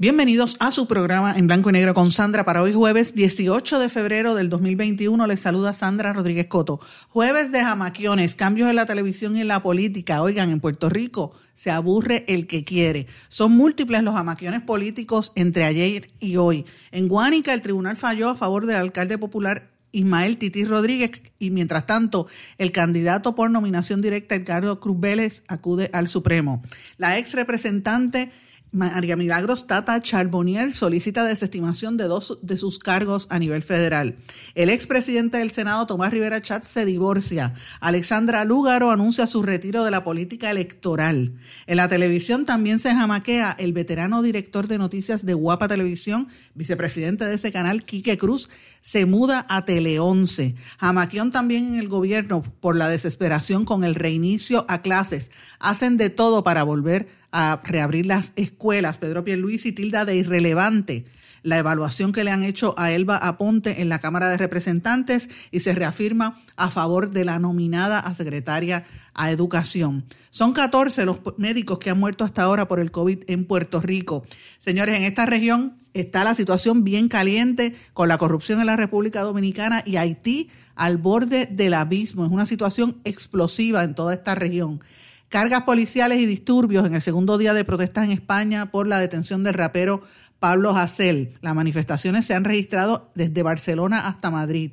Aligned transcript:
Bienvenidos 0.00 0.56
a 0.60 0.70
su 0.70 0.86
programa 0.86 1.36
en 1.36 1.48
blanco 1.48 1.70
y 1.70 1.72
negro 1.72 1.92
con 1.92 2.12
Sandra 2.12 2.44
para 2.44 2.62
hoy 2.62 2.72
jueves 2.72 3.16
18 3.16 3.80
de 3.80 3.88
febrero 3.88 4.36
del 4.36 4.48
2021. 4.48 5.26
Les 5.26 5.40
saluda 5.40 5.74
Sandra 5.74 6.12
Rodríguez 6.12 6.46
Coto. 6.46 6.78
Jueves 7.08 7.50
de 7.50 7.64
jamaquiones, 7.64 8.36
cambios 8.36 8.70
en 8.70 8.76
la 8.76 8.86
televisión 8.86 9.36
y 9.36 9.40
en 9.40 9.48
la 9.48 9.60
política. 9.60 10.22
Oigan, 10.22 10.50
en 10.50 10.60
Puerto 10.60 10.88
Rico 10.88 11.32
se 11.52 11.72
aburre 11.72 12.24
el 12.28 12.46
que 12.46 12.62
quiere. 12.62 13.08
Son 13.26 13.56
múltiples 13.56 14.04
los 14.04 14.14
jamaquiones 14.14 14.60
políticos 14.60 15.32
entre 15.34 15.64
ayer 15.64 16.12
y 16.20 16.36
hoy. 16.36 16.64
En 16.92 17.08
Guánica 17.08 17.52
el 17.52 17.60
tribunal 17.60 17.96
falló 17.96 18.28
a 18.28 18.36
favor 18.36 18.66
del 18.66 18.76
alcalde 18.76 19.18
popular 19.18 19.68
Ismael 19.90 20.36
Tití 20.36 20.64
Rodríguez 20.64 21.10
y 21.40 21.50
mientras 21.50 21.86
tanto 21.86 22.28
el 22.58 22.70
candidato 22.70 23.34
por 23.34 23.50
nominación 23.50 24.00
directa 24.00 24.36
Edgardo 24.36 24.78
Cruz 24.78 25.00
Vélez 25.00 25.42
acude 25.48 25.90
al 25.92 26.06
Supremo. 26.06 26.62
La 26.98 27.18
ex 27.18 27.34
representante 27.34 28.30
María 28.70 29.16
Milagros 29.16 29.66
Tata 29.66 29.98
Charbonnier 30.00 30.74
solicita 30.74 31.24
desestimación 31.24 31.96
de 31.96 32.04
dos 32.04 32.38
de 32.42 32.56
sus 32.56 32.78
cargos 32.78 33.26
a 33.30 33.38
nivel 33.38 33.62
federal. 33.62 34.16
El 34.54 34.68
expresidente 34.68 35.38
del 35.38 35.50
Senado, 35.50 35.86
Tomás 35.86 36.12
Rivera 36.12 36.42
Chat, 36.42 36.64
se 36.64 36.84
divorcia. 36.84 37.54
Alexandra 37.80 38.44
Lúgaro 38.44 38.90
anuncia 38.90 39.26
su 39.26 39.42
retiro 39.42 39.84
de 39.84 39.90
la 39.90 40.04
política 40.04 40.50
electoral. 40.50 41.32
En 41.66 41.76
la 41.78 41.88
televisión 41.88 42.44
también 42.44 42.78
se 42.78 42.94
jamaquea 42.94 43.56
el 43.58 43.72
veterano 43.72 44.22
director 44.22 44.68
de 44.68 44.78
noticias 44.78 45.24
de 45.24 45.34
Guapa 45.34 45.68
Televisión, 45.68 46.28
vicepresidente 46.54 47.24
de 47.24 47.34
ese 47.34 47.50
canal, 47.50 47.84
Quique 47.84 48.18
Cruz, 48.18 48.50
se 48.80 49.06
muda 49.06 49.46
a 49.48 49.64
Tele 49.64 49.98
11. 49.98 50.54
Jamaqueón 50.78 51.30
también 51.30 51.74
en 51.74 51.78
el 51.78 51.88
gobierno 51.88 52.42
por 52.60 52.76
la 52.76 52.88
desesperación 52.88 53.64
con 53.64 53.84
el 53.84 53.94
reinicio 53.94 54.64
a 54.68 54.82
clases. 54.82 55.30
Hacen 55.58 55.96
de 55.96 56.10
todo 56.10 56.44
para 56.44 56.62
volver 56.62 57.08
a 57.32 57.60
reabrir 57.64 58.06
las 58.06 58.32
escuelas. 58.36 58.98
Pedro 58.98 59.24
Pierluisi 59.24 59.72
tilda 59.72 60.04
de 60.04 60.16
irrelevante 60.16 61.04
la 61.42 61.58
evaluación 61.58 62.12
que 62.12 62.24
le 62.24 62.30
han 62.30 62.42
hecho 62.42 62.74
a 62.76 62.92
Elba 62.92 63.16
Aponte 63.16 63.80
en 63.80 63.88
la 63.88 64.00
Cámara 64.00 64.28
de 64.28 64.36
Representantes 64.36 65.28
y 65.50 65.60
se 65.60 65.74
reafirma 65.74 66.38
a 66.56 66.70
favor 66.70 67.10
de 67.10 67.24
la 67.24 67.38
nominada 67.38 68.00
a 68.00 68.14
secretaria 68.14 68.84
a 69.14 69.30
Educación. 69.30 70.04
Son 70.30 70.52
14 70.52 71.04
los 71.04 71.20
médicos 71.36 71.78
que 71.78 71.90
han 71.90 71.98
muerto 71.98 72.24
hasta 72.24 72.42
ahora 72.42 72.68
por 72.68 72.80
el 72.80 72.90
COVID 72.90 73.24
en 73.28 73.44
Puerto 73.44 73.80
Rico. 73.80 74.24
Señores, 74.58 74.96
en 74.96 75.04
esta 75.04 75.26
región 75.26 75.76
está 75.94 76.24
la 76.24 76.34
situación 76.34 76.84
bien 76.84 77.08
caliente 77.08 77.74
con 77.92 78.08
la 78.08 78.18
corrupción 78.18 78.60
en 78.60 78.66
la 78.66 78.76
República 78.76 79.22
Dominicana 79.22 79.82
y 79.84 79.96
Haití 79.96 80.50
al 80.74 80.96
borde 80.96 81.46
del 81.46 81.74
abismo. 81.74 82.24
Es 82.24 82.30
una 82.30 82.46
situación 82.46 83.00
explosiva 83.04 83.84
en 83.84 83.94
toda 83.94 84.14
esta 84.14 84.34
región. 84.34 84.80
Cargas 85.28 85.64
policiales 85.64 86.20
y 86.20 86.26
disturbios 86.26 86.86
en 86.86 86.94
el 86.94 87.02
segundo 87.02 87.36
día 87.36 87.52
de 87.52 87.64
protestas 87.64 88.04
en 88.04 88.12
España 88.12 88.70
por 88.70 88.86
la 88.86 89.00
detención 89.00 89.44
del 89.44 89.54
rapero 89.54 90.02
Pablo 90.40 90.76
Hasél. 90.76 91.34
Las 91.42 91.54
manifestaciones 91.54 92.24
se 92.24 92.34
han 92.34 92.44
registrado 92.44 93.10
desde 93.14 93.42
Barcelona 93.42 94.06
hasta 94.06 94.30
Madrid. 94.30 94.72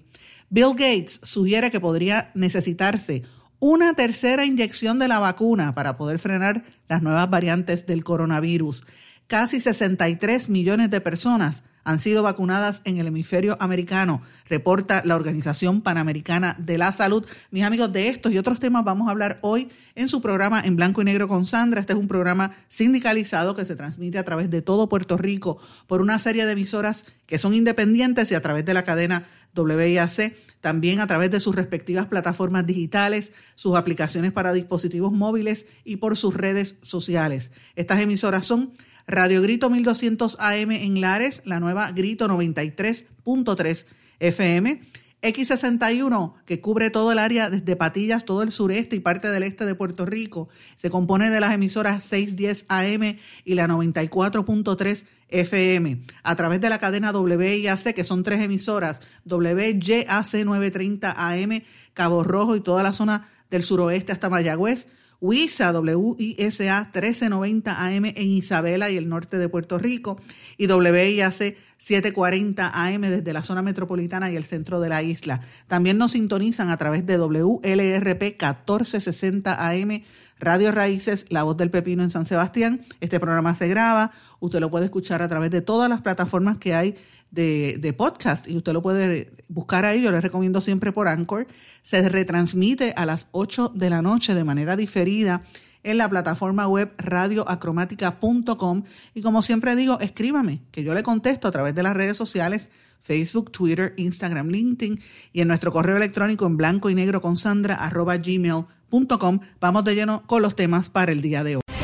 Bill 0.50 0.72
Gates 0.72 1.20
sugiere 1.24 1.72
que 1.72 1.80
podría 1.80 2.32
necesitarse 2.36 3.24
una 3.60 3.94
tercera 3.94 4.46
inyección 4.46 5.00
de 5.00 5.08
la 5.08 5.20
vacuna 5.20 5.74
para 5.74 5.98
poder 5.98 6.20
frenar 6.20 6.64
las 6.88 7.02
nuevas 7.02 7.30
variantes 7.30 7.86
del 7.86 8.04
coronavirus. 8.04 8.86
Casi 9.28 9.60
63 9.60 10.50
millones 10.50 10.92
de 10.92 11.02
personas 11.02 11.64
han 11.84 12.00
sido 12.00 12.22
vacunadas 12.22 12.82
en 12.86 12.98
el 12.98 13.08
hemisferio 13.08 13.58
americano, 13.60 14.22
reporta 14.48 15.02
la 15.04 15.16
Organización 15.16 15.82
Panamericana 15.82 16.56
de 16.60 16.78
la 16.78 16.92
Salud. 16.92 17.26
Mis 17.50 17.64
amigos, 17.64 17.92
de 17.92 18.10
estos 18.10 18.32
y 18.32 18.38
otros 18.38 18.60
temas 18.60 18.84
vamos 18.84 19.08
a 19.08 19.12
hablar 19.12 19.40
hoy 19.42 19.70
en 19.96 20.10
su 20.10 20.22
programa 20.22 20.62
En 20.62 20.76
Blanco 20.76 21.02
y 21.02 21.06
Negro 21.06 21.28
con 21.28 21.48
Sandra. 21.48 21.82
Este 21.82 21.94
es 21.94 22.00
un 22.00 22.08
programa 22.08 22.56
sindicalizado 22.68 23.56
que 23.56 23.66
se 23.66 23.76
transmite 23.76 24.20
a 24.20 24.24
través 24.24 24.52
de 24.52 24.62
todo 24.62 24.90
Puerto 24.90 25.18
Rico 25.18 25.60
por 25.88 26.02
una 26.02 26.20
serie 26.20 26.46
de 26.46 26.52
emisoras 26.52 27.06
que 27.26 27.40
son 27.40 27.56
independientes 27.56 28.32
y 28.32 28.36
a 28.36 28.42
través 28.42 28.66
de 28.66 28.74
la 28.76 28.84
cadena 28.84 29.26
WIAC, 29.56 30.36
también 30.62 31.00
a 31.00 31.08
través 31.08 31.32
de 31.32 31.40
sus 31.40 31.56
respectivas 31.56 32.08
plataformas 32.08 32.66
digitales, 32.66 33.32
sus 33.56 33.76
aplicaciones 33.76 34.34
para 34.34 34.54
dispositivos 34.54 35.12
móviles 35.12 35.66
y 35.84 35.98
por 35.98 36.18
sus 36.18 36.34
redes 36.34 36.78
sociales. 36.82 37.52
Estas 37.76 38.02
emisoras 38.02 38.46
son 38.46 38.74
Radio 39.08 39.42
Grito 39.42 39.70
1200 39.70 40.38
AM 40.40 40.72
en 40.72 41.02
Lares, 41.02 41.42
la 41.46 41.60
nueva 41.60 41.92
Grito 41.92 42.28
93.3 42.28 43.86
FM, 44.20 44.82
X61, 45.22 46.34
que 46.46 46.62
cubre 46.62 46.90
todo 46.90 47.12
el 47.12 47.20
área 47.20 47.50
desde 47.50 47.76
Patillas, 47.76 48.26
todo 48.26 48.44
el 48.44 48.52
sureste 48.52 48.96
y 48.96 49.00
parte 49.00 49.30
del 49.30 49.44
este 49.44 49.66
de 49.66 49.76
Puerto 49.76 50.06
Rico. 50.06 50.50
Se 50.76 50.90
compone 50.90 51.30
de 51.30 51.40
las 51.40 51.54
emisoras 51.54 52.04
610 52.04 52.66
AM 52.68 53.18
y 53.44 53.56
la 53.56 53.68
94.3 53.68 55.06
FM. 55.30 56.04
A 56.24 56.36
través 56.36 56.62
de 56.62 56.70
la 56.70 56.80
cadena 56.80 57.12
WIAC, 57.12 57.94
que 57.94 58.04
son 58.04 58.24
tres 58.24 58.42
emisoras, 58.42 59.02
WYAC 59.26 60.46
930 60.46 61.12
AM, 61.12 61.62
Cabo 61.94 62.24
Rojo 62.24 62.56
y 62.56 62.62
toda 62.62 62.84
la 62.84 62.94
zona 62.94 63.28
del 63.50 63.64
suroeste 63.64 64.12
hasta 64.12 64.30
Mayagüez. 64.30 64.88
WISA, 65.22 65.72
WISA 65.72 66.82
1390 66.94 67.86
AM 67.86 68.06
en 68.06 68.28
Isabela 68.28 68.90
y 68.90 68.98
el 68.98 69.10
norte 69.10 69.38
de 69.38 69.50
Puerto 69.50 69.78
Rico 69.78 70.20
y 70.58 70.68
WIAC 70.68 71.56
740 71.78 72.72
AM 72.74 73.02
desde 73.02 73.34
la 73.34 73.44
zona 73.44 73.62
metropolitana 73.62 74.32
y 74.32 74.36
el 74.36 74.46
centro 74.46 74.80
de 74.80 74.90
la 74.90 75.04
isla. 75.04 75.42
También 75.68 75.98
nos 75.98 76.14
sintonizan 76.14 76.70
a 76.70 76.78
través 76.78 77.06
de 77.06 77.18
WLRP 77.18 78.22
1460 78.22 79.70
AM, 79.70 80.04
Radio 80.40 80.72
Raíces, 80.72 81.26
La 81.30 81.44
Voz 81.44 81.58
del 81.58 81.72
Pepino 81.72 82.04
en 82.04 82.12
San 82.12 82.26
Sebastián. 82.26 82.82
Este 83.02 83.20
programa 83.20 83.56
se 83.56 83.68
graba, 83.68 84.12
usted 84.40 84.60
lo 84.60 84.70
puede 84.70 84.86
escuchar 84.86 85.22
a 85.22 85.28
través 85.28 85.52
de 85.52 85.62
todas 85.62 85.90
las 85.90 86.02
plataformas 86.02 86.58
que 86.58 86.74
hay 86.74 86.96
de, 87.32 87.78
de, 87.80 87.94
podcast 87.94 88.48
y 88.48 88.56
usted 88.56 88.74
lo 88.74 88.82
puede 88.82 89.34
buscar 89.50 89.86
ahí, 89.86 90.02
yo 90.02 90.12
les 90.12 90.22
recomiendo 90.22 90.62
siempre 90.62 90.92
por 90.92 91.08
Anchor. 91.08 91.48
Se 91.84 92.08
retransmite 92.08 92.94
a 92.96 93.06
las 93.06 93.28
8 93.32 93.72
de 93.76 93.90
la 93.90 94.02
noche 94.02 94.34
de 94.34 94.44
manera 94.44 94.76
diferida 94.76 95.44
en 95.86 95.98
la 96.00 96.10
plataforma 96.10 96.68
web 96.68 96.94
radioacromática.com 96.98 98.84
y 99.14 99.22
como 99.22 99.42
siempre 99.42 99.76
digo, 99.76 100.00
escríbame, 100.00 100.62
que 100.72 100.84
yo 100.84 100.94
le 100.94 101.04
contesto 101.04 101.48
a 101.48 101.52
través 101.52 101.76
de 101.76 101.84
las 101.84 101.96
redes 101.96 102.18
sociales 102.18 102.70
Facebook, 103.06 103.52
Twitter, 103.52 103.94
Instagram, 103.98 104.48
LinkedIn 104.50 105.00
y 105.32 105.42
en 105.42 105.48
nuestro 105.48 105.72
correo 105.72 105.96
electrónico 105.96 106.48
en 106.48 106.58
blanco 106.58 106.90
y 106.90 106.96
negro 106.96 107.22
con 107.22 107.38
sandra 107.38 107.76
arroba 107.76 108.18
gmail.com. 108.18 109.40
Vamos 109.62 109.84
de 109.84 109.96
lleno 109.96 110.26
con 110.26 110.42
los 110.42 110.56
temas 110.56 110.90
para 110.90 111.12
el 111.12 111.22
día 111.22 111.44
de 111.44 111.58
hoy. 111.58 111.65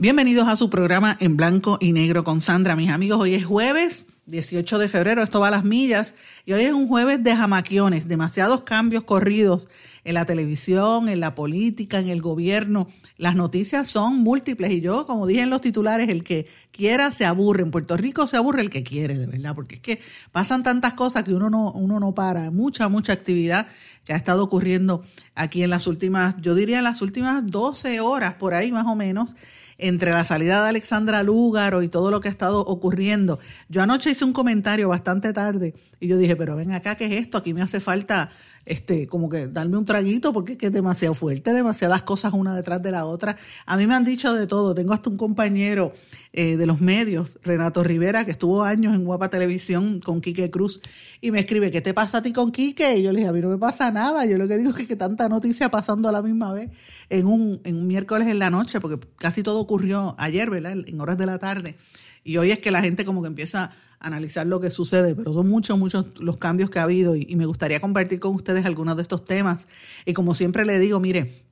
Bienvenidos 0.00 0.46
a 0.46 0.54
su 0.54 0.70
programa 0.70 1.16
en 1.18 1.36
blanco 1.36 1.76
y 1.80 1.90
negro 1.90 2.22
con 2.22 2.40
Sandra, 2.40 2.76
mis 2.76 2.88
amigos. 2.88 3.18
Hoy 3.18 3.34
es 3.34 3.44
jueves 3.44 4.06
18 4.26 4.78
de 4.78 4.86
febrero, 4.86 5.24
esto 5.24 5.40
va 5.40 5.48
a 5.48 5.50
las 5.50 5.64
millas, 5.64 6.14
y 6.46 6.52
hoy 6.52 6.62
es 6.62 6.72
un 6.72 6.86
jueves 6.86 7.20
de 7.24 7.34
jamaquiones, 7.34 8.06
demasiados 8.06 8.60
cambios 8.60 9.02
corridos 9.02 9.66
en 10.04 10.14
la 10.14 10.24
televisión, 10.24 11.08
en 11.08 11.18
la 11.18 11.34
política, 11.34 11.98
en 11.98 12.10
el 12.10 12.22
gobierno. 12.22 12.86
Las 13.16 13.34
noticias 13.34 13.90
son 13.90 14.18
múltiples 14.18 14.70
y 14.70 14.80
yo, 14.80 15.04
como 15.04 15.26
dije 15.26 15.40
en 15.40 15.50
los 15.50 15.62
titulares, 15.62 16.08
el 16.10 16.22
que 16.22 16.46
quiera 16.70 17.10
se 17.10 17.24
aburre. 17.24 17.64
En 17.64 17.72
Puerto 17.72 17.96
Rico 17.96 18.28
se 18.28 18.36
aburre 18.36 18.60
el 18.60 18.70
que 18.70 18.84
quiere, 18.84 19.18
de 19.18 19.26
verdad, 19.26 19.56
porque 19.56 19.74
es 19.74 19.80
que 19.80 20.00
pasan 20.30 20.62
tantas 20.62 20.94
cosas 20.94 21.24
que 21.24 21.34
uno 21.34 21.50
no, 21.50 21.72
uno 21.72 21.98
no 21.98 22.14
para. 22.14 22.52
Mucha, 22.52 22.88
mucha 22.88 23.12
actividad 23.12 23.66
que 24.04 24.12
ha 24.12 24.16
estado 24.16 24.44
ocurriendo 24.44 25.02
aquí 25.34 25.64
en 25.64 25.70
las 25.70 25.88
últimas, 25.88 26.36
yo 26.40 26.54
diría 26.54 26.78
en 26.78 26.84
las 26.84 27.02
últimas 27.02 27.44
12 27.44 27.98
horas, 27.98 28.34
por 28.34 28.54
ahí 28.54 28.70
más 28.70 28.86
o 28.86 28.94
menos 28.94 29.34
entre 29.78 30.10
la 30.10 30.24
salida 30.24 30.62
de 30.62 30.68
Alexandra 30.68 31.22
Lúgaro 31.22 31.82
y 31.82 31.88
todo 31.88 32.10
lo 32.10 32.20
que 32.20 32.28
ha 32.28 32.30
estado 32.30 32.60
ocurriendo. 32.60 33.38
Yo 33.68 33.82
anoche 33.82 34.10
hice 34.10 34.24
un 34.24 34.32
comentario 34.32 34.88
bastante 34.88 35.32
tarde 35.32 35.74
y 36.00 36.08
yo 36.08 36.18
dije, 36.18 36.36
pero 36.36 36.56
ven 36.56 36.72
acá, 36.72 36.96
¿qué 36.96 37.06
es 37.06 37.12
esto? 37.12 37.38
Aquí 37.38 37.54
me 37.54 37.62
hace 37.62 37.80
falta 37.80 38.30
este, 38.68 39.06
como 39.06 39.28
que 39.28 39.48
darme 39.48 39.76
un 39.76 39.84
traguito 39.84 40.32
porque 40.32 40.52
es 40.52 40.58
que 40.58 40.66
es 40.66 40.72
demasiado 40.72 41.14
fuerte, 41.14 41.52
demasiadas 41.52 42.02
cosas 42.02 42.32
una 42.32 42.54
detrás 42.54 42.82
de 42.82 42.90
la 42.90 43.06
otra. 43.06 43.36
A 43.66 43.76
mí 43.76 43.86
me 43.86 43.94
han 43.94 44.04
dicho 44.04 44.32
de 44.34 44.46
todo. 44.46 44.74
Tengo 44.74 44.92
hasta 44.92 45.10
un 45.10 45.16
compañero 45.16 45.92
eh, 46.32 46.56
de 46.56 46.66
los 46.66 46.80
medios, 46.80 47.38
Renato 47.42 47.82
Rivera, 47.82 48.24
que 48.24 48.30
estuvo 48.30 48.62
años 48.62 48.94
en 48.94 49.04
Guapa 49.04 49.30
Televisión 49.30 50.00
con 50.00 50.20
Quique 50.20 50.50
Cruz, 50.50 50.80
y 51.20 51.30
me 51.30 51.40
escribe, 51.40 51.70
¿qué 51.70 51.80
te 51.80 51.94
pasa 51.94 52.18
a 52.18 52.22
ti 52.22 52.32
con 52.32 52.52
Quique? 52.52 52.98
Y 52.98 53.02
yo 53.02 53.12
le 53.12 53.18
dije, 53.18 53.30
a 53.30 53.32
mí 53.32 53.40
no 53.40 53.48
me 53.48 53.58
pasa 53.58 53.90
nada. 53.90 54.26
Yo 54.26 54.38
lo 54.38 54.46
que 54.46 54.56
digo 54.58 54.70
es 54.70 54.86
que, 54.86 54.96
tanta 54.96 55.28
noticia 55.28 55.70
pasando 55.70 56.08
a 56.08 56.12
la 56.12 56.22
misma 56.22 56.52
vez 56.52 56.70
en 57.08 57.26
un, 57.26 57.60
en 57.64 57.76
un 57.76 57.86
miércoles 57.86 58.28
en 58.28 58.38
la 58.38 58.50
noche, 58.50 58.80
porque 58.80 59.06
casi 59.16 59.42
todo 59.42 59.58
ocurrió 59.58 60.14
ayer, 60.18 60.50
¿verdad? 60.50 60.76
En 60.86 61.00
horas 61.00 61.16
de 61.18 61.26
la 61.26 61.38
tarde. 61.38 61.76
Y 62.24 62.36
hoy 62.36 62.50
es 62.50 62.58
que 62.58 62.70
la 62.70 62.82
gente 62.82 63.04
como 63.04 63.22
que 63.22 63.28
empieza 63.28 63.72
analizar 64.00 64.46
lo 64.46 64.60
que 64.60 64.70
sucede, 64.70 65.14
pero 65.14 65.32
son 65.32 65.48
muchos, 65.48 65.78
muchos 65.78 66.06
los 66.20 66.38
cambios 66.38 66.70
que 66.70 66.78
ha 66.78 66.84
habido 66.84 67.16
y, 67.16 67.34
me 67.36 67.46
gustaría 67.46 67.80
compartir 67.80 68.20
con 68.20 68.34
ustedes 68.34 68.64
algunos 68.64 68.96
de 68.96 69.02
estos 69.02 69.24
temas. 69.24 69.68
Y 70.06 70.14
como 70.14 70.34
siempre 70.34 70.64
le 70.64 70.78
digo, 70.78 71.00
mire, 71.00 71.44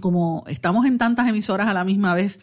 como 0.00 0.44
estamos 0.48 0.86
en 0.86 0.98
tantas 0.98 1.28
emisoras 1.28 1.68
a 1.68 1.74
la 1.74 1.84
misma 1.84 2.14
vez 2.14 2.38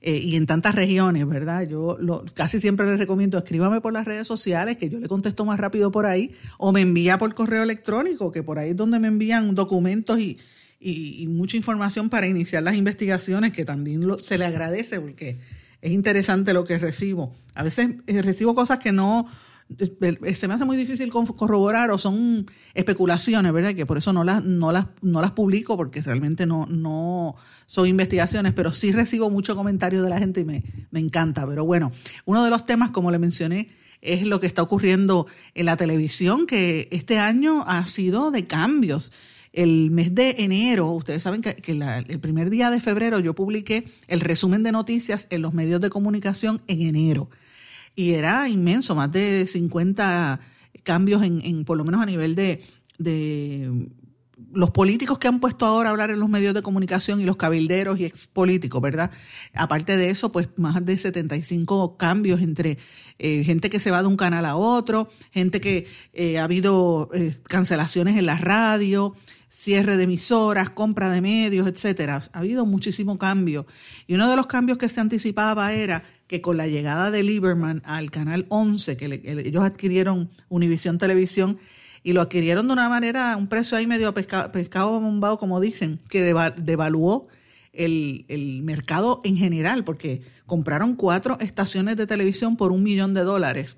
eh, 0.00 0.16
y 0.16 0.36
en 0.36 0.46
tantas 0.46 0.74
regiones, 0.74 1.26
¿verdad? 1.26 1.66
Yo 1.68 1.96
lo, 2.00 2.24
casi 2.34 2.60
siempre 2.60 2.86
les 2.86 2.98
recomiendo, 2.98 3.38
escríbame 3.38 3.80
por 3.80 3.92
las 3.92 4.04
redes 4.04 4.26
sociales, 4.26 4.76
que 4.76 4.88
yo 4.90 4.98
le 4.98 5.08
contesto 5.08 5.44
más 5.44 5.58
rápido 5.58 5.90
por 5.90 6.06
ahí, 6.06 6.32
o 6.58 6.72
me 6.72 6.80
envía 6.80 7.18
por 7.18 7.34
correo 7.34 7.62
electrónico, 7.62 8.32
que 8.32 8.42
por 8.42 8.58
ahí 8.58 8.70
es 8.70 8.76
donde 8.76 8.98
me 8.98 9.08
envían 9.08 9.54
documentos 9.54 10.18
y, 10.18 10.38
y, 10.80 11.26
mucha 11.28 11.56
información 11.56 12.10
para 12.10 12.26
iniciar 12.26 12.62
las 12.62 12.74
investigaciones, 12.74 13.52
que 13.52 13.64
también 13.64 14.04
se 14.22 14.38
le 14.38 14.44
agradece 14.44 15.00
porque 15.00 15.38
es 15.82 15.90
interesante 15.90 16.54
lo 16.54 16.64
que 16.64 16.78
recibo. 16.78 17.34
A 17.54 17.62
veces 17.62 17.96
eh, 18.06 18.22
recibo 18.22 18.54
cosas 18.54 18.78
que 18.78 18.92
no, 18.92 19.26
eh, 19.78 20.34
se 20.34 20.48
me 20.48 20.54
hace 20.54 20.64
muy 20.64 20.76
difícil 20.76 21.10
corroborar 21.10 21.90
o 21.90 21.98
son 21.98 22.46
especulaciones, 22.72 23.52
¿verdad? 23.52 23.74
Que 23.74 23.84
por 23.84 23.98
eso 23.98 24.12
no 24.12 24.22
las, 24.22 24.42
no 24.44 24.70
las, 24.70 24.86
no 25.02 25.20
las 25.20 25.32
publico 25.32 25.76
porque 25.76 26.00
realmente 26.00 26.46
no, 26.46 26.66
no 26.66 27.34
son 27.66 27.88
investigaciones, 27.88 28.52
pero 28.52 28.72
sí 28.72 28.92
recibo 28.92 29.28
mucho 29.28 29.56
comentario 29.56 30.02
de 30.02 30.10
la 30.10 30.18
gente 30.18 30.40
y 30.40 30.44
me, 30.44 30.62
me 30.92 31.00
encanta. 31.00 31.46
Pero 31.46 31.64
bueno, 31.64 31.90
uno 32.26 32.44
de 32.44 32.50
los 32.50 32.64
temas, 32.64 32.92
como 32.92 33.10
le 33.10 33.18
mencioné, 33.18 33.68
es 34.00 34.24
lo 34.24 34.38
que 34.38 34.46
está 34.46 34.62
ocurriendo 34.62 35.26
en 35.54 35.66
la 35.66 35.76
televisión, 35.76 36.46
que 36.46 36.88
este 36.92 37.18
año 37.18 37.64
ha 37.66 37.86
sido 37.88 38.30
de 38.30 38.46
cambios 38.46 39.12
el 39.52 39.90
mes 39.90 40.14
de 40.14 40.36
enero, 40.38 40.90
ustedes 40.90 41.22
saben 41.22 41.42
que, 41.42 41.56
el 42.08 42.20
primer 42.20 42.50
día 42.50 42.70
de 42.70 42.80
febrero 42.80 43.18
yo 43.18 43.34
publiqué 43.34 43.84
el 44.08 44.20
resumen 44.20 44.62
de 44.62 44.72
noticias 44.72 45.26
en 45.30 45.42
los 45.42 45.52
medios 45.52 45.80
de 45.80 45.90
comunicación 45.90 46.62
en 46.66 46.80
enero. 46.80 47.28
Y 47.94 48.12
era 48.12 48.48
inmenso, 48.48 48.94
más 48.94 49.12
de 49.12 49.46
50 49.46 50.40
cambios 50.82 51.22
en, 51.22 51.64
por 51.64 51.76
lo 51.76 51.84
menos 51.84 52.00
a 52.00 52.06
nivel 52.06 52.34
de, 52.34 52.62
de 52.98 53.88
los 54.52 54.70
políticos 54.70 55.18
que 55.18 55.28
han 55.28 55.40
puesto 55.40 55.66
ahora 55.66 55.88
a 55.88 55.92
hablar 55.92 56.10
en 56.10 56.20
los 56.20 56.28
medios 56.28 56.54
de 56.54 56.62
comunicación 56.62 57.20
y 57.20 57.24
los 57.24 57.36
cabilderos 57.36 57.98
y 57.98 58.04
expolíticos, 58.04 58.80
¿verdad? 58.80 59.10
Aparte 59.54 59.96
de 59.96 60.10
eso, 60.10 60.32
pues 60.32 60.48
más 60.56 60.84
de 60.84 60.96
75 60.96 61.96
cambios 61.96 62.40
entre 62.40 62.78
eh, 63.18 63.44
gente 63.44 63.70
que 63.70 63.78
se 63.78 63.90
va 63.90 64.02
de 64.02 64.08
un 64.08 64.16
canal 64.16 64.46
a 64.46 64.56
otro, 64.56 65.08
gente 65.30 65.60
que 65.60 65.86
eh, 66.12 66.38
ha 66.38 66.44
habido 66.44 67.10
eh, 67.14 67.36
cancelaciones 67.44 68.16
en 68.16 68.26
la 68.26 68.36
radio, 68.36 69.14
cierre 69.52 69.98
de 69.98 70.04
emisoras, 70.04 70.70
compra 70.70 71.10
de 71.10 71.20
medios, 71.20 71.68
etcétera. 71.68 72.20
Ha 72.32 72.38
habido 72.38 72.64
muchísimo 72.64 73.18
cambio. 73.18 73.66
Y 74.06 74.14
uno 74.14 74.28
de 74.30 74.36
los 74.36 74.46
cambios 74.46 74.78
que 74.78 74.88
se 74.88 75.00
anticipaba 75.00 75.72
era 75.74 76.04
que 76.26 76.40
con 76.40 76.56
la 76.56 76.66
llegada 76.66 77.10
de 77.10 77.22
Lieberman 77.22 77.82
al 77.84 78.10
canal 78.10 78.46
11, 78.48 78.96
que, 78.96 79.20
ellos 79.24 79.62
adquirieron 79.62 80.30
Univisión 80.48 80.98
Televisión, 80.98 81.58
y 82.02 82.14
lo 82.14 82.22
adquirieron 82.22 82.66
de 82.66 82.72
una 82.72 82.88
manera, 82.88 83.36
un 83.36 83.46
precio 83.46 83.76
ahí 83.76 83.86
medio 83.86 84.12
pescado 84.14 84.98
bombado, 84.98 85.38
como 85.38 85.60
dicen, 85.60 86.00
que 86.08 86.22
devaluó 86.22 87.28
el, 87.72 88.24
el, 88.28 88.62
mercado 88.62 89.20
en 89.22 89.36
general, 89.36 89.84
porque 89.84 90.22
compraron 90.46 90.96
cuatro 90.96 91.38
estaciones 91.40 91.96
de 91.96 92.06
televisión 92.06 92.56
por 92.56 92.72
un 92.72 92.82
millón 92.82 93.14
de 93.14 93.20
dólares, 93.20 93.76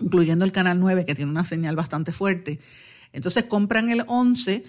incluyendo 0.00 0.44
el 0.44 0.52
Canal 0.52 0.78
9, 0.78 1.04
que 1.06 1.14
tiene 1.14 1.30
una 1.30 1.44
señal 1.44 1.74
bastante 1.74 2.12
fuerte. 2.12 2.60
Entonces 3.12 3.46
compran 3.46 3.90
el 3.90 4.04
11 4.06 4.64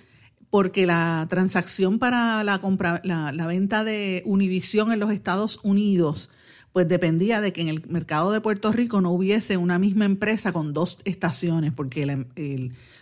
porque 0.54 0.86
la 0.86 1.26
transacción 1.32 1.98
para 1.98 2.44
la, 2.44 2.62
compra, 2.62 3.02
la, 3.04 3.48
venta 3.48 3.84
de 3.84 4.22
Univision 4.24 4.94
en 4.94 5.00
los 5.00 5.10
Estados 5.10 5.60
Unidos 5.64 6.30
pues 6.74 6.88
dependía 6.88 7.42
de 7.42 7.52
que 7.52 7.62
en 7.62 7.70
el 7.70 7.84
mercado 7.88 8.32
de 8.32 8.40
Puerto 8.40 8.72
Rico 8.72 9.02
no 9.02 9.10
hubiese 9.10 9.58
una 9.58 9.80
misma 9.80 10.06
empresa 10.06 10.54
con 10.54 10.72
dos 10.72 11.00
estaciones, 11.06 11.74
porque 11.74 12.28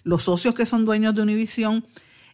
los 0.03 0.23
socios 0.23 0.55
que 0.55 0.65
son 0.65 0.85
dueños 0.85 1.13
de 1.13 1.23
Univision 1.23 1.85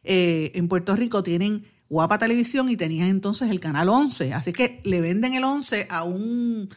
eh, 0.03 0.51
en 0.53 0.67
Puerto 0.67 0.95
Rico 0.95 1.23
tienen 1.23 1.63
Guapa 1.89 2.19
Televisión 2.19 2.69
y 2.69 2.77
tenían 2.77 3.07
entonces 3.07 3.49
el 3.49 3.59
canal 3.59 3.89
11. 3.89 4.35
Así 4.35 4.53
que 4.53 4.81
le 4.83 5.01
venden 5.01 5.33
el 5.33 5.45
11 5.45 5.87
a 5.89 6.03
un, 6.03 6.69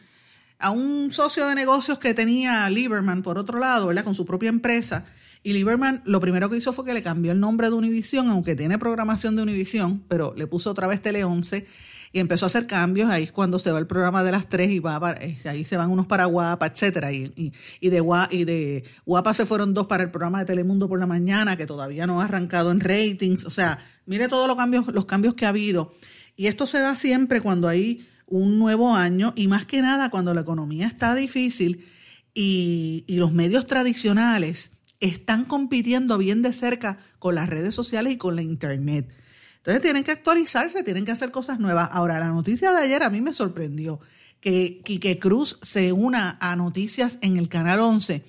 a 0.57 0.71
un 0.71 1.11
socio 1.11 1.45
de 1.45 1.53
negocios 1.53 1.99
que 1.99 2.15
tenía 2.15 2.67
Lieberman 2.71 3.21
por 3.21 3.37
otro 3.37 3.59
lado, 3.59 3.85
¿verdad? 3.85 4.03
Con 4.03 4.15
su 4.15 4.25
propia 4.25 4.49
empresa. 4.49 5.05
Y 5.43 5.53
Lieberman 5.53 6.03
lo 6.05 6.19
primero 6.19 6.49
que 6.49 6.57
hizo 6.57 6.71
fue 6.71 6.85
que 6.85 6.93
le 6.93 7.01
cambió 7.01 7.31
el 7.31 7.39
nombre 7.39 7.69
de 7.69 7.75
Univision, 7.75 8.29
aunque 8.29 8.55
tiene 8.55 8.77
programación 8.77 9.35
de 9.35 9.41
Univision, 9.41 10.03
pero 10.07 10.33
le 10.37 10.45
puso 10.45 10.69
otra 10.69 10.87
vez 10.87 11.01
Tele 11.01 11.23
11 11.23 11.65
y 12.13 12.19
empezó 12.19 12.45
a 12.45 12.47
hacer 12.47 12.67
cambios. 12.67 13.09
Ahí 13.09 13.23
es 13.23 13.31
cuando 13.31 13.57
se 13.57 13.71
va 13.71 13.79
el 13.79 13.87
programa 13.87 14.23
de 14.23 14.31
las 14.31 14.49
tres 14.49 14.69
y 14.69 14.79
va 14.79 15.15
eh, 15.19 15.39
ahí 15.45 15.63
se 15.63 15.77
van 15.77 15.89
unos 15.89 16.05
para 16.05 16.25
Guapa, 16.25 16.67
etcétera. 16.67 17.11
Y, 17.11 17.51
de 17.81 17.99
Guapa, 17.99 18.33
y 18.33 18.43
de 18.43 18.83
se 19.33 19.45
fueron 19.45 19.73
dos 19.73 19.87
para 19.87 20.03
el 20.03 20.11
programa 20.11 20.39
de 20.39 20.45
Telemundo 20.45 20.87
por 20.87 20.99
la 20.99 21.07
mañana, 21.07 21.57
que 21.57 21.65
todavía 21.65 22.05
no 22.05 22.21
ha 22.21 22.25
arrancado 22.25 22.71
en 22.71 22.79
ratings. 22.79 23.45
O 23.45 23.49
sea, 23.49 23.79
mire 24.05 24.27
todos 24.27 24.47
los 24.47 24.57
cambios, 24.57 24.87
los 24.93 25.05
cambios 25.05 25.33
que 25.33 25.45
ha 25.45 25.49
habido. 25.49 25.93
Y 26.35 26.47
esto 26.47 26.67
se 26.67 26.79
da 26.79 26.95
siempre 26.95 27.41
cuando 27.41 27.67
hay 27.67 28.07
un 28.27 28.59
nuevo 28.59 28.95
año 28.95 29.33
y 29.35 29.47
más 29.47 29.65
que 29.65 29.81
nada 29.81 30.09
cuando 30.09 30.33
la 30.33 30.41
economía 30.41 30.87
está 30.87 31.15
difícil 31.15 31.85
y 32.33 33.03
los 33.09 33.33
medios 33.33 33.67
tradicionales 33.67 34.71
están 35.01 35.45
compitiendo 35.45 36.17
bien 36.17 36.41
de 36.41 36.53
cerca 36.53 36.99
con 37.19 37.35
las 37.35 37.49
redes 37.49 37.75
sociales 37.75 38.13
y 38.13 38.17
con 38.17 38.35
la 38.35 38.43
internet. 38.43 39.09
Entonces 39.57 39.81
tienen 39.81 40.03
que 40.03 40.11
actualizarse, 40.11 40.83
tienen 40.83 41.05
que 41.05 41.11
hacer 41.11 41.31
cosas 41.31 41.59
nuevas. 41.59 41.89
Ahora, 41.91 42.19
la 42.19 42.29
noticia 42.29 42.71
de 42.71 42.81
ayer 42.81 43.03
a 43.03 43.09
mí 43.09 43.19
me 43.21 43.33
sorprendió 43.33 43.99
que 44.39 44.81
Quique 44.83 45.19
Cruz 45.19 45.59
se 45.61 45.91
una 45.91 46.37
a 46.39 46.55
noticias 46.55 47.19
en 47.21 47.37
el 47.37 47.49
Canal 47.49 47.79
11. 47.79 48.23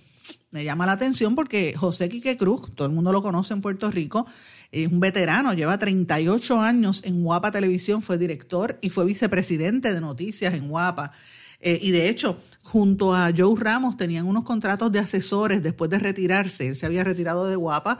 Me 0.50 0.64
llama 0.64 0.84
la 0.84 0.92
atención 0.92 1.34
porque 1.34 1.74
José 1.74 2.08
Quique 2.10 2.36
Cruz, 2.36 2.70
todo 2.74 2.86
el 2.86 2.92
mundo 2.92 3.12
lo 3.12 3.22
conoce 3.22 3.54
en 3.54 3.62
Puerto 3.62 3.90
Rico, 3.90 4.26
es 4.70 4.90
un 4.90 5.00
veterano, 5.00 5.54
lleva 5.54 5.78
38 5.78 6.60
años 6.60 7.02
en 7.04 7.22
Guapa 7.22 7.50
Televisión, 7.50 8.02
fue 8.02 8.18
director 8.18 8.78
y 8.80 8.90
fue 8.90 9.04
vicepresidente 9.04 9.92
de 9.92 10.00
noticias 10.00 10.52
en 10.54 10.68
Guapa. 10.68 11.12
Eh, 11.60 11.78
y 11.80 11.90
de 11.92 12.08
hecho, 12.08 12.38
junto 12.72 13.14
a 13.14 13.30
Joe 13.36 13.54
Ramos 13.54 13.98
tenían 13.98 14.26
unos 14.26 14.44
contratos 14.44 14.90
de 14.90 14.98
asesores 14.98 15.62
después 15.62 15.90
de 15.90 15.98
retirarse. 15.98 16.68
Él 16.68 16.74
se 16.74 16.86
había 16.86 17.04
retirado 17.04 17.46
de 17.46 17.54
Guapa 17.54 17.98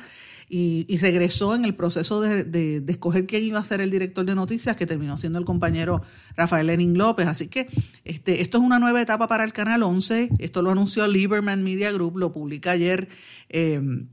y, 0.48 0.96
regresó 0.96 1.54
en 1.54 1.66
el 1.66 1.74
proceso 1.74 2.22
de, 2.22 2.82
escoger 2.88 3.26
quién 3.26 3.44
iba 3.44 3.58
a 3.58 3.64
ser 3.64 3.82
el 3.82 3.90
director 3.90 4.24
de 4.24 4.34
noticias, 4.34 4.74
que 4.74 4.86
terminó 4.86 5.18
siendo 5.18 5.38
el 5.38 5.44
compañero 5.44 6.00
Rafael 6.36 6.68
Lenin 6.68 6.96
López. 6.96 7.26
Así 7.26 7.48
que 7.48 7.66
este, 8.06 8.40
esto 8.40 8.56
es 8.56 8.64
una 8.64 8.78
nueva 8.78 9.02
etapa 9.02 9.28
para 9.28 9.44
el 9.44 9.52
Canal 9.52 9.82
11. 9.82 10.30
Esto 10.38 10.62
lo 10.62 10.70
anunció 10.70 11.06
Lieberman 11.06 11.62
Media 11.62 11.92
Group, 11.92 12.16
lo 12.16 12.32
publica 12.32 12.70
ayer. 12.70 13.08
Em, 13.50 14.08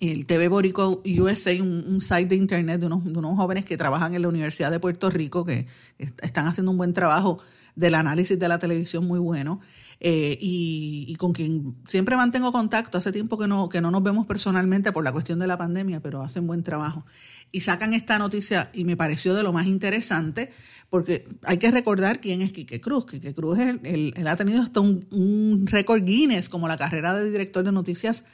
el 0.00 0.26
TV 0.26 0.48
Borico 0.48 1.00
USA, 1.04 1.62
un, 1.62 2.00
site 2.00 2.26
de 2.26 2.34
internet 2.34 2.80
de 2.80 2.86
unos, 2.86 3.04
de 3.04 3.16
unos 3.16 3.36
jóvenes 3.36 3.64
que 3.64 3.76
trabajan 3.76 4.14
en 4.14 4.22
la 4.22 4.28
Universidad 4.28 4.72
de 4.72 4.80
Puerto 4.80 5.10
Rico, 5.10 5.44
que 5.44 5.68
están 5.98 6.48
haciendo 6.48 6.72
un 6.72 6.76
buen 6.76 6.92
trabajo 6.92 7.40
del 7.76 7.94
análisis 7.94 8.38
de 8.38 8.48
la 8.48 8.58
televisión 8.58 9.06
muy 9.06 9.20
bueno. 9.20 9.60
Eh, 9.98 10.36
y, 10.40 11.16
con 11.16 11.32
quien 11.32 11.76
siempre 11.86 12.16
mantengo 12.16 12.52
contacto. 12.52 12.98
Hace 12.98 13.12
tiempo 13.12 13.38
que 13.38 13.46
no, 13.46 13.68
que 13.68 13.80
no 13.80 13.90
nos 13.90 14.02
vemos 14.02 14.26
personalmente 14.26 14.92
por 14.92 15.04
la 15.04 15.12
cuestión 15.12 15.38
de 15.38 15.46
la 15.46 15.56
pandemia, 15.56 16.00
pero 16.00 16.22
hacen 16.22 16.46
buen 16.46 16.62
trabajo. 16.62 17.06
Y 17.52 17.62
sacan 17.62 17.94
esta 17.94 18.18
noticia 18.18 18.70
y 18.74 18.84
me 18.84 18.96
pareció 18.96 19.34
de 19.34 19.42
lo 19.42 19.52
más 19.52 19.66
interesante, 19.66 20.52
porque 20.90 21.26
hay 21.44 21.58
que 21.58 21.70
recordar 21.70 22.20
quién 22.20 22.42
es 22.42 22.52
Quique 22.52 22.80
Cruz. 22.80 23.06
Quique 23.06 23.32
Cruz 23.32 23.58
es 23.58 23.76
él 23.84 24.26
ha 24.26 24.36
tenido 24.36 24.62
hasta 24.62 24.80
un, 24.80 25.64
récord 25.66 26.04
Guinness 26.04 26.48
como 26.48 26.68
la 26.68 26.76
carrera 26.76 27.14
de 27.14 27.30
director 27.30 27.64
de 27.64 27.72
noticias 27.72 28.24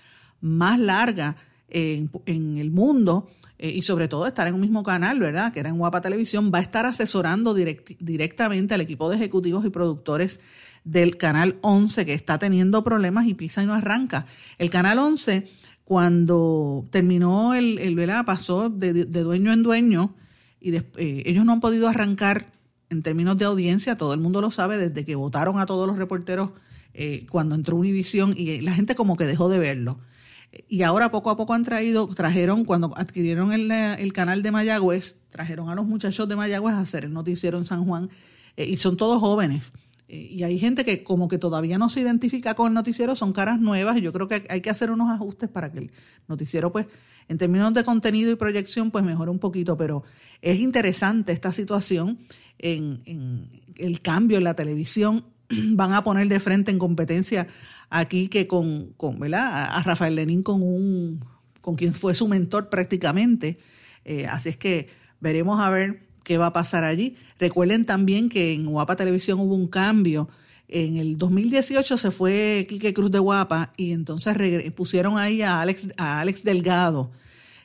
más 0.40 0.78
larga 0.80 1.36
en, 1.72 2.58
el 2.58 2.70
mundo 2.70 3.28
eh, 3.58 3.70
y 3.70 3.82
sobre 3.82 4.08
todo 4.08 4.26
estar 4.26 4.46
en 4.46 4.54
un 4.54 4.60
mismo 4.60 4.82
canal, 4.82 5.18
¿verdad? 5.18 5.52
Que 5.52 5.60
era 5.60 5.70
en 5.70 5.78
Guapa 5.78 6.00
Televisión, 6.00 6.50
va 6.52 6.58
a 6.58 6.62
estar 6.62 6.86
asesorando 6.86 7.54
directamente 7.54 8.74
al 8.74 8.80
equipo 8.80 9.08
de 9.08 9.16
ejecutivos 9.16 9.64
y 9.64 9.70
productores 9.70 10.40
del 10.84 11.16
Canal 11.16 11.56
11 11.62 12.04
que 12.04 12.14
está 12.14 12.38
teniendo 12.38 12.84
problemas 12.84 13.26
y 13.26 13.34
pisa 13.34 13.62
y 13.62 13.66
no 13.66 13.74
arranca. 13.74 14.26
El 14.58 14.70
Canal 14.70 14.98
11, 14.98 15.48
cuando 15.84 16.86
terminó 16.90 17.54
el, 17.54 17.78
el 17.78 17.94
¿verdad? 17.94 18.24
pasó 18.24 18.68
de, 18.68 19.04
dueño 19.04 19.52
en 19.52 19.62
dueño 19.62 20.14
y 20.60 20.74
eh, 20.76 20.82
ellos 21.26 21.44
no 21.44 21.52
han 21.52 21.60
podido 21.60 21.88
arrancar 21.88 22.52
en 22.90 23.02
términos 23.02 23.38
de 23.38 23.46
audiencia, 23.46 23.96
todo 23.96 24.12
el 24.12 24.20
mundo 24.20 24.40
lo 24.40 24.50
sabe, 24.50 24.76
desde 24.76 25.04
que 25.04 25.14
votaron 25.14 25.58
a 25.58 25.66
todos 25.66 25.86
los 25.86 25.96
reporteros 25.96 26.50
eh, 26.94 27.26
cuando 27.30 27.54
entró 27.54 27.76
Univision 27.76 28.34
y 28.36 28.60
la 28.60 28.74
gente 28.74 28.94
como 28.94 29.16
que 29.16 29.24
dejó 29.24 29.48
de 29.48 29.58
verlo. 29.58 29.98
Y 30.68 30.82
ahora 30.82 31.10
poco 31.10 31.30
a 31.30 31.36
poco 31.36 31.54
han 31.54 31.64
traído, 31.64 32.06
trajeron, 32.08 32.64
cuando 32.64 32.92
adquirieron 32.96 33.52
el, 33.52 33.70
el 33.70 34.12
canal 34.12 34.42
de 34.42 34.50
Mayagüez, 34.50 35.16
trajeron 35.30 35.70
a 35.70 35.74
los 35.74 35.86
muchachos 35.86 36.28
de 36.28 36.36
Mayagüez 36.36 36.74
a 36.74 36.80
hacer 36.80 37.04
el 37.04 37.12
noticiero 37.12 37.56
en 37.56 37.64
San 37.64 37.84
Juan, 37.84 38.10
eh, 38.56 38.66
y 38.66 38.76
son 38.76 38.96
todos 38.96 39.20
jóvenes. 39.20 39.72
Eh, 40.08 40.28
y 40.30 40.42
hay 40.42 40.58
gente 40.58 40.84
que 40.84 41.02
como 41.02 41.28
que 41.28 41.38
todavía 41.38 41.78
no 41.78 41.88
se 41.88 42.00
identifica 42.00 42.54
con 42.54 42.68
el 42.68 42.74
noticiero, 42.74 43.16
son 43.16 43.32
caras 43.32 43.60
nuevas, 43.60 43.96
y 43.96 44.02
yo 44.02 44.12
creo 44.12 44.28
que 44.28 44.46
hay 44.50 44.60
que 44.60 44.68
hacer 44.68 44.90
unos 44.90 45.10
ajustes 45.10 45.48
para 45.48 45.72
que 45.72 45.78
el 45.78 45.92
noticiero, 46.28 46.70
pues, 46.70 46.86
en 47.28 47.38
términos 47.38 47.72
de 47.72 47.84
contenido 47.84 48.30
y 48.30 48.36
proyección, 48.36 48.90
pues 48.90 49.04
mejore 49.04 49.30
un 49.30 49.38
poquito, 49.38 49.76
pero 49.76 50.02
es 50.42 50.60
interesante 50.60 51.32
esta 51.32 51.52
situación 51.52 52.18
en, 52.58 53.00
en 53.06 53.62
el 53.76 54.02
cambio 54.02 54.36
en 54.36 54.44
la 54.44 54.54
televisión. 54.54 55.24
Van 55.72 55.92
a 55.92 56.04
poner 56.04 56.28
de 56.28 56.40
frente 56.40 56.70
en 56.70 56.78
competencia 56.78 57.46
aquí 57.90 58.28
que 58.28 58.46
con, 58.46 58.92
con 58.96 59.18
¿verdad? 59.18 59.68
A 59.70 59.82
Rafael 59.82 60.14
Lenín 60.14 60.42
con 60.42 60.62
un 60.62 61.24
con 61.60 61.76
quien 61.76 61.94
fue 61.94 62.14
su 62.14 62.28
mentor 62.28 62.68
prácticamente. 62.68 63.58
Eh, 64.04 64.26
así 64.26 64.48
es 64.48 64.56
que 64.56 64.88
veremos 65.20 65.60
a 65.60 65.70
ver 65.70 66.02
qué 66.24 66.36
va 66.36 66.46
a 66.46 66.52
pasar 66.52 66.84
allí. 66.84 67.14
Recuerden 67.38 67.86
también 67.86 68.28
que 68.28 68.52
en 68.52 68.66
Guapa 68.66 68.96
Televisión 68.96 69.38
hubo 69.40 69.54
un 69.54 69.68
cambio. 69.68 70.28
En 70.68 70.96
el 70.96 71.18
2018 71.18 71.96
se 71.96 72.10
fue 72.10 72.66
Quique 72.68 72.92
Cruz 72.92 73.12
de 73.12 73.18
Guapa 73.18 73.72
y 73.76 73.92
entonces 73.92 74.36
pusieron 74.72 75.18
ahí 75.18 75.42
a 75.42 75.60
Alex, 75.60 75.90
a 75.96 76.20
Alex 76.20 76.42
Delgado 76.44 77.12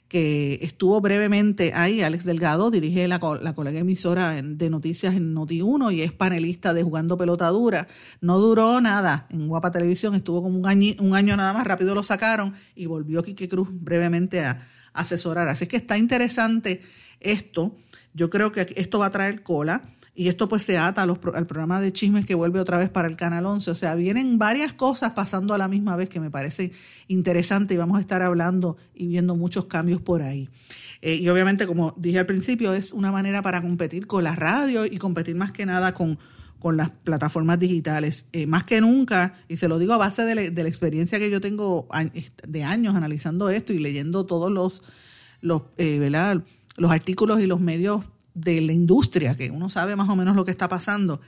que 0.08 0.60
estuvo 0.62 1.00
brevemente 1.02 1.74
ahí. 1.74 2.02
Alex 2.02 2.26
Delgado 2.26 2.72
dirige 2.72 3.08
la, 3.08 3.20
la 3.42 3.54
colega 3.54 3.80
emisora 3.80 4.42
de 4.42 4.70
noticias 4.70 5.16
en 5.16 5.36
Noti1 5.36 5.94
y 5.94 6.02
es 6.02 6.14
panelista 6.14 6.74
de 6.74 6.84
Jugando 6.84 7.18
Pelota 7.18 7.48
Dura. 7.50 7.88
No 8.22 8.40
duró 8.40 8.80
nada 8.82 9.28
en 9.30 9.48
Guapa 9.48 9.72
Televisión, 9.72 10.16
estuvo 10.16 10.42
como 10.42 10.58
un 10.58 10.66
año, 10.66 10.94
un 11.00 11.16
año 11.16 11.36
nada 11.36 11.54
más, 11.54 11.68
rápido 11.68 11.94
lo 11.94 12.04
sacaron 12.04 12.54
y 12.76 12.86
volvió 12.86 13.24
Quique 13.24 13.48
Cruz 13.48 13.70
brevemente 13.72 14.44
a, 14.44 14.68
a 14.94 15.02
asesorar. 15.02 15.48
Así 15.50 15.68
que 15.68 15.78
está 15.78 15.98
interesante 15.98 16.82
esto. 17.20 17.76
Yo 18.14 18.30
creo 18.30 18.52
que 18.52 18.74
esto 18.76 19.00
va 19.00 19.08
a 19.08 19.12
traer 19.12 19.44
cola. 19.44 19.82
Y 20.20 20.30
esto 20.30 20.50
pues 20.50 20.66
se 20.66 20.80
ata 20.80 21.04
al 21.04 21.20
programa 21.20 21.80
de 21.80 21.94
chismes 21.94 22.26
que 22.26 22.34
vuelve 22.34 22.60
otra 22.60 22.80
vez 22.80 22.90
para 22.90 23.08
el 23.08 23.16
Canal 23.16 23.46
11. 23.46 23.70
O 23.70 23.76
sea, 23.76 23.94
vienen 23.94 24.40
varias 24.40 24.74
cosas 24.74 25.12
pasando 25.12 25.54
a 25.54 25.60
la 25.60 25.68
misma 25.68 25.96
vez 25.96 26.10
que 26.10 26.20
me 26.20 26.32
parece 26.32 26.72
interesante 27.08 27.76
y 27.76 27.78
vamos 27.78 28.00
a 28.00 28.02
estar 28.02 28.24
hablando 28.24 28.78
y 28.96 29.06
viendo 29.06 29.36
muchos 29.36 29.66
cambios 29.66 30.02
por 30.02 30.24
ahí. 30.24 30.50
Eh, 31.04 31.18
y 31.18 31.30
obviamente, 31.30 31.68
como 31.68 31.94
dije 31.98 32.18
al 32.18 32.26
principio, 32.26 32.74
es 32.74 32.94
una 32.94 33.12
manera 33.12 33.44
para 33.44 33.62
competir 33.62 34.08
con 34.08 34.24
la 34.24 34.36
radio 34.36 34.88
y 34.88 34.98
competir 34.98 35.36
más 35.36 35.52
que 35.52 35.68
nada 35.68 35.94
con, 35.94 36.18
con 36.58 36.78
las 36.78 36.90
plataformas 36.90 37.60
digitales. 37.60 38.28
Eh, 38.34 38.48
más 38.48 38.64
que 38.64 38.82
nunca, 38.82 39.36
y 39.48 39.58
se 39.58 39.68
lo 39.68 39.78
digo 39.78 39.94
a 39.94 39.98
base 39.98 40.26
de, 40.26 40.52
la 40.52 40.68
experiencia 40.68 41.20
que 41.20 41.30
yo 41.30 41.42
tengo 41.42 41.88
de 42.48 42.64
años 42.64 42.96
analizando 42.96 43.52
esto 43.52 43.72
y 43.72 43.78
leyendo 43.78 44.26
todos 44.26 44.52
los, 44.52 44.82
los, 45.42 45.62
eh, 45.78 46.10
los 46.76 46.92
artículos 46.92 47.40
y 47.40 47.46
los 47.46 47.60
medios 47.60 48.04
de 48.38 48.62
la 48.62 48.72
industria, 48.72 49.36
que 49.36 49.50
uno 49.50 49.70
sabe 49.70 49.96
más 49.96 50.10
o 50.10 50.16
menos 50.16 50.36
lo 50.36 50.46
que 50.46 50.52
está 50.52 50.68
pasando, 50.68 51.22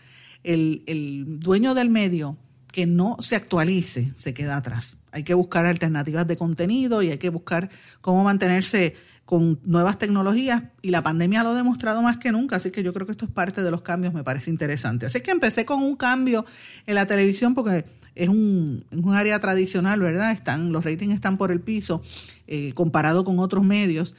el, 0.43 0.83
el 0.85 1.39
dueño 1.39 1.73
del 1.73 1.89
medio 1.89 2.37
que 2.71 2.85
no 2.85 3.17
se 3.19 3.35
actualice 3.35 4.11
se 4.15 4.33
queda 4.33 4.57
atrás. 4.57 4.97
Hay 5.11 5.23
que 5.23 5.33
buscar 5.33 5.65
alternativas 5.65 6.27
de 6.27 6.37
contenido 6.37 7.01
y 7.01 7.09
hay 7.09 7.17
que 7.17 7.29
buscar 7.29 7.69
cómo 8.01 8.23
mantenerse 8.23 8.95
con 9.25 9.59
nuevas 9.63 9.97
tecnologías 9.97 10.63
y 10.81 10.89
la 10.89 11.03
pandemia 11.03 11.43
lo 11.43 11.49
ha 11.49 11.55
demostrado 11.55 12.01
más 12.01 12.17
que 12.17 12.31
nunca, 12.31 12.55
así 12.55 12.71
que 12.71 12.83
yo 12.83 12.93
creo 12.93 13.05
que 13.05 13.11
esto 13.11 13.25
es 13.25 13.31
parte 13.31 13.63
de 13.63 13.71
los 13.71 13.81
cambios, 13.81 14.13
me 14.13 14.23
parece 14.23 14.49
interesante. 14.49 15.05
Así 15.05 15.21
que 15.21 15.31
empecé 15.31 15.65
con 15.65 15.83
un 15.83 15.95
cambio 15.95 16.45
en 16.85 16.95
la 16.95 17.05
televisión 17.05 17.53
porque 17.53 17.85
es 18.15 18.29
un, 18.29 18.85
un 18.91 19.13
área 19.13 19.39
tradicional, 19.39 19.99
¿verdad? 19.99 20.31
Están, 20.31 20.71
los 20.71 20.83
ratings 20.83 21.13
están 21.13 21.37
por 21.37 21.51
el 21.51 21.61
piso 21.61 22.01
eh, 22.47 22.73
comparado 22.73 23.23
con 23.23 23.39
otros 23.39 23.63
medios 23.63 24.15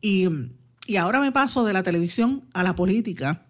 y 0.00 0.28
y 0.86 0.96
ahora 0.96 1.20
me 1.20 1.32
paso 1.32 1.64
de 1.64 1.72
la 1.72 1.82
televisión 1.82 2.44
a 2.52 2.62
la 2.62 2.76
política, 2.76 3.42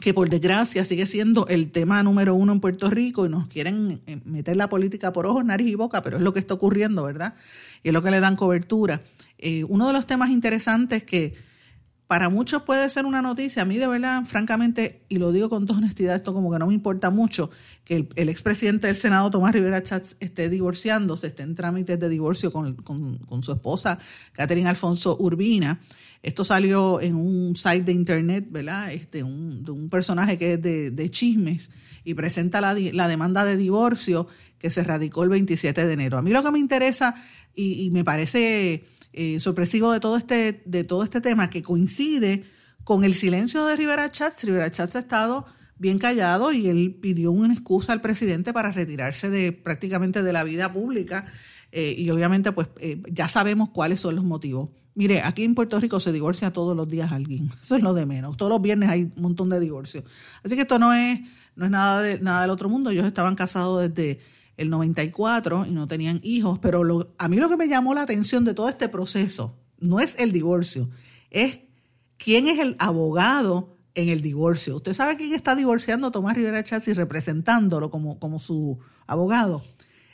que 0.00 0.14
por 0.14 0.30
desgracia 0.30 0.84
sigue 0.84 1.06
siendo 1.06 1.46
el 1.48 1.72
tema 1.72 2.02
número 2.02 2.34
uno 2.34 2.52
en 2.52 2.60
Puerto 2.60 2.90
Rico 2.90 3.26
y 3.26 3.28
nos 3.28 3.48
quieren 3.48 4.00
eh, 4.06 4.20
meter 4.24 4.56
la 4.56 4.68
política 4.68 5.12
por 5.12 5.26
ojos, 5.26 5.44
nariz 5.44 5.68
y 5.68 5.74
boca, 5.74 6.02
pero 6.02 6.18
es 6.18 6.22
lo 6.22 6.32
que 6.32 6.38
está 6.38 6.54
ocurriendo, 6.54 7.02
¿verdad? 7.02 7.34
Y 7.82 7.88
es 7.88 7.94
lo 7.94 8.02
que 8.02 8.10
le 8.10 8.20
dan 8.20 8.36
cobertura. 8.36 9.02
Eh, 9.38 9.64
uno 9.64 9.88
de 9.88 9.92
los 9.92 10.06
temas 10.06 10.30
interesantes 10.30 11.02
que 11.02 11.34
para 12.10 12.28
muchos 12.28 12.62
puede 12.62 12.88
ser 12.88 13.06
una 13.06 13.22
noticia, 13.22 13.62
a 13.62 13.64
mí 13.64 13.78
de 13.78 13.86
verdad, 13.86 14.24
francamente, 14.24 15.04
y 15.08 15.18
lo 15.18 15.30
digo 15.30 15.48
con 15.48 15.64
toda 15.64 15.78
honestidad, 15.78 16.16
esto 16.16 16.34
como 16.34 16.50
que 16.50 16.58
no 16.58 16.66
me 16.66 16.74
importa 16.74 17.10
mucho, 17.10 17.52
que 17.84 18.08
el, 18.16 18.28
expresidente 18.28 18.88
del 18.88 18.96
Senado, 18.96 19.30
Tomás 19.30 19.52
Rivera 19.52 19.80
Chats, 19.80 20.16
esté 20.18 20.48
divorciándose, 20.48 21.28
esté 21.28 21.44
en 21.44 21.54
trámites 21.54 22.00
de 22.00 22.08
divorcio 22.08 22.50
con, 22.50 22.74
con 22.74 23.42
su 23.44 23.52
esposa, 23.52 24.00
Catherine 24.32 24.68
Alfonso 24.68 25.16
Urbina. 25.20 25.78
Esto 26.22 26.42
salió 26.44 27.00
en 27.00 27.14
un 27.14 27.56
site 27.56 27.82
de 27.82 27.92
internet, 27.92 28.46
¿verdad? 28.50 28.92
Este, 28.92 29.22
un, 29.22 29.64
de 29.64 29.70
un 29.70 29.88
personaje 29.88 30.36
que 30.36 30.54
es 30.54 30.62
de, 30.62 31.10
chismes 31.10 31.70
y 32.04 32.14
presenta 32.14 32.60
la, 32.60 32.74
demanda 32.74 33.44
de 33.44 33.56
divorcio 33.56 34.26
que 34.58 34.70
se 34.70 34.84
radicó 34.84 35.22
el 35.22 35.30
27 35.30 35.86
de 35.86 35.92
enero. 35.92 36.18
A 36.18 36.22
mí 36.22 36.30
lo 36.30 36.42
que 36.42 36.50
me 36.50 36.58
interesa 36.58 37.14
y, 37.54 37.90
me 37.92 38.04
parece 38.04 38.84
eh, 39.12 39.40
sorpresivo 39.40 39.92
de 39.92 40.00
todo, 40.00 40.16
este, 40.16 40.62
de 40.64 40.84
todo 40.84 41.02
este 41.04 41.20
tema, 41.20 41.50
que 41.50 41.62
coincide 41.62 42.44
con 42.84 43.04
el 43.04 43.14
silencio 43.14 43.66
de 43.66 43.76
Rivera 43.76 44.10
Chats. 44.10 44.44
Rivera 44.44 44.70
Chats 44.70 44.96
ha 44.96 45.00
estado 45.00 45.46
bien 45.78 45.98
callado 45.98 46.52
y 46.52 46.68
él 46.68 46.98
pidió 47.00 47.32
una 47.32 47.54
excusa 47.54 47.92
al 47.92 48.00
presidente 48.00 48.52
para 48.52 48.70
retirarse 48.70 49.30
de 49.30 49.52
prácticamente 49.52 50.22
de 50.22 50.32
la 50.32 50.44
vida 50.44 50.72
pública 50.72 51.26
eh, 51.72 51.94
y 51.96 52.10
obviamente 52.10 52.52
pues 52.52 52.68
eh, 52.80 53.00
ya 53.10 53.28
sabemos 53.28 53.70
cuáles 53.70 54.00
son 54.00 54.16
los 54.16 54.24
motivos. 54.24 54.70
Mire, 54.94 55.22
aquí 55.22 55.44
en 55.44 55.54
Puerto 55.54 55.78
Rico 55.78 56.00
se 56.00 56.12
divorcia 56.12 56.52
todos 56.52 56.76
los 56.76 56.88
días 56.88 57.12
alguien. 57.12 57.50
Eso 57.62 57.76
es 57.76 57.82
lo 57.82 57.94
de 57.94 58.06
menos. 58.06 58.36
Todos 58.36 58.50
los 58.50 58.60
viernes 58.60 58.90
hay 58.90 59.10
un 59.16 59.22
montón 59.22 59.48
de 59.48 59.60
divorcios. 59.60 60.04
Así 60.42 60.54
que 60.54 60.62
esto 60.62 60.78
no 60.78 60.92
es, 60.92 61.20
no 61.56 61.64
es 61.64 61.70
nada, 61.70 62.02
de, 62.02 62.20
nada 62.20 62.42
del 62.42 62.50
otro 62.50 62.68
mundo. 62.68 62.90
Ellos 62.90 63.06
estaban 63.06 63.34
casados 63.34 63.88
desde 63.88 64.20
el 64.60 64.68
94 64.68 65.66
y 65.66 65.70
no 65.70 65.86
tenían 65.86 66.20
hijos. 66.22 66.58
Pero 66.58 66.84
lo, 66.84 67.14
a 67.18 67.28
mí 67.28 67.36
lo 67.36 67.48
que 67.48 67.56
me 67.56 67.66
llamó 67.66 67.94
la 67.94 68.02
atención 68.02 68.44
de 68.44 68.54
todo 68.54 68.68
este 68.68 68.88
proceso 68.88 69.56
no 69.78 70.00
es 70.00 70.16
el 70.18 70.32
divorcio, 70.32 70.90
es 71.30 71.60
quién 72.18 72.46
es 72.46 72.58
el 72.58 72.76
abogado 72.78 73.78
en 73.94 74.10
el 74.10 74.20
divorcio. 74.20 74.76
¿Usted 74.76 74.92
sabe 74.94 75.16
quién 75.16 75.32
está 75.32 75.56
divorciando 75.56 76.10
Tomás 76.10 76.36
Rivera 76.36 76.62
Chassi 76.62 76.92
representándolo 76.92 77.90
como, 77.90 78.18
como 78.18 78.38
su 78.38 78.78
abogado? 79.06 79.62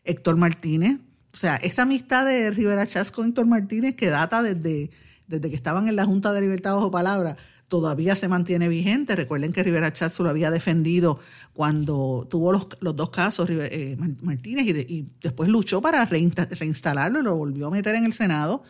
Héctor 0.04 0.36
Martínez, 0.36 1.00
o 1.34 1.36
sea, 1.36 1.56
esta 1.56 1.82
amistad 1.82 2.24
de 2.24 2.50
Rivera 2.52 2.86
Chas 2.86 3.10
con 3.10 3.28
Héctor 3.28 3.46
Martínez, 3.46 3.96
que 3.96 4.06
data 4.06 4.42
desde, 4.42 4.90
desde 5.26 5.50
que 5.50 5.56
estaban 5.56 5.88
en 5.88 5.96
la 5.96 6.04
Junta 6.04 6.32
de 6.32 6.40
Libertad 6.40 6.74
Bajo 6.76 6.92
Palabra, 6.92 7.36
todavía 7.68 8.16
se 8.16 8.28
mantiene 8.28 8.68
vigente. 8.68 9.16
Recuerden 9.16 9.52
que 9.52 9.62
Rivera 9.62 9.92
Chats 9.92 10.18
lo 10.20 10.30
había 10.30 10.50
defendido 10.50 11.18
cuando 11.56 12.26
tuvo 12.30 12.52
los, 12.52 12.68
los 12.80 12.94
dos 12.94 13.08
casos 13.08 13.48
eh, 13.50 13.96
Martínez 14.20 14.66
y, 14.66 15.06
después 15.22 15.48
luchó 15.48 15.80
para 15.80 16.04
reinstalarlo 16.04 17.20
y 17.20 17.22
lo 17.22 17.34
volvió 17.34 17.68
a 17.68 17.70
meter 17.70 17.94
en 17.94 18.04
el 18.04 18.12
Senado. 18.12 18.62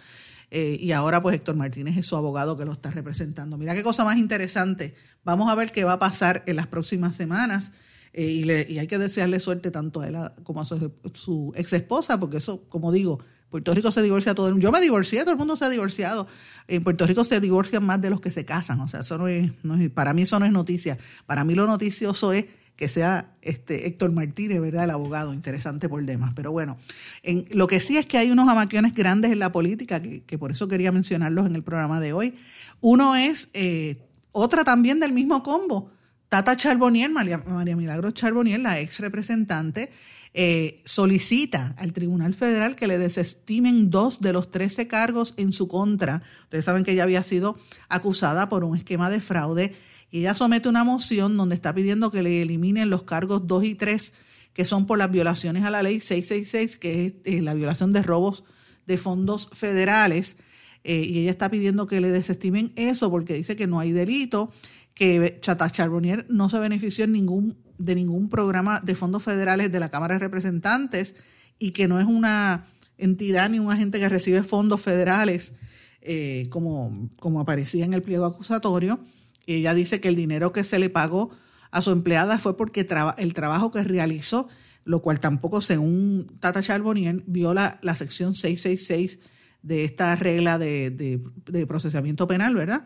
Eh, 0.52 0.78
y 0.80 0.92
ahora 0.92 1.20
pues 1.20 1.34
Héctor 1.34 1.56
Martínez 1.56 1.96
es 1.96 2.06
su 2.06 2.14
abogado 2.14 2.56
que 2.56 2.64
lo 2.64 2.70
está 2.70 2.92
representando. 2.92 3.58
Mira 3.58 3.74
qué 3.74 3.82
cosa 3.82 4.04
más 4.04 4.18
interesante. 4.18 4.94
Vamos 5.24 5.50
a 5.50 5.56
ver 5.56 5.72
qué 5.72 5.82
va 5.82 5.94
a 5.94 5.98
pasar 5.98 6.44
en 6.46 6.54
las 6.54 6.68
próximas 6.68 7.16
semanas. 7.16 7.72
Eh, 8.12 8.66
y, 8.68 8.78
hay 8.78 8.86
que 8.86 8.98
desearle 8.98 9.40
suerte 9.40 9.72
tanto 9.72 10.02
a 10.02 10.06
él 10.06 10.16
como 10.44 10.60
a 10.60 10.64
su, 10.64 11.52
ex 11.56 11.72
esposa, 11.72 12.20
porque 12.20 12.36
eso, 12.36 12.68
como 12.68 12.92
digo, 12.92 13.18
Puerto 13.50 13.74
Rico 13.74 13.90
se 13.90 14.00
divorcia 14.00 14.32
todo 14.32 14.46
el 14.46 14.54
mundo. 14.54 14.64
Yo 14.64 14.70
me 14.70 14.80
divorcié, 14.80 15.22
todo 15.22 15.32
el 15.32 15.38
mundo 15.38 15.56
se 15.56 15.64
ha 15.64 15.70
divorciado. 15.70 16.28
En 16.68 16.84
Puerto 16.84 17.04
Rico 17.04 17.24
se 17.24 17.40
divorcian 17.40 17.84
más 17.84 18.00
de 18.00 18.10
los 18.10 18.20
que 18.20 18.30
se 18.30 18.44
casan. 18.44 18.80
O 18.80 18.86
sea, 18.86 19.00
eso 19.00 19.18
no 19.18 19.26
es, 19.26 19.50
para 19.92 20.14
mí 20.14 20.22
eso 20.22 20.38
no 20.38 20.46
es 20.46 20.52
noticia. 20.52 20.98
Para 21.26 21.42
mí 21.42 21.56
lo 21.56 21.66
noticioso 21.66 22.32
es 22.32 22.46
que 22.76 22.88
sea 22.88 23.30
este 23.42 23.86
Héctor 23.86 24.12
Martínez, 24.12 24.60
¿verdad? 24.60 24.84
El 24.84 24.90
abogado, 24.90 25.32
interesante 25.32 25.88
por 25.88 26.04
demás. 26.04 26.32
Pero 26.36 26.52
bueno, 26.52 26.76
en, 27.22 27.46
lo 27.50 27.66
que 27.66 27.80
sí 27.80 27.96
es 27.96 28.06
que 28.06 28.18
hay 28.18 28.30
unos 28.30 28.48
amaquiones 28.48 28.94
grandes 28.94 29.32
en 29.32 29.38
la 29.38 29.50
política, 29.50 30.00
que, 30.00 30.22
que 30.22 30.38
por 30.38 30.52
eso 30.52 30.68
quería 30.68 30.92
mencionarlos 30.92 31.46
en 31.46 31.56
el 31.56 31.62
programa 31.62 32.00
de 32.00 32.12
hoy. 32.12 32.34
Uno 32.80 33.16
es 33.16 33.48
eh, 33.54 33.96
otra 34.32 34.64
también 34.64 35.00
del 35.00 35.12
mismo 35.12 35.42
combo, 35.42 35.90
Tata 36.28 36.56
Charbonier, 36.56 37.10
María, 37.10 37.38
Milagro 37.38 38.10
Charbonier, 38.10 38.60
la 38.60 38.80
ex 38.80 39.00
representante, 39.00 39.90
eh, 40.34 40.82
solicita 40.84 41.74
al 41.78 41.94
Tribunal 41.94 42.34
Federal 42.34 42.76
que 42.76 42.86
le 42.86 42.98
desestimen 42.98 43.90
dos 43.90 44.20
de 44.20 44.34
los 44.34 44.50
13 44.50 44.86
cargos 44.88 45.32
en 45.38 45.52
su 45.52 45.68
contra. 45.68 46.22
Ustedes 46.42 46.66
saben 46.66 46.84
que 46.84 46.92
ella 46.92 47.04
había 47.04 47.22
sido 47.22 47.56
acusada 47.88 48.50
por 48.50 48.64
un 48.64 48.76
esquema 48.76 49.08
de 49.08 49.20
fraude 49.20 49.74
y 50.10 50.20
ella 50.20 50.34
somete 50.34 50.68
una 50.68 50.84
moción 50.84 51.36
donde 51.36 51.54
está 51.54 51.74
pidiendo 51.74 52.10
que 52.10 52.22
le 52.22 52.42
eliminen 52.42 52.90
los 52.90 53.02
cargos 53.02 53.46
2 53.46 53.64
y 53.64 53.74
3 53.74 54.12
que 54.56 54.64
son 54.64 54.86
por 54.86 54.96
las 54.96 55.10
violaciones 55.10 55.64
a 55.64 55.70
la 55.70 55.82
ley 55.82 56.00
666, 56.00 56.78
que 56.78 57.06
es 57.06 57.12
eh, 57.24 57.42
la 57.42 57.52
violación 57.52 57.92
de 57.92 58.02
robos 58.02 58.42
de 58.86 58.96
fondos 58.96 59.50
federales. 59.52 60.38
Eh, 60.82 61.02
y 61.02 61.18
ella 61.18 61.30
está 61.30 61.50
pidiendo 61.50 61.86
que 61.86 62.00
le 62.00 62.10
desestimen 62.10 62.72
eso 62.74 63.10
porque 63.10 63.34
dice 63.34 63.54
que 63.54 63.66
no 63.66 63.80
hay 63.80 63.92
delito 63.92 64.50
que 64.94 65.36
Chata 65.42 65.68
Charbonnier 65.68 66.24
no 66.30 66.48
se 66.48 66.58
benefició 66.58 67.06
de 67.06 67.94
ningún 67.94 68.28
programa 68.30 68.80
de 68.82 68.94
fondos 68.94 69.22
federales 69.22 69.70
de 69.70 69.78
la 69.78 69.90
Cámara 69.90 70.14
de 70.14 70.20
Representantes 70.20 71.14
y 71.58 71.72
que 71.72 71.86
no 71.86 72.00
es 72.00 72.06
una 72.06 72.64
entidad 72.96 73.50
ni 73.50 73.58
un 73.58 73.70
agente 73.70 73.98
que 73.98 74.08
recibe 74.08 74.42
fondos 74.42 74.80
federales, 74.80 75.54
eh, 76.00 76.46
como, 76.48 77.10
como 77.18 77.40
aparecía 77.40 77.84
en 77.84 77.92
el 77.92 78.00
pliego 78.00 78.24
acusatorio. 78.24 79.00
Ella 79.46 79.74
dice 79.74 80.00
que 80.00 80.08
el 80.08 80.16
dinero 80.16 80.52
que 80.52 80.64
se 80.64 80.78
le 80.78 80.90
pagó 80.90 81.30
a 81.70 81.82
su 81.82 81.90
empleada 81.90 82.38
fue 82.38 82.56
porque 82.56 82.86
el 83.18 83.34
trabajo 83.34 83.70
que 83.70 83.84
realizó, 83.84 84.48
lo 84.84 85.02
cual 85.02 85.20
tampoco, 85.20 85.60
según 85.60 86.26
Tata 86.40 86.62
Charbonnier, 86.62 87.22
viola 87.26 87.78
la 87.82 87.94
sección 87.94 88.34
666 88.34 89.18
de 89.62 89.84
esta 89.84 90.14
regla 90.14 90.58
de, 90.58 91.20
procesamiento 91.66 92.28
penal, 92.28 92.54
¿verdad? 92.54 92.84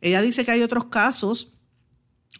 Ella 0.00 0.22
dice 0.22 0.44
que 0.44 0.50
hay 0.50 0.62
otros 0.62 0.86
casos, 0.86 1.54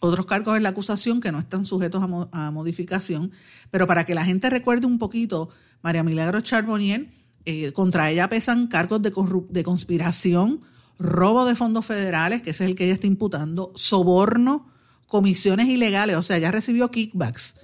otros 0.00 0.26
cargos 0.26 0.56
en 0.56 0.62
la 0.62 0.68
acusación 0.68 1.20
que 1.20 1.32
no 1.32 1.38
están 1.38 1.64
sujetos 1.64 2.02
a, 2.32 2.50
modificación, 2.50 3.32
pero 3.70 3.86
para 3.86 4.04
que 4.04 4.14
la 4.14 4.24
gente 4.24 4.50
recuerde 4.50 4.86
un 4.86 4.98
poquito, 4.98 5.48
María 5.82 6.02
Milagro 6.02 6.40
Charbonnier, 6.40 7.08
eh, 7.44 7.72
contra 7.72 8.10
ella 8.10 8.28
pesan 8.28 8.66
cargos 8.66 9.00
de, 9.00 9.12
de 9.48 9.64
conspiración, 9.64 10.60
robo 10.98 11.44
de 11.44 11.54
fondos 11.54 11.86
federales, 11.86 12.42
que 12.42 12.50
ese 12.50 12.64
es 12.64 12.70
el 12.70 12.76
que 12.76 12.84
ella 12.84 12.94
está 12.94 13.06
imputando, 13.06 13.72
soborno, 13.74 14.70
comisiones 15.06 15.68
ilegales, 15.68 16.16
o 16.16 16.22
sea, 16.22 16.38
ya 16.38 16.50
recibió 16.50 16.90
kickbacks 16.90 17.54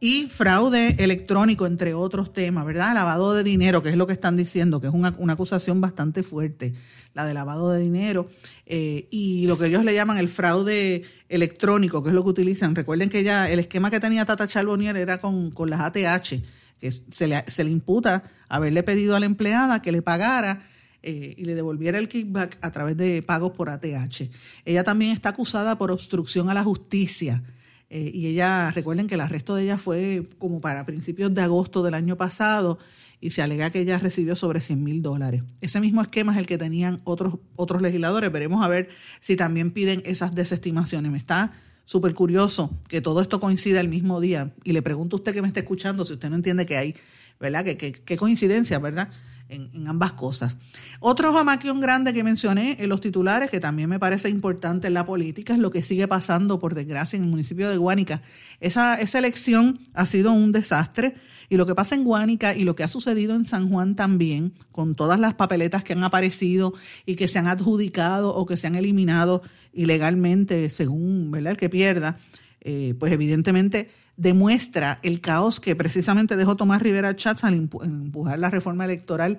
y 0.00 0.26
fraude 0.28 0.96
electrónico, 0.98 1.64
entre 1.64 1.94
otros 1.94 2.30
temas, 2.30 2.66
¿verdad? 2.66 2.92
Lavado 2.92 3.32
de 3.32 3.42
dinero, 3.42 3.82
que 3.82 3.88
es 3.88 3.96
lo 3.96 4.06
que 4.06 4.12
están 4.12 4.36
diciendo, 4.36 4.78
que 4.78 4.88
es 4.88 4.92
una, 4.92 5.16
acusación 5.32 5.80
bastante 5.80 6.22
fuerte, 6.22 6.74
la 7.14 7.24
de 7.24 7.32
lavado 7.32 7.70
de 7.70 7.80
dinero, 7.80 8.28
eh, 8.66 9.08
y 9.10 9.46
lo 9.46 9.56
que 9.56 9.64
ellos 9.64 9.82
le 9.82 9.94
llaman 9.94 10.18
el 10.18 10.28
fraude 10.28 11.04
electrónico, 11.30 12.02
que 12.02 12.10
es 12.10 12.14
lo 12.14 12.22
que 12.22 12.28
utilizan. 12.28 12.74
Recuerden 12.74 13.08
que 13.08 13.22
ya 13.22 13.48
el 13.48 13.58
esquema 13.58 13.90
que 13.90 13.98
tenía 13.98 14.26
Tata 14.26 14.46
Charbonnier 14.46 14.94
era 14.98 15.22
con, 15.22 15.50
con 15.50 15.70
las 15.70 15.80
ATH, 15.80 16.42
que 16.78 16.92
se 16.92 17.26
le, 17.26 17.42
se 17.48 17.64
le 17.64 17.70
imputa 17.70 18.24
haberle 18.50 18.82
pedido 18.82 19.16
a 19.16 19.20
la 19.20 19.26
empleada 19.26 19.80
que 19.80 19.90
le 19.90 20.02
pagara 20.02 20.68
eh, 21.06 21.34
y 21.36 21.44
le 21.44 21.54
devolviera 21.54 21.98
el 21.98 22.08
kickback 22.08 22.58
a 22.62 22.70
través 22.70 22.96
de 22.96 23.22
pagos 23.22 23.52
por 23.52 23.68
ATH. 23.68 24.30
Ella 24.64 24.84
también 24.84 25.12
está 25.12 25.28
acusada 25.28 25.76
por 25.76 25.90
obstrucción 25.90 26.48
a 26.48 26.54
la 26.54 26.64
justicia 26.64 27.42
eh, 27.90 28.10
y 28.12 28.26
ella, 28.26 28.70
recuerden 28.70 29.06
que 29.06 29.14
el 29.14 29.20
arresto 29.20 29.54
de 29.54 29.64
ella 29.64 29.76
fue 29.76 30.26
como 30.38 30.62
para 30.62 30.86
principios 30.86 31.34
de 31.34 31.42
agosto 31.42 31.82
del 31.82 31.92
año 31.92 32.16
pasado 32.16 32.78
y 33.20 33.32
se 33.32 33.42
alega 33.42 33.68
que 33.68 33.80
ella 33.80 33.98
recibió 33.98 34.34
sobre 34.34 34.60
100 34.60 34.82
mil 34.82 35.02
dólares. 35.02 35.42
Ese 35.60 35.78
mismo 35.78 36.00
esquema 36.00 36.32
es 36.32 36.38
el 36.38 36.46
que 36.46 36.56
tenían 36.56 37.02
otros, 37.04 37.34
otros 37.54 37.82
legisladores. 37.82 38.32
Veremos 38.32 38.64
a 38.64 38.68
ver 38.68 38.88
si 39.20 39.36
también 39.36 39.72
piden 39.72 40.02
esas 40.06 40.34
desestimaciones. 40.34 41.12
Me 41.12 41.18
está 41.18 41.52
súper 41.84 42.14
curioso 42.14 42.70
que 42.88 43.02
todo 43.02 43.20
esto 43.20 43.40
coincida 43.40 43.80
el 43.80 43.88
mismo 43.88 44.20
día. 44.20 44.54
Y 44.64 44.72
le 44.72 44.80
pregunto 44.80 45.16
a 45.16 45.18
usted 45.18 45.34
que 45.34 45.42
me 45.42 45.48
está 45.48 45.60
escuchando 45.60 46.06
si 46.06 46.14
usted 46.14 46.30
no 46.30 46.36
entiende 46.36 46.64
que 46.64 46.78
hay, 46.78 46.94
¿verdad? 47.38 47.64
qué 47.64 48.16
coincidencia, 48.16 48.78
¿verdad? 48.78 49.10
En, 49.54 49.88
ambas 49.88 50.12
cosas. 50.12 50.56
Otro 51.00 51.32
jamaquión 51.32 51.80
grande 51.80 52.12
que 52.12 52.24
mencioné 52.24 52.76
en 52.80 52.88
los 52.88 53.00
titulares, 53.00 53.50
que 53.50 53.60
también 53.60 53.88
me 53.88 53.98
parece 53.98 54.28
importante 54.28 54.86
en 54.88 54.94
la 54.94 55.06
política, 55.06 55.54
es 55.54 55.58
lo 55.58 55.70
que 55.70 55.82
sigue 55.82 56.08
pasando, 56.08 56.58
por 56.58 56.74
desgracia, 56.74 57.16
en 57.16 57.24
el 57.24 57.30
municipio 57.30 57.70
de 57.70 57.76
Guánica. 57.76 58.22
Esa, 58.60 59.00
esa 59.00 59.18
elección 59.18 59.78
ha 59.94 60.06
sido 60.06 60.32
un 60.32 60.52
desastre. 60.52 61.14
Y 61.50 61.56
lo 61.56 61.66
que 61.66 61.74
pasa 61.74 61.94
en 61.94 62.04
Guánica 62.04 62.56
y 62.56 62.64
lo 62.64 62.74
que 62.74 62.84
ha 62.84 62.88
sucedido 62.88 63.36
en 63.36 63.44
San 63.44 63.68
Juan 63.68 63.94
también, 63.94 64.54
con 64.72 64.94
todas 64.94 65.20
las 65.20 65.34
papeletas 65.34 65.84
que 65.84 65.92
han 65.92 66.02
aparecido 66.02 66.72
y 67.04 67.16
que 67.16 67.28
se 67.28 67.38
han 67.38 67.46
adjudicado 67.46 68.34
o 68.34 68.46
que 68.46 68.56
se 68.56 68.66
han 68.66 68.76
eliminado 68.76 69.42
ilegalmente, 69.74 70.70
según 70.70 71.30
¿verdad? 71.30 71.52
el 71.52 71.56
que 71.58 71.68
pierda, 71.68 72.16
eh, 72.62 72.94
pues 72.98 73.12
evidentemente 73.12 73.90
demuestra 74.16 75.00
el 75.02 75.20
caos 75.20 75.60
que 75.60 75.74
precisamente 75.76 76.36
dejó 76.36 76.56
Tomás 76.56 76.82
Rivera 76.82 77.16
Chats 77.16 77.44
al 77.44 77.54
empujar 77.54 78.38
la 78.38 78.50
reforma 78.50 78.84
electoral 78.84 79.38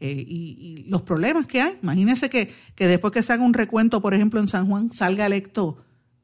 eh, 0.00 0.24
y, 0.26 0.84
los 0.88 1.02
problemas 1.02 1.46
que 1.46 1.60
hay. 1.60 1.78
Imagínense 1.82 2.28
que, 2.28 2.52
que, 2.74 2.86
después 2.86 3.12
que 3.12 3.22
se 3.22 3.32
haga 3.32 3.44
un 3.44 3.54
recuento, 3.54 4.02
por 4.02 4.14
ejemplo, 4.14 4.40
en 4.40 4.48
San 4.48 4.68
Juan, 4.68 4.92
salga 4.92 5.26
electo, 5.26 5.78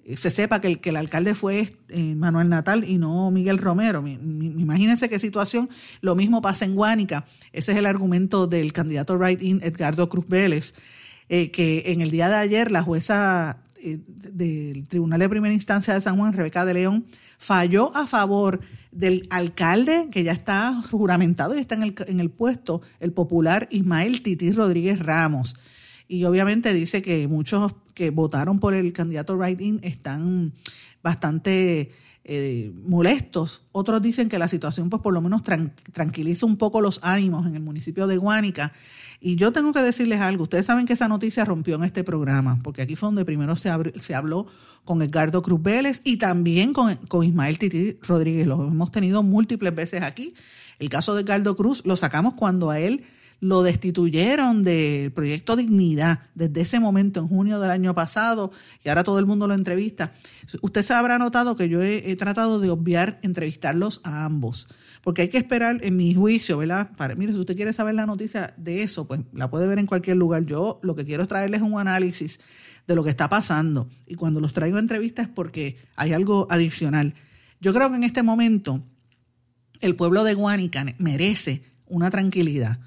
eh, 0.05 0.17
se 0.17 0.31
sepa 0.31 0.61
que 0.61 0.69
el, 0.69 0.81
que 0.81 0.91
el 0.91 0.97
alcalde 0.97 1.35
fue 1.35 1.75
eh, 1.89 2.15
Manuel 2.15 2.49
Natal 2.49 2.85
y 2.85 2.99
no 2.99 3.31
Miguel 3.31 3.59
Romero. 3.59 4.07
Imagínense 4.07 5.09
qué 5.09 5.19
situación. 5.19 5.71
Lo 6.01 6.15
mismo 6.15 6.43
pasa 6.43 6.65
en 6.65 6.75
Guánica. 6.75 7.25
Ese 7.53 7.73
es 7.73 7.79
el 7.79 7.87
argumento 7.87 8.47
del 8.47 8.73
candidato 8.73 9.17
Right-In, 9.17 9.61
Edgardo 9.63 10.09
Cruz 10.09 10.27
Vélez, 10.29 10.75
que 11.29 11.85
en 11.87 12.03
el 12.03 12.11
día 12.11 12.29
de 12.29 12.35
ayer 12.35 12.71
la 12.71 12.83
jueza 12.83 13.57
del 14.07 14.87
Tribunal 14.89 15.21
de 15.21 15.29
Primera 15.29 15.55
Instancia 15.55 15.95
de 15.95 16.01
San 16.01 16.17
Juan, 16.17 16.33
Rebeca 16.33 16.65
de 16.65 16.75
León, 16.75 17.07
falló 17.39 17.95
a 17.97 18.07
favor 18.07 18.61
del 18.91 19.27
alcalde 19.31 20.09
que 20.11 20.23
ya 20.25 20.33
está 20.33 20.75
juramentado 20.91 21.57
y 21.57 21.61
está 21.61 21.75
en 21.75 21.83
el, 21.83 21.95
en 22.07 22.21
el 22.21 22.31
puesto, 22.31 22.83
el 23.01 23.13
popular 23.13 23.69
Ismael 23.71 24.23
Tití 24.23 24.53
Rodríguez 24.53 24.99
Ramos. 24.99 25.57
Y 26.09 26.25
obviamente 26.25 26.75
dice 26.75 27.01
que 27.03 27.27
muchos 27.27 27.75
que 27.95 28.11
votaron 28.11 28.59
por 28.59 28.75
el 28.75 28.93
candidato 28.93 29.37
Wright-In 29.37 29.81
están 29.83 30.53
bastante 31.03 31.91
eh, 32.25 32.73
molestos. 32.85 33.67
Otros 33.73 34.01
dicen 34.01 34.29
que 34.29 34.39
la 34.39 34.49
situación 34.49 34.91
pues 34.91 35.03
por 35.03 35.13
lo 35.13 35.21
menos 35.21 35.43
tranquiliza 35.93 36.47
un 36.47 36.57
poco 36.57 36.81
los 36.81 37.01
ánimos 37.03 37.47
en 37.47 37.57
el 37.57 37.63
municipio 37.63 38.07
de 38.07 38.17
Guánica 38.17 38.73
y 39.23 39.37
yo 39.37 39.53
tengo 39.53 39.73
que 39.73 39.81
decirles 39.81 40.21
algo, 40.21 40.43
ustedes 40.43 40.67
saben 40.67 40.85
que 40.85 40.95
esa 40.95 41.07
noticia 41.07 41.45
rompió 41.45 41.77
en 41.77 41.85
este 41.85 42.03
programa, 42.03 42.59
porque 42.63 42.83
aquí 42.83 42.97
fue 42.97 43.07
donde 43.07 43.25
primero 43.25 43.55
se, 43.55 43.71
se 44.01 44.15
habló 44.17 44.47
con 44.85 45.01
Edgardo 45.01 45.43
Cruz 45.43 45.63
Vélez 45.63 46.01
y 46.05 46.17
también 46.17 46.73
con, 46.73 46.97
con 47.09 47.25
Ismael 47.25 47.59
Titi 47.59 47.99
Rodríguez. 48.03 48.49
Lo 48.49 48.67
hemos 48.67 48.91
tenido 48.91 49.23
múltiples 49.23 49.73
veces 49.75 50.03
aquí. 50.03 50.35
El 50.81 50.91
caso 50.91 51.15
de 51.15 51.23
Edgardo 51.23 51.55
Cruz 51.55 51.83
lo 51.85 51.97
sacamos 51.97 52.35
cuando 52.35 52.71
a 52.71 52.81
él 52.81 53.05
lo 53.39 53.63
destituyeron 53.63 54.63
del 54.63 55.13
proyecto 55.13 55.57
Dignidad 55.57 56.21
desde 56.35 56.61
ese 56.61 56.81
momento, 56.81 57.21
en 57.21 57.29
junio 57.29 57.61
del 57.61 57.71
año 57.71 57.95
pasado, 57.95 58.53
y 58.85 58.89
ahora 58.89 59.05
todo 59.05 59.19
el 59.19 59.27
mundo 59.27 59.49
lo 59.49 59.55
entrevista. 59.55 60.13
Usted 60.63 60.83
se 60.83 60.95
habrá 60.95 61.19
notado 61.19 61.57
que 61.57 61.69
yo 61.69 61.83
he 61.83 62.15
tratado 62.17 62.61
de 62.61 62.71
obviar 62.71 63.19
entrevistarlos 63.23 64.01
a 64.05 64.25
ambos 64.25 64.69
porque 65.03 65.23
hay 65.23 65.29
que 65.29 65.39
esperar, 65.39 65.81
en 65.83 65.97
mi 65.97 66.15
juicio, 66.15 66.59
¿verdad? 66.59 66.91
Para, 66.97 67.15
mire, 67.15 67.33
si 67.33 67.39
usted 67.39 67.57
quiere 67.57 67.73
saber 67.73 67.95
la 67.95 68.07
noticia 68.07 68.55
de 68.57 68.83
eso, 68.83 69.07
pues 69.07 69.21
la 69.33 69.51
puede 69.51 69.67
ver 69.67 69.79
en 69.79 69.87
cualquier 69.87 70.17
lugar. 70.17 70.45
Yo 70.47 70.79
lo 70.83 70.95
que 70.95 71.05
quiero 71.05 71.23
es 71.23 71.29
traerles 71.29 71.61
un 71.63 71.79
análisis 71.79 72.39
de 72.87 72.95
lo 72.95 73.03
que 73.03 73.11
está 73.11 73.29
pasando. 73.29 73.89
Y 74.07 74.15
cuando 74.15 74.39
los 74.41 74.53
traigo 74.53 74.77
a 74.77 74.81
entrevistas 74.81 75.27
es 75.27 75.33
porque 75.33 75.77
hay 75.97 76.13
algo 76.13 76.47
adicional. 76.51 77.15
Yo 77.61 77.73
creo 77.75 77.91
que 77.91 77.97
en 77.97 78.05
este 78.05 78.23
momento 78.23 78.83
el 79.81 79.97
pueblo 79.97 80.25
de 80.25 80.35
Guánica 80.35 80.87
merece 80.99 81.63
una 81.87 82.11
tranquilidad. 82.11 82.79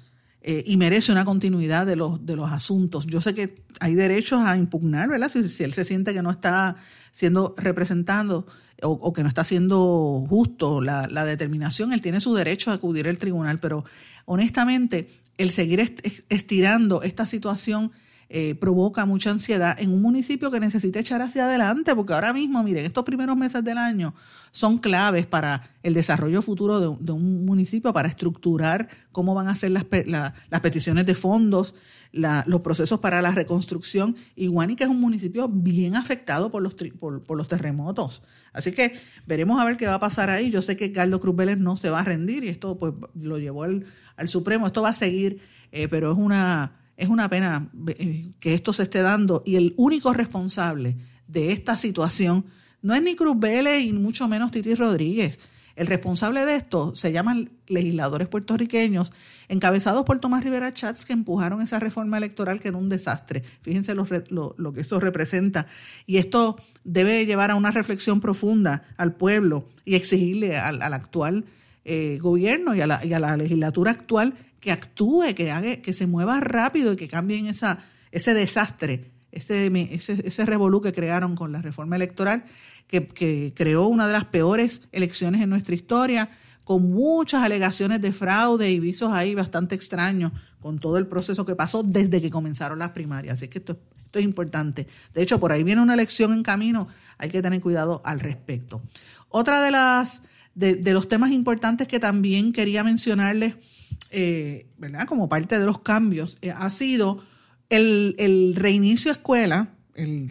Eh, 0.48 0.62
y 0.64 0.76
merece 0.76 1.10
una 1.10 1.24
continuidad 1.24 1.86
de 1.86 1.96
los, 1.96 2.24
de 2.24 2.36
los 2.36 2.52
asuntos. 2.52 3.04
Yo 3.06 3.20
sé 3.20 3.34
que 3.34 3.64
hay 3.80 3.96
derechos 3.96 4.42
a 4.42 4.56
impugnar, 4.56 5.08
¿verdad? 5.08 5.28
Si, 5.28 5.64
él 5.64 5.74
se 5.74 5.84
siente 5.84 6.14
que 6.14 6.22
no 6.22 6.30
está 6.30 6.76
siendo 7.10 7.52
representando 7.58 8.46
o, 8.82 9.12
que 9.12 9.22
no 9.22 9.28
está 9.28 9.44
siendo 9.44 10.24
justo 10.28 10.80
la, 10.80 11.24
determinación, 11.24 11.92
él 11.92 12.00
tiene 12.00 12.20
su 12.20 12.34
derecho 12.34 12.70
a 12.70 12.74
acudir 12.74 13.08
al 13.08 13.18
tribunal, 13.18 13.58
pero 13.58 13.84
honestamente 14.24 15.08
el 15.38 15.50
seguir 15.50 15.80
estirando 16.28 17.02
esta 17.02 17.26
situación 17.26 17.92
eh, 18.28 18.56
provoca 18.56 19.04
mucha 19.06 19.30
ansiedad 19.30 19.76
en 19.78 19.92
un 19.92 20.02
municipio 20.02 20.50
que 20.50 20.58
necesita 20.58 20.98
echar 20.98 21.22
hacia 21.22 21.46
adelante, 21.46 21.94
porque 21.94 22.12
ahora 22.12 22.32
mismo, 22.32 22.60
miren, 22.62 22.84
estos 22.84 23.04
primeros 23.04 23.36
meses 23.36 23.62
del 23.62 23.78
año 23.78 24.14
son 24.50 24.78
claves 24.78 25.26
para 25.26 25.70
el 25.82 25.94
desarrollo 25.94 26.42
futuro 26.42 26.96
de, 26.96 27.12
un 27.12 27.44
municipio, 27.44 27.92
para 27.92 28.08
estructurar 28.08 28.88
cómo 29.12 29.34
van 29.34 29.48
a 29.48 29.54
ser 29.54 29.70
las, 29.70 29.84
las 30.06 30.60
peticiones 30.60 31.06
de 31.06 31.14
fondos, 31.14 31.74
los 32.10 32.60
procesos 32.62 32.98
para 33.00 33.22
la 33.22 33.30
reconstrucción. 33.30 34.16
Y 34.34 34.48
Guánica 34.48 34.84
es 34.84 34.90
un 34.90 35.00
municipio 35.00 35.48
bien 35.48 35.94
afectado 35.94 36.50
por 36.50 36.62
los, 36.62 36.74
por, 36.74 37.36
los 37.36 37.48
terremotos. 37.48 38.22
Así 38.52 38.72
que 38.72 38.98
veremos 39.26 39.60
a 39.60 39.64
ver 39.64 39.76
qué 39.76 39.86
va 39.86 39.94
a 39.94 40.00
pasar 40.00 40.30
ahí. 40.30 40.50
Yo 40.50 40.62
sé 40.62 40.76
que 40.76 40.90
Carlos 40.90 41.20
Cruz 41.20 41.36
Vélez 41.36 41.58
no 41.58 41.76
se 41.76 41.90
va 41.90 42.00
a 42.00 42.04
rendir 42.04 42.42
y 42.42 42.48
esto 42.48 42.76
pues 42.78 42.94
lo 43.14 43.38
llevó 43.38 43.64
al, 43.64 43.84
Supremo. 44.26 44.66
Esto 44.66 44.82
va 44.82 44.88
a 44.88 44.94
seguir, 44.94 45.40
eh, 45.70 45.88
pero 45.88 46.10
es 46.12 46.18
una 46.18 46.72
es 46.96 47.08
una 47.08 47.28
pena 47.28 47.70
que 48.40 48.54
esto 48.54 48.72
se 48.72 48.84
esté 48.84 49.02
dando 49.02 49.42
y 49.44 49.56
el 49.56 49.74
único 49.76 50.12
responsable 50.12 50.96
de 51.28 51.52
esta 51.52 51.76
situación 51.76 52.46
no 52.82 52.94
es 52.94 53.02
ni 53.02 53.16
Cruz 53.16 53.38
Vélez 53.38 53.82
y 53.82 53.92
mucho 53.92 54.28
menos 54.28 54.50
Titi 54.50 54.74
Rodríguez. 54.74 55.38
El 55.76 55.88
responsable 55.88 56.46
de 56.46 56.56
esto 56.56 56.94
se 56.94 57.12
llaman 57.12 57.50
legisladores 57.66 58.28
puertorriqueños 58.28 59.12
encabezados 59.48 60.04
por 60.06 60.18
Tomás 60.20 60.42
Rivera 60.42 60.72
Chats 60.72 61.04
que 61.04 61.12
empujaron 61.12 61.60
esa 61.60 61.78
reforma 61.78 62.16
electoral 62.16 62.60
que 62.60 62.68
era 62.68 62.78
un 62.78 62.88
desastre. 62.88 63.42
Fíjense 63.60 63.94
lo, 63.94 64.06
que 64.72 64.80
eso 64.80 64.98
representa. 65.00 65.66
Y 66.06 66.16
esto 66.16 66.56
debe 66.84 67.26
llevar 67.26 67.50
a 67.50 67.56
una 67.56 67.72
reflexión 67.72 68.20
profunda 68.20 68.84
al 68.96 69.14
pueblo 69.14 69.68
y 69.84 69.96
exigirle 69.96 70.56
al, 70.56 70.80
actual 70.80 71.44
eh, 71.88 72.18
gobierno 72.20 72.74
y 72.74 72.80
a, 72.80 72.86
la, 72.88 73.04
y 73.04 73.12
a 73.12 73.20
la 73.20 73.36
legislatura 73.36 73.92
actual 73.92 74.34
que 74.58 74.72
actúe, 74.72 75.34
que, 75.36 75.52
haga, 75.52 75.76
que 75.76 75.92
se 75.92 76.08
mueva 76.08 76.40
rápido 76.40 76.92
y 76.92 76.96
que 76.96 77.06
cambien 77.06 77.46
esa, 77.46 77.84
ese 78.10 78.34
desastre, 78.34 79.12
ese, 79.30 79.70
ese, 79.92 80.26
ese 80.26 80.46
revolú 80.46 80.80
que 80.80 80.92
crearon 80.92 81.36
con 81.36 81.52
la 81.52 81.62
reforma 81.62 81.94
electoral, 81.94 82.44
que, 82.88 83.52
creó 83.54 83.86
una 83.86 84.08
de 84.08 84.12
las 84.12 84.24
peores 84.24 84.82
elecciones 84.90 85.40
en 85.42 85.50
nuestra 85.50 85.76
historia, 85.76 86.30
con 86.64 86.90
muchas 86.90 87.44
alegaciones 87.44 88.00
de 88.00 88.10
fraude 88.10 88.68
y 88.70 88.80
visos 88.80 89.12
ahí 89.12 89.36
bastante 89.36 89.76
extraños 89.76 90.32
con 90.58 90.80
todo 90.80 90.98
el 90.98 91.06
proceso 91.06 91.46
que 91.46 91.54
pasó 91.54 91.84
desde 91.84 92.20
que 92.20 92.30
comenzaron 92.30 92.80
las 92.80 92.90
primarias. 92.90 93.34
Así 93.34 93.46
que 93.46 93.58
esto, 93.58 93.78
esto 94.04 94.18
es 94.18 94.24
importante. 94.24 94.88
De 95.14 95.22
hecho, 95.22 95.38
por 95.38 95.52
ahí 95.52 95.62
viene 95.62 95.82
una 95.82 95.94
elección 95.94 96.32
en 96.32 96.42
camino, 96.42 96.88
hay 97.18 97.28
que 97.28 97.42
tener 97.42 97.60
cuidado 97.60 98.02
al 98.04 98.18
respecto. 98.18 98.82
Otra 99.28 99.62
de 99.62 99.70
las 99.70 100.22
de, 100.56 100.92
los 100.92 101.06
temas 101.06 101.30
importantes 101.30 101.86
que 101.86 102.00
también 102.00 102.52
quería 102.52 102.82
mencionarles, 102.82 103.54
eh, 104.10 104.66
¿verdad? 104.78 105.06
Como 105.06 105.28
parte 105.28 105.58
de 105.58 105.66
los 105.66 105.80
cambios, 105.80 106.38
eh, 106.40 106.50
ha 106.50 106.70
sido 106.70 107.22
el, 107.68 108.54
reinicio 108.56 109.10
de 109.10 109.18
escuela, 109.18 109.74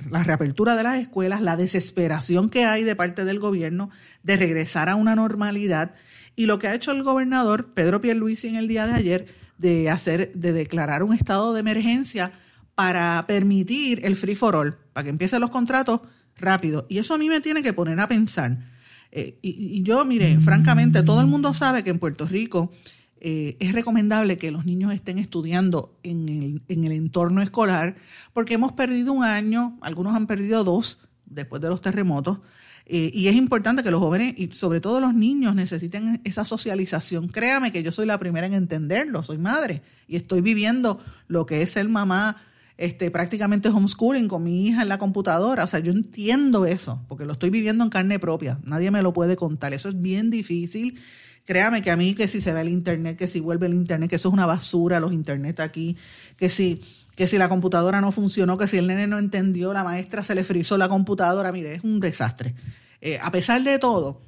la 0.10 0.24
reapertura 0.24 0.76
de 0.76 0.84
las 0.84 1.00
escuelas, 1.00 1.42
la 1.42 1.56
desesperación 1.56 2.50
que 2.50 2.66
hay 2.66 2.84
de 2.84 2.96
parte 2.96 3.24
del 3.24 3.40
gobierno 3.40 3.92
de 4.24 4.38
regresar 4.38 4.90
a 4.90 4.96
una 4.96 5.16
normalidad 5.16 5.94
y 6.36 6.48
lo 6.48 6.60
que 6.60 6.68
ha 6.68 6.76
hecho 6.76 6.92
el 6.92 7.04
gobernador 7.04 7.74
Pedro 7.74 8.02
Pierluisi 8.02 8.48
en 8.48 8.58
el 8.58 8.68
día 8.68 8.86
de 8.86 8.94
ayer 8.94 9.26
de 9.58 9.90
hacer, 9.90 10.32
de 10.34 10.54
declarar 10.54 11.02
un 11.02 11.14
estado 11.14 11.54
de 11.54 11.62
emergencia 11.62 12.32
para 12.76 13.24
permitir 13.28 14.06
el 14.06 14.16
free 14.16 14.36
for 14.36 14.56
all, 14.56 14.78
para 14.94 15.06
que 15.06 15.10
empiecen 15.10 15.40
los 15.40 15.50
contratos 15.50 16.02
rápido. 16.36 16.86
Y 16.90 16.98
eso 16.98 17.14
a 17.14 17.18
mí 17.18 17.30
me 17.30 17.42
tiene 17.42 17.64
que 17.64 17.74
poner 17.74 18.00
a 18.00 18.08
pensar 18.08 18.75
eh, 19.18 19.40
y, 19.42 19.82
yo, 19.84 20.04
mire, 20.04 20.42
francamente, 20.42 21.02
todo 21.02 21.22
el 21.22 21.28
mundo 21.28 21.54
sabe 21.54 21.84
que 21.84 21.90
en 21.90 22.00
Puerto 22.00 22.28
Rico 22.28 22.74
eh, 23.22 23.56
es 23.62 23.72
recomendable 23.72 24.38
que 24.38 24.52
los 24.52 24.66
niños 24.66 24.94
estén 24.94 25.20
estudiando 25.20 25.98
en 26.04 26.28
el, 26.28 26.62
en 26.68 26.84
el 26.84 26.92
entorno 26.92 27.42
escolar, 27.42 27.96
porque 28.34 28.56
hemos 28.56 28.74
perdido 28.74 29.14
un 29.14 29.24
año, 29.24 29.78
algunos 29.80 30.14
han 30.16 30.28
perdido 30.28 30.66
dos 30.66 31.00
después 31.26 31.62
de 31.62 31.70
los 31.70 31.80
terremotos, 31.80 32.40
eh, 32.88 33.10
y 33.14 33.30
es 33.30 33.36
importante 33.36 33.84
que 33.84 33.90
los 33.90 34.02
jóvenes 34.02 34.36
y 34.38 34.52
sobre 34.52 34.82
todo 34.82 35.00
los 35.00 35.14
niños 35.14 35.56
necesiten 35.56 36.20
esa 36.26 36.44
socialización. 36.44 37.30
Créame 37.30 37.72
que 37.72 37.84
yo 37.84 37.94
soy 37.94 38.06
la 38.06 38.20
primera 38.20 38.48
en 38.48 38.54
entenderlo, 38.54 39.24
soy 39.24 39.38
madre 39.38 39.82
y 40.10 40.18
estoy 40.18 40.42
viviendo 40.42 41.00
lo 41.30 41.46
que 41.46 41.62
es 41.62 41.72
ser 41.72 41.88
mamá 41.88 42.36
este, 42.78 43.12
prácticamente 43.12 43.70
homeschooling 43.70 44.28
con 44.28 44.44
mi 44.44 44.68
hija 44.68 44.82
en 44.82 44.90
la 44.90 44.98
computadora. 44.98 45.64
O 45.64 45.68
sea, 45.68 45.80
yo 45.80 45.92
entiendo 45.92 46.66
eso, 46.66 47.04
porque 47.08 47.26
lo 47.26 47.34
estoy 47.34 47.50
viviendo 47.50 47.84
en 47.84 47.90
carne 47.90 48.20
propia. 48.20 48.60
Nadie 48.64 48.92
me 48.92 49.02
lo 49.02 49.14
puede 49.14 49.36
contar. 49.36 49.74
Eso 49.74 49.90
es 49.90 50.02
bien 50.02 50.30
difícil. 50.30 51.00
Créame 51.46 51.82
que 51.82 51.92
a 51.92 51.98
mí 51.98 52.16
que 52.16 52.28
si 52.28 52.42
se 52.42 52.54
ve 52.54 52.62
el 52.62 52.70
internet, 52.70 53.18
que 53.18 53.28
si 53.28 53.40
vuelve 53.40 53.68
el 53.68 53.74
internet, 53.74 54.10
que 54.10 54.16
eso 54.16 54.30
es 54.30 54.34
una 54.34 54.46
basura 54.46 55.00
los 55.00 55.14
internet 55.14 55.60
aquí, 55.60 55.96
que 56.38 56.50
si 56.50 56.82
que 57.16 57.28
si 57.28 57.38
la 57.38 57.50
computadora 57.50 58.02
no 58.02 58.12
funcionó, 58.12 58.58
que 58.58 58.68
si 58.68 58.78
el 58.78 58.88
nene 58.88 59.08
no 59.08 59.18
entendió, 59.18 59.74
la 59.74 59.84
maestra 59.84 60.24
se 60.24 60.36
le 60.36 60.44
frizó 60.44 60.78
la 60.78 60.90
computadora, 60.90 61.52
mire, 61.52 61.76
es 61.76 61.84
un 61.84 62.00
desastre. 62.00 62.56
Eh, 63.02 63.18
a 63.22 63.32
pesar 63.32 63.64
de 63.64 63.80
todo, 63.80 64.22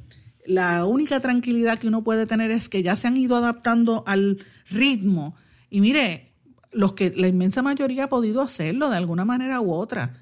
la 0.46 0.86
única 0.86 1.20
tranquilidad 1.20 1.80
que 1.80 1.88
uno 1.88 2.04
puede 2.04 2.26
tener 2.26 2.50
es 2.52 2.70
que 2.70 2.84
ya 2.84 2.96
se 2.96 3.08
han 3.08 3.18
ido 3.18 3.36
adaptando 3.36 4.04
al 4.08 4.40
ritmo. 4.70 5.36
Y 5.70 5.82
mire, 5.82 6.27
los 6.78 6.94
que 6.94 7.12
la 7.16 7.28
inmensa 7.28 7.64
mayoría 7.64 8.04
ha 8.04 8.10
podido 8.10 8.42
hacerlo 8.42 8.90
de 8.90 8.98
alguna 8.98 9.26
manera 9.26 9.60
u 9.62 9.74
otra. 9.74 10.22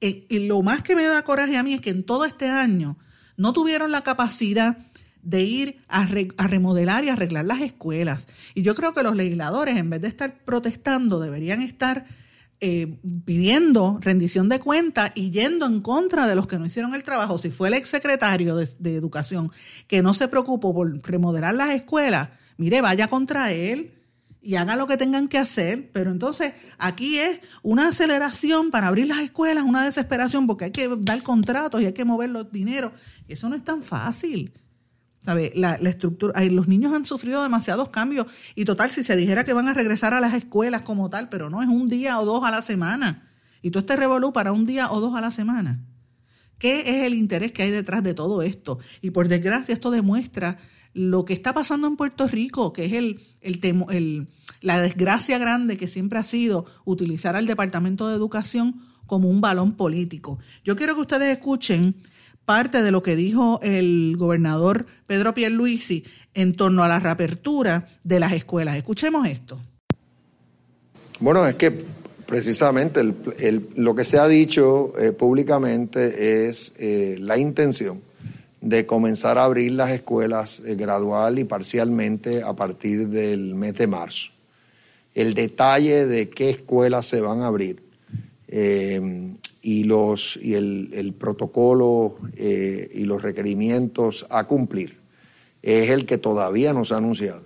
Eh, 0.00 0.26
y 0.30 0.46
lo 0.46 0.62
más 0.62 0.82
que 0.82 0.96
me 0.96 1.04
da 1.04 1.22
coraje 1.22 1.58
a 1.58 1.62
mí 1.62 1.74
es 1.74 1.82
que 1.82 1.90
en 1.90 2.04
todo 2.04 2.24
este 2.24 2.48
año 2.48 2.96
no 3.36 3.52
tuvieron 3.52 3.92
la 3.92 4.02
capacidad 4.02 4.78
de 5.22 5.42
ir 5.42 5.84
a, 5.88 6.06
remodelar 6.06 7.04
y 7.04 7.10
arreglar 7.10 7.44
las 7.44 7.60
escuelas. 7.60 8.28
Y 8.54 8.62
yo 8.62 8.74
creo 8.74 8.94
que 8.94 9.02
los 9.02 9.14
legisladores, 9.14 9.76
en 9.76 9.90
vez 9.90 10.00
de 10.00 10.08
estar 10.08 10.42
protestando, 10.42 11.20
deberían 11.20 11.60
estar 11.60 12.06
eh, 12.60 12.98
pidiendo 13.26 13.98
rendición 14.00 14.48
de 14.48 14.60
cuentas 14.60 15.12
y 15.14 15.30
yendo 15.30 15.66
en 15.66 15.82
contra 15.82 16.26
de 16.26 16.34
los 16.34 16.46
que 16.46 16.58
no 16.58 16.64
hicieron 16.64 16.94
el 16.94 17.02
trabajo. 17.02 17.36
Si 17.36 17.50
fue 17.50 17.68
el 17.68 17.74
exsecretario 17.74 18.56
de, 18.56 18.70
de 18.78 18.94
Educación 18.94 19.52
que 19.86 20.00
no 20.00 20.14
se 20.14 20.28
preocupó 20.28 20.72
por 20.72 20.98
remodelar 21.02 21.54
las 21.54 21.70
escuelas, 21.70 22.30
mire, 22.56 22.80
vaya 22.80 23.08
contra 23.08 23.52
él 23.52 23.97
y 24.48 24.56
hagan 24.56 24.78
lo 24.78 24.86
que 24.86 24.96
tengan 24.96 25.28
que 25.28 25.36
hacer, 25.36 25.90
pero 25.92 26.10
entonces 26.10 26.54
aquí 26.78 27.18
es 27.18 27.38
una 27.62 27.88
aceleración 27.88 28.70
para 28.70 28.86
abrir 28.86 29.06
las 29.06 29.18
escuelas, 29.18 29.62
una 29.62 29.84
desesperación 29.84 30.46
porque 30.46 30.64
hay 30.64 30.70
que 30.70 30.88
dar 31.00 31.22
contratos 31.22 31.82
y 31.82 31.84
hay 31.84 31.92
que 31.92 32.06
mover 32.06 32.30
los 32.30 32.50
dineros. 32.50 32.92
Eso 33.28 33.50
no 33.50 33.56
es 33.56 33.62
tan 33.62 33.82
fácil. 33.82 34.54
¿Sabe? 35.22 35.52
La, 35.54 35.74
estructura, 35.74 36.42
los 36.44 36.66
niños 36.66 36.94
han 36.94 37.04
sufrido 37.04 37.42
demasiados 37.42 37.90
cambios 37.90 38.26
y 38.54 38.64
total, 38.64 38.90
si 38.90 39.02
se 39.02 39.16
dijera 39.16 39.44
que 39.44 39.52
van 39.52 39.68
a 39.68 39.74
regresar 39.74 40.14
a 40.14 40.20
las 40.20 40.32
escuelas 40.32 40.80
como 40.80 41.10
tal, 41.10 41.28
pero 41.28 41.50
no 41.50 41.60
es 41.60 41.68
un 41.68 41.86
día 41.86 42.18
o 42.18 42.24
dos 42.24 42.42
a 42.42 42.50
la 42.50 42.62
semana. 42.62 43.28
Y 43.60 43.70
tú 43.70 43.80
este 43.80 43.96
revolú 43.96 44.32
para 44.32 44.52
un 44.52 44.64
día 44.64 44.90
o 44.90 44.98
dos 45.02 45.14
a 45.14 45.20
la 45.20 45.30
semana. 45.30 45.84
¿Qué 46.56 46.80
es 46.86 47.04
el 47.04 47.12
interés 47.12 47.52
que 47.52 47.64
hay 47.64 47.70
detrás 47.70 48.02
de 48.02 48.14
todo 48.14 48.40
esto? 48.40 48.78
Y 49.02 49.10
por 49.10 49.28
desgracia 49.28 49.74
esto 49.74 49.90
demuestra 49.90 50.56
lo 50.98 51.24
que 51.24 51.32
está 51.32 51.54
pasando 51.54 51.86
en 51.86 51.96
Puerto 51.96 52.26
Rico, 52.26 52.72
que 52.72 52.86
es 52.86 52.92
el, 52.92 53.20
el, 53.40 54.26
la 54.60 54.80
desgracia 54.80 55.38
grande 55.38 55.76
que 55.76 55.86
siempre 55.86 56.18
ha 56.18 56.24
sido 56.24 56.66
utilizar 56.84 57.36
al 57.36 57.46
Departamento 57.46 58.08
de 58.08 58.16
Educación 58.16 58.82
como 59.06 59.30
un 59.30 59.40
balón 59.40 59.72
político. 59.72 60.40
Yo 60.64 60.74
quiero 60.74 60.96
que 60.96 61.02
ustedes 61.02 61.30
escuchen 61.30 61.94
parte 62.44 62.82
de 62.82 62.90
lo 62.90 63.04
que 63.04 63.14
dijo 63.14 63.60
el 63.62 64.16
gobernador 64.18 64.86
Pedro 65.06 65.34
Pierluisi 65.34 66.02
en 66.34 66.54
torno 66.54 66.82
a 66.82 66.88
la 66.88 66.98
reapertura 66.98 67.86
de 68.02 68.18
las 68.18 68.32
escuelas. 68.32 68.76
Escuchemos 68.76 69.28
esto. 69.28 69.60
Bueno, 71.20 71.46
es 71.46 71.54
que 71.54 71.84
precisamente 72.26 73.04
lo 73.76 73.94
que 73.94 74.04
se 74.04 74.18
ha 74.18 74.26
dicho 74.26 74.94
eh, 74.98 75.12
públicamente 75.12 76.48
es 76.48 76.74
eh, 76.78 77.16
la 77.20 77.38
intención 77.38 78.07
de 78.60 78.86
comenzar 78.86 79.38
a 79.38 79.44
abrir 79.44 79.72
las 79.72 79.90
escuelas 79.90 80.62
eh, 80.66 80.74
gradual 80.74 81.38
y 81.38 81.44
parcialmente 81.44 82.42
a 82.42 82.54
partir 82.54 83.08
del 83.08 83.54
mes 83.54 83.74
de 83.74 83.86
marzo. 83.86 84.32
El 85.14 85.34
detalle 85.34 86.06
de 86.06 86.28
qué 86.28 86.50
escuelas 86.50 87.06
se 87.06 87.20
van 87.20 87.42
a 87.42 87.46
abrir 87.46 87.82
eh, 88.48 89.36
y, 89.62 89.84
los, 89.84 90.38
y 90.42 90.54
el, 90.54 91.14
protocolo 91.18 92.16
eh, 92.36 92.90
y 92.94 93.00
los 93.04 93.22
requerimientos 93.22 94.26
a 94.30 94.44
cumplir 94.44 94.98
es 95.62 95.90
el 95.90 96.06
que 96.06 96.18
todavía 96.18 96.72
no 96.72 96.84
se 96.84 96.94
ha 96.94 96.98
anunciado. 96.98 97.42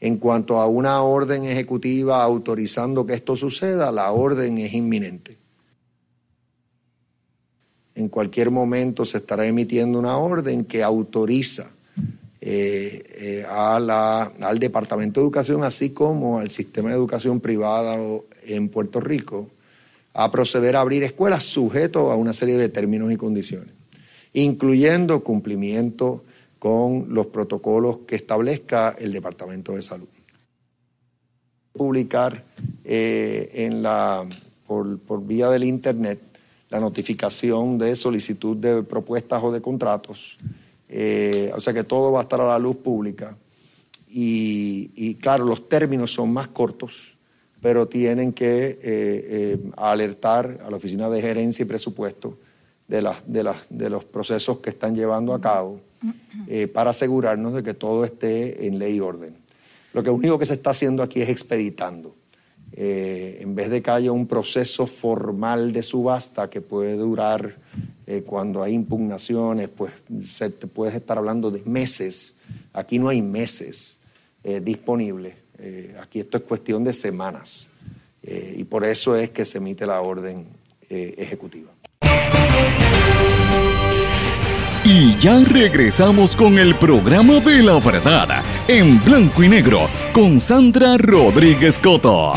En 0.00 0.16
cuanto 0.16 0.58
a 0.58 0.66
una 0.66 1.02
orden 1.02 1.44
ejecutiva 1.44 2.22
autorizando 2.22 3.04
que 3.04 3.14
esto 3.14 3.36
suceda, 3.36 3.92
la 3.92 4.12
orden 4.12 4.58
es 4.58 4.72
inminente 4.72 5.39
en 8.00 8.08
cualquier 8.08 8.50
momento 8.50 9.04
se 9.04 9.18
estará 9.18 9.46
emitiendo 9.46 9.98
una 9.98 10.16
orden 10.16 10.64
que 10.64 10.82
autoriza 10.82 11.70
eh, 12.40 13.04
eh, 13.14 13.46
a 13.48 13.78
la, 13.78 14.32
al 14.40 14.58
Departamento 14.58 15.20
de 15.20 15.24
Educación, 15.24 15.62
así 15.62 15.90
como 15.90 16.38
al 16.38 16.48
sistema 16.48 16.88
de 16.88 16.96
educación 16.96 17.40
privada 17.40 17.98
en 18.46 18.70
Puerto 18.70 19.00
Rico, 19.00 19.50
a 20.14 20.30
proceder 20.32 20.76
a 20.76 20.80
abrir 20.80 21.02
escuelas 21.02 21.44
sujetos 21.44 22.10
a 22.10 22.16
una 22.16 22.32
serie 22.32 22.56
de 22.56 22.70
términos 22.70 23.12
y 23.12 23.16
condiciones, 23.16 23.74
incluyendo 24.32 25.22
cumplimiento 25.22 26.24
con 26.58 27.12
los 27.12 27.26
protocolos 27.26 27.98
que 28.06 28.16
establezca 28.16 28.96
el 28.98 29.12
Departamento 29.12 29.72
de 29.74 29.82
Salud. 29.82 30.08
Publicar 31.74 32.44
eh, 32.82 33.50
en 33.54 33.82
la, 33.82 34.26
por, 34.66 34.98
por 35.00 35.26
vía 35.26 35.50
del 35.50 35.64
Internet 35.64 36.29
la 36.70 36.78
notificación 36.78 37.76
de 37.78 37.96
solicitud 37.96 38.56
de 38.56 38.82
propuestas 38.82 39.42
o 39.42 39.52
de 39.52 39.60
contratos. 39.60 40.38
Eh, 40.88 41.52
o 41.54 41.60
sea 41.60 41.74
que 41.74 41.84
todo 41.84 42.12
va 42.12 42.20
a 42.20 42.22
estar 42.22 42.40
a 42.40 42.46
la 42.46 42.58
luz 42.58 42.76
pública. 42.76 43.36
Y, 44.12 45.14
claro, 45.20 45.44
los 45.44 45.68
términos 45.68 46.12
son 46.12 46.32
más 46.32 46.48
cortos, 46.48 47.16
pero 47.60 47.86
tienen 47.86 48.32
que 48.32 48.70
eh, 48.70 48.78
eh, 48.82 49.58
alertar 49.76 50.58
a 50.66 50.70
la 50.70 50.76
Oficina 50.78 51.08
de 51.08 51.22
Gerencia 51.22 51.62
y 51.62 51.66
Presupuesto 51.66 52.38
de, 52.88 53.08
de, 53.26 53.52
de 53.68 53.90
los 53.90 54.04
procesos 54.04 54.58
que 54.58 54.70
están 54.70 54.96
llevando 54.96 55.32
a 55.34 55.40
cabo 55.40 55.80
para 56.72 56.90
asegurarnos 56.90 57.54
de 57.54 57.62
que 57.62 57.74
todo 57.74 58.04
esté 58.04 58.66
en 58.66 58.78
ley 58.78 58.96
y 58.96 59.00
orden. 59.00 59.36
Lo 59.92 60.02
que 60.02 60.10
único 60.10 60.38
que 60.38 60.46
se 60.46 60.54
está 60.54 60.70
haciendo 60.70 61.02
aquí 61.02 61.20
es 61.20 61.28
expeditando. 61.28 62.16
Eh, 62.72 63.38
en 63.40 63.54
vez 63.54 63.68
de 63.68 63.82
que 63.82 63.90
haya 63.90 64.12
un 64.12 64.26
proceso 64.26 64.86
formal 64.86 65.72
de 65.72 65.82
subasta 65.82 66.48
que 66.48 66.60
puede 66.60 66.96
durar 66.96 67.56
eh, 68.06 68.22
cuando 68.24 68.62
hay 68.62 68.74
impugnaciones, 68.74 69.68
pues 69.68 69.92
se, 70.26 70.50
te 70.50 70.66
puedes 70.66 70.94
estar 70.94 71.18
hablando 71.18 71.50
de 71.50 71.62
meses. 71.64 72.36
Aquí 72.72 72.98
no 72.98 73.08
hay 73.08 73.22
meses 73.22 73.98
eh, 74.44 74.60
disponibles. 74.60 75.34
aquí 76.00 76.20
esto 76.20 76.38
es 76.38 76.44
cuestión 76.44 76.84
de 76.84 76.92
semanas. 76.92 77.68
y 78.22 78.64
por 78.64 78.84
eso 78.84 79.16
es 79.16 79.30
que 79.30 79.44
se 79.44 79.58
emite 79.58 79.84
la 79.86 80.00
orden 80.00 80.46
ejecutiva. 80.88 81.79
Y 84.92 85.16
ya 85.18 85.38
regresamos 85.44 86.34
con 86.34 86.58
el 86.58 86.74
programa 86.74 87.38
de 87.38 87.62
la 87.62 87.78
verdad 87.78 88.42
en 88.66 89.00
blanco 89.04 89.44
y 89.44 89.48
negro 89.48 89.88
con 90.12 90.40
Sandra 90.40 90.96
Rodríguez 90.98 91.78
Coto. 91.78 92.32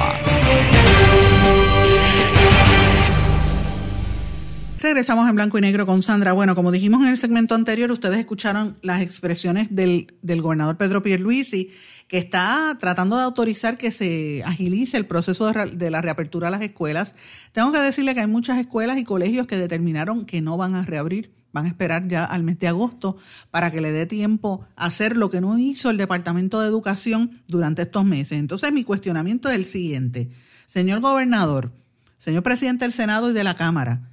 regresamos 4.80 5.28
en 5.28 5.34
blanco 5.34 5.58
y 5.58 5.62
negro 5.62 5.88
con 5.88 6.04
Sandra. 6.04 6.34
Bueno, 6.34 6.54
como 6.54 6.72
dijimos 6.72 7.02
en 7.02 7.08
el 7.08 7.18
segmento 7.18 7.56
anterior, 7.56 7.90
ustedes 7.90 8.20
escucharon 8.20 8.78
las 8.84 9.02
expresiones 9.02 9.70
del, 9.72 10.06
gobernador 10.22 10.78
Pedro 10.78 11.02
Pierluisi, 11.02 11.72
que 12.08 12.20
está 12.20 12.78
tratando 12.80 13.18
de 13.18 13.24
autorizar 13.24 13.80
que 13.80 13.90
se 13.90 14.44
agilice 14.46 14.98
el 14.98 15.08
proceso 15.08 15.52
de, 15.52 15.72
de, 15.72 15.90
la 15.90 16.02
reapertura 16.02 16.50
a 16.50 16.52
las 16.52 16.62
escuelas. 16.62 17.16
Tengo 17.54 17.72
que 17.72 17.80
decirle 17.80 18.14
que 18.14 18.20
hay 18.20 18.28
muchas 18.28 18.60
escuelas 18.60 19.00
y 19.00 19.04
colegios 19.04 19.48
que 19.48 19.58
determinaron 19.58 20.28
que 20.28 20.42
no 20.42 20.58
van 20.58 20.76
a 20.76 20.86
reabrir, 20.86 21.32
van 21.54 21.66
a 21.66 21.68
esperar 21.70 22.08
ya 22.08 22.26
al 22.26 22.44
mes 22.44 22.60
de 22.60 22.68
agosto 22.68 23.16
para 23.52 23.72
que 23.72 23.80
le 23.80 23.92
dé 23.92 24.06
tiempo 24.06 24.66
a 24.76 24.88
hacer 24.88 25.16
lo 25.16 25.30
que 25.30 25.40
no 25.40 25.58
hizo 25.58 25.90
el 25.90 25.98
Departamento 25.98 26.60
de 26.60 26.68
Educación 26.68 27.44
durante 27.48 27.84
estos 27.84 28.04
meses. 28.04 28.40
Entonces, 28.40 28.74
mi 28.74 28.84
cuestionamiento 28.84 29.48
es 29.50 29.56
el 29.56 29.66
siguiente. 29.66 30.30
Señor 30.66 31.00
gobernador, 31.00 31.72
señor 32.18 32.44
presidente 32.44 32.86
del 32.86 32.94
Senado 32.94 33.30
y 33.30 33.34
de 33.34 33.44
la 33.44 33.56
Cámara, 33.56 34.10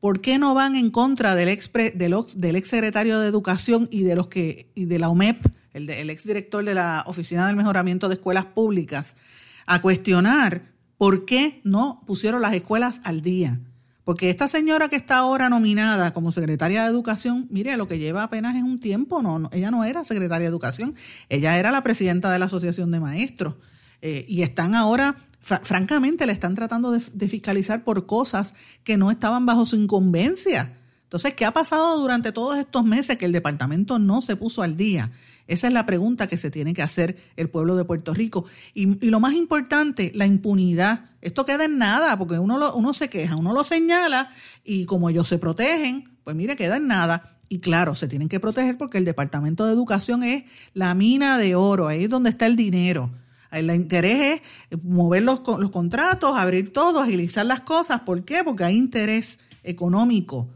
¿por 0.00 0.20
qué 0.20 0.38
no 0.38 0.54
van 0.54 0.76
en 0.76 0.90
contra 0.90 1.34
del 1.34 1.48
ex, 1.48 1.72
del, 1.72 2.56
ex 2.56 2.68
secretario 2.68 3.18
de 3.18 3.28
Educación 3.28 3.88
y 3.90 4.02
de 4.02 4.14
los 4.14 4.28
que 4.28 4.70
y 4.74 4.84
de 4.84 4.98
la 4.98 5.08
OMEP, 5.08 5.46
el, 5.72 5.88
el 5.88 6.10
ex 6.10 6.26
director 6.26 6.62
de 6.62 6.74
la 6.74 7.04
Oficina 7.06 7.46
del 7.46 7.56
Mejoramiento 7.56 8.08
de 8.08 8.14
Escuelas 8.14 8.44
Públicas, 8.44 9.16
a 9.64 9.80
cuestionar 9.80 10.62
por 10.98 11.24
qué 11.24 11.62
no 11.64 12.02
pusieron 12.06 12.42
las 12.42 12.52
escuelas 12.52 13.00
al 13.04 13.22
día? 13.22 13.60
Porque 14.04 14.30
esta 14.30 14.48
señora 14.48 14.88
que 14.88 14.96
está 14.96 15.18
ahora 15.18 15.48
nominada 15.48 16.12
como 16.12 16.32
secretaria 16.32 16.82
de 16.82 16.90
Educación, 16.90 17.46
mire, 17.50 17.76
lo 17.76 17.86
que 17.86 17.98
lleva 17.98 18.24
apenas 18.24 18.56
es 18.56 18.62
un 18.62 18.78
tiempo, 18.78 19.22
no, 19.22 19.38
no 19.38 19.50
ella 19.52 19.70
no 19.70 19.84
era 19.84 20.04
secretaria 20.04 20.48
de 20.48 20.50
Educación, 20.50 20.94
ella 21.28 21.58
era 21.58 21.70
la 21.70 21.82
presidenta 21.82 22.30
de 22.30 22.38
la 22.38 22.46
Asociación 22.46 22.90
de 22.90 23.00
Maestros. 23.00 23.54
Eh, 24.00 24.26
y 24.28 24.42
están 24.42 24.74
ahora 24.74 25.16
francamente 25.42 26.24
le 26.24 26.32
están 26.32 26.54
tratando 26.54 26.92
de, 26.92 27.02
de, 27.12 27.28
fiscalizar 27.28 27.82
por 27.82 28.06
cosas 28.06 28.54
que 28.84 28.96
no 28.96 29.10
estaban 29.10 29.44
bajo 29.44 29.64
su 29.64 29.74
incumbencia. 29.76 30.76
Entonces, 31.04 31.34
¿qué 31.34 31.44
ha 31.44 31.52
pasado 31.52 31.98
durante 31.98 32.32
todos 32.32 32.56
estos 32.58 32.84
meses 32.84 33.18
que 33.18 33.26
el 33.26 33.32
departamento 33.32 33.98
no 33.98 34.22
se 34.22 34.36
puso 34.36 34.62
al 34.62 34.76
día? 34.76 35.10
Esa 35.52 35.66
es 35.66 35.74
la 35.74 35.84
pregunta 35.84 36.26
que 36.26 36.38
se 36.38 36.50
tiene 36.50 36.72
que 36.72 36.80
hacer 36.80 37.16
el 37.36 37.50
pueblo 37.50 37.76
de 37.76 37.84
Puerto 37.84 38.14
Rico. 38.14 38.46
Y, 38.72 38.86
lo 39.10 39.20
más 39.20 39.34
importante, 39.34 40.10
la 40.14 40.24
impunidad. 40.24 41.10
Esto 41.20 41.44
queda 41.44 41.66
en 41.66 41.76
nada, 41.76 42.18
porque 42.18 42.38
uno, 42.38 42.56
lo, 42.56 42.74
uno 42.74 42.94
se 42.94 43.10
queja, 43.10 43.36
uno 43.36 43.52
lo 43.52 43.62
señala 43.62 44.30
y 44.64 44.86
como 44.86 45.10
ellos 45.10 45.28
se 45.28 45.36
protegen, 45.36 46.16
pues 46.24 46.34
mire, 46.34 46.56
queda 46.56 46.78
en 46.78 46.86
nada. 46.86 47.36
Y 47.50 47.58
claro, 47.58 47.94
se 47.94 48.08
tienen 48.08 48.30
que 48.30 48.40
proteger 48.40 48.78
porque 48.78 48.96
el 48.96 49.04
Departamento 49.04 49.66
de 49.66 49.74
Educación 49.74 50.22
es 50.22 50.44
la 50.72 50.94
mina 50.94 51.36
de 51.36 51.54
oro, 51.54 51.86
ahí 51.86 52.04
es 52.04 52.08
donde 52.08 52.30
está 52.30 52.46
el 52.46 52.56
dinero. 52.56 53.10
El 53.50 53.70
interés 53.70 54.40
es 54.70 54.82
mover 54.82 55.22
los, 55.22 55.42
los 55.58 55.70
contratos, 55.70 56.34
abrir 56.34 56.72
todo, 56.72 56.98
agilizar 56.98 57.44
las 57.44 57.60
cosas. 57.60 58.00
¿Por 58.00 58.24
qué? 58.24 58.42
Porque 58.42 58.64
hay 58.64 58.78
interés 58.78 59.38
económico. 59.62 60.48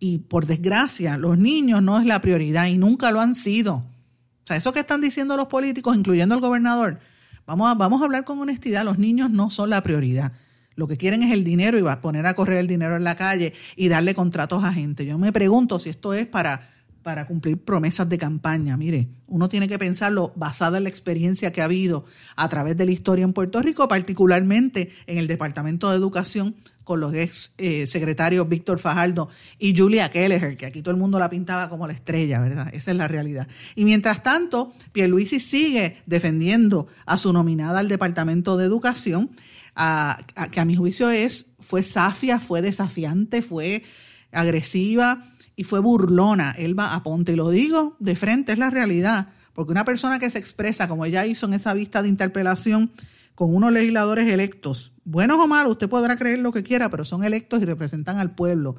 Y 0.00 0.18
por 0.18 0.46
desgracia, 0.46 1.16
los 1.18 1.38
niños 1.38 1.84
no 1.84 2.00
es 2.00 2.04
la 2.04 2.20
prioridad 2.20 2.66
y 2.66 2.78
nunca 2.78 3.12
lo 3.12 3.20
han 3.20 3.36
sido. 3.36 3.89
Sea, 4.50 4.56
eso 4.56 4.72
que 4.72 4.80
están 4.80 5.00
diciendo 5.00 5.36
los 5.36 5.46
políticos, 5.46 5.96
incluyendo 5.96 6.34
el 6.34 6.40
gobernador, 6.40 6.98
vamos 7.46 7.70
a, 7.70 7.74
vamos 7.74 8.02
a 8.02 8.04
hablar 8.04 8.24
con 8.24 8.40
honestidad, 8.40 8.84
los 8.84 8.98
niños 8.98 9.30
no 9.30 9.48
son 9.48 9.70
la 9.70 9.80
prioridad. 9.80 10.32
Lo 10.74 10.88
que 10.88 10.96
quieren 10.96 11.22
es 11.22 11.32
el 11.32 11.44
dinero 11.44 11.78
y 11.78 11.82
va 11.82 11.92
a 11.92 12.00
poner 12.00 12.26
a 12.26 12.34
correr 12.34 12.58
el 12.58 12.66
dinero 12.66 12.96
en 12.96 13.04
la 13.04 13.14
calle 13.14 13.52
y 13.76 13.88
darle 13.88 14.12
contratos 14.12 14.64
a 14.64 14.72
gente. 14.72 15.06
Yo 15.06 15.18
me 15.18 15.30
pregunto 15.30 15.78
si 15.78 15.90
esto 15.90 16.14
es 16.14 16.26
para 16.26 16.68
para 17.02 17.26
cumplir 17.26 17.58
promesas 17.58 18.08
de 18.08 18.18
campaña. 18.18 18.76
Mire, 18.76 19.08
uno 19.26 19.48
tiene 19.48 19.68
que 19.68 19.78
pensarlo 19.78 20.32
basado 20.36 20.76
en 20.76 20.84
la 20.84 20.88
experiencia 20.88 21.52
que 21.52 21.62
ha 21.62 21.64
habido 21.64 22.04
a 22.36 22.48
través 22.48 22.76
de 22.76 22.84
la 22.84 22.92
historia 22.92 23.24
en 23.24 23.32
Puerto 23.32 23.62
Rico, 23.62 23.88
particularmente 23.88 24.90
en 25.06 25.18
el 25.18 25.26
Departamento 25.26 25.90
de 25.90 25.96
Educación 25.96 26.56
con 26.84 26.98
los 26.98 27.14
ex 27.14 27.54
eh, 27.58 27.86
secretarios 27.86 28.48
Víctor 28.48 28.80
Fajardo 28.80 29.28
y 29.58 29.76
Julia 29.76 30.10
Kelleher, 30.10 30.56
que 30.56 30.66
aquí 30.66 30.82
todo 30.82 30.90
el 30.90 30.96
mundo 31.00 31.18
la 31.18 31.30
pintaba 31.30 31.68
como 31.68 31.86
la 31.86 31.92
estrella, 31.92 32.40
¿verdad? 32.40 32.68
Esa 32.72 32.90
es 32.90 32.96
la 32.96 33.06
realidad. 33.06 33.46
Y 33.76 33.84
mientras 33.84 34.22
tanto, 34.24 34.72
Pierluisi 34.92 35.38
sigue 35.38 35.98
defendiendo 36.06 36.88
a 37.06 37.16
su 37.16 37.32
nominada 37.32 37.78
al 37.78 37.88
Departamento 37.88 38.56
de 38.56 38.64
Educación, 38.64 39.30
que 40.50 40.60
a 40.60 40.64
mi 40.64 40.74
juicio 40.74 41.10
es, 41.10 41.46
fue 41.60 41.84
safia, 41.84 42.40
fue 42.40 42.60
desafiante, 42.60 43.40
fue 43.40 43.84
agresiva, 44.32 45.29
y 45.60 45.64
fue 45.64 45.80
burlona. 45.80 46.52
Él 46.52 46.78
va 46.78 46.94
a 46.94 47.02
ponte, 47.02 47.32
y 47.32 47.36
lo 47.36 47.50
digo 47.50 47.94
de 47.98 48.16
frente, 48.16 48.52
es 48.52 48.58
la 48.58 48.70
realidad. 48.70 49.28
Porque 49.52 49.72
una 49.72 49.84
persona 49.84 50.18
que 50.18 50.30
se 50.30 50.38
expresa, 50.38 50.88
como 50.88 51.04
ella 51.04 51.26
hizo 51.26 51.44
en 51.44 51.52
esa 51.52 51.74
vista 51.74 52.02
de 52.02 52.08
interpelación, 52.08 52.92
con 53.34 53.54
unos 53.54 53.70
legisladores 53.70 54.26
electos, 54.32 54.94
buenos 55.04 55.38
o 55.38 55.46
malos, 55.46 55.72
usted 55.72 55.90
podrá 55.90 56.16
creer 56.16 56.38
lo 56.38 56.50
que 56.50 56.62
quiera, 56.62 56.88
pero 56.90 57.04
son 57.04 57.24
electos 57.24 57.60
y 57.60 57.66
representan 57.66 58.16
al 58.16 58.34
pueblo. 58.34 58.76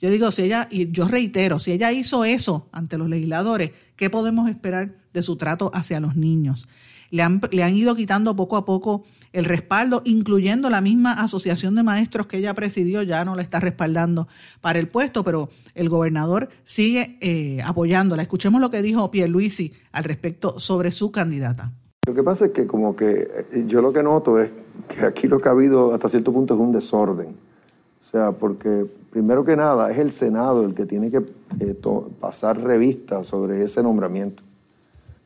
Yo 0.00 0.08
digo, 0.08 0.30
si 0.30 0.44
ella, 0.44 0.68
y 0.70 0.90
yo 0.90 1.06
reitero, 1.06 1.58
si 1.58 1.72
ella 1.72 1.92
hizo 1.92 2.24
eso 2.24 2.70
ante 2.72 2.96
los 2.96 3.10
legisladores, 3.10 3.72
¿qué 3.96 4.08
podemos 4.08 4.48
esperar 4.48 4.96
de 5.12 5.22
su 5.22 5.36
trato 5.36 5.70
hacia 5.74 6.00
los 6.00 6.16
niños? 6.16 6.66
Le 7.12 7.22
han, 7.22 7.40
le 7.52 7.62
han 7.62 7.76
ido 7.76 7.94
quitando 7.94 8.34
poco 8.34 8.56
a 8.56 8.64
poco 8.64 9.04
el 9.32 9.44
respaldo, 9.44 10.02
incluyendo 10.04 10.70
la 10.70 10.80
misma 10.80 11.12
asociación 11.12 11.74
de 11.74 11.82
maestros 11.82 12.26
que 12.26 12.38
ella 12.38 12.54
presidió, 12.54 13.02
ya 13.02 13.24
no 13.24 13.34
la 13.34 13.42
está 13.42 13.60
respaldando 13.60 14.28
para 14.60 14.78
el 14.78 14.88
puesto, 14.88 15.22
pero 15.22 15.48
el 15.74 15.88
gobernador 15.88 16.48
sigue 16.64 17.18
eh, 17.20 17.62
apoyándola. 17.64 18.22
Escuchemos 18.22 18.60
lo 18.60 18.70
que 18.70 18.82
dijo 18.82 19.10
Pierluisi 19.10 19.72
al 19.92 20.04
respecto 20.04 20.58
sobre 20.58 20.90
su 20.90 21.12
candidata. 21.12 21.72
Lo 22.06 22.14
que 22.14 22.22
pasa 22.22 22.46
es 22.46 22.52
que 22.52 22.66
como 22.66 22.96
que 22.96 23.28
eh, 23.52 23.64
yo 23.66 23.80
lo 23.80 23.92
que 23.92 24.02
noto 24.02 24.40
es 24.40 24.50
que 24.88 25.04
aquí 25.06 25.28
lo 25.28 25.40
que 25.40 25.48
ha 25.48 25.52
habido 25.52 25.94
hasta 25.94 26.08
cierto 26.08 26.32
punto 26.32 26.54
es 26.54 26.60
un 26.60 26.72
desorden. 26.72 27.28
O 27.28 28.10
sea, 28.10 28.32
porque 28.32 28.86
primero 29.10 29.44
que 29.44 29.56
nada 29.56 29.90
es 29.90 29.98
el 29.98 30.12
Senado 30.12 30.64
el 30.64 30.74
que 30.74 30.84
tiene 30.84 31.10
que 31.10 31.18
eh, 31.60 31.76
pasar 32.20 32.60
revista 32.60 33.22
sobre 33.22 33.62
ese 33.64 33.82
nombramiento. 33.82 34.42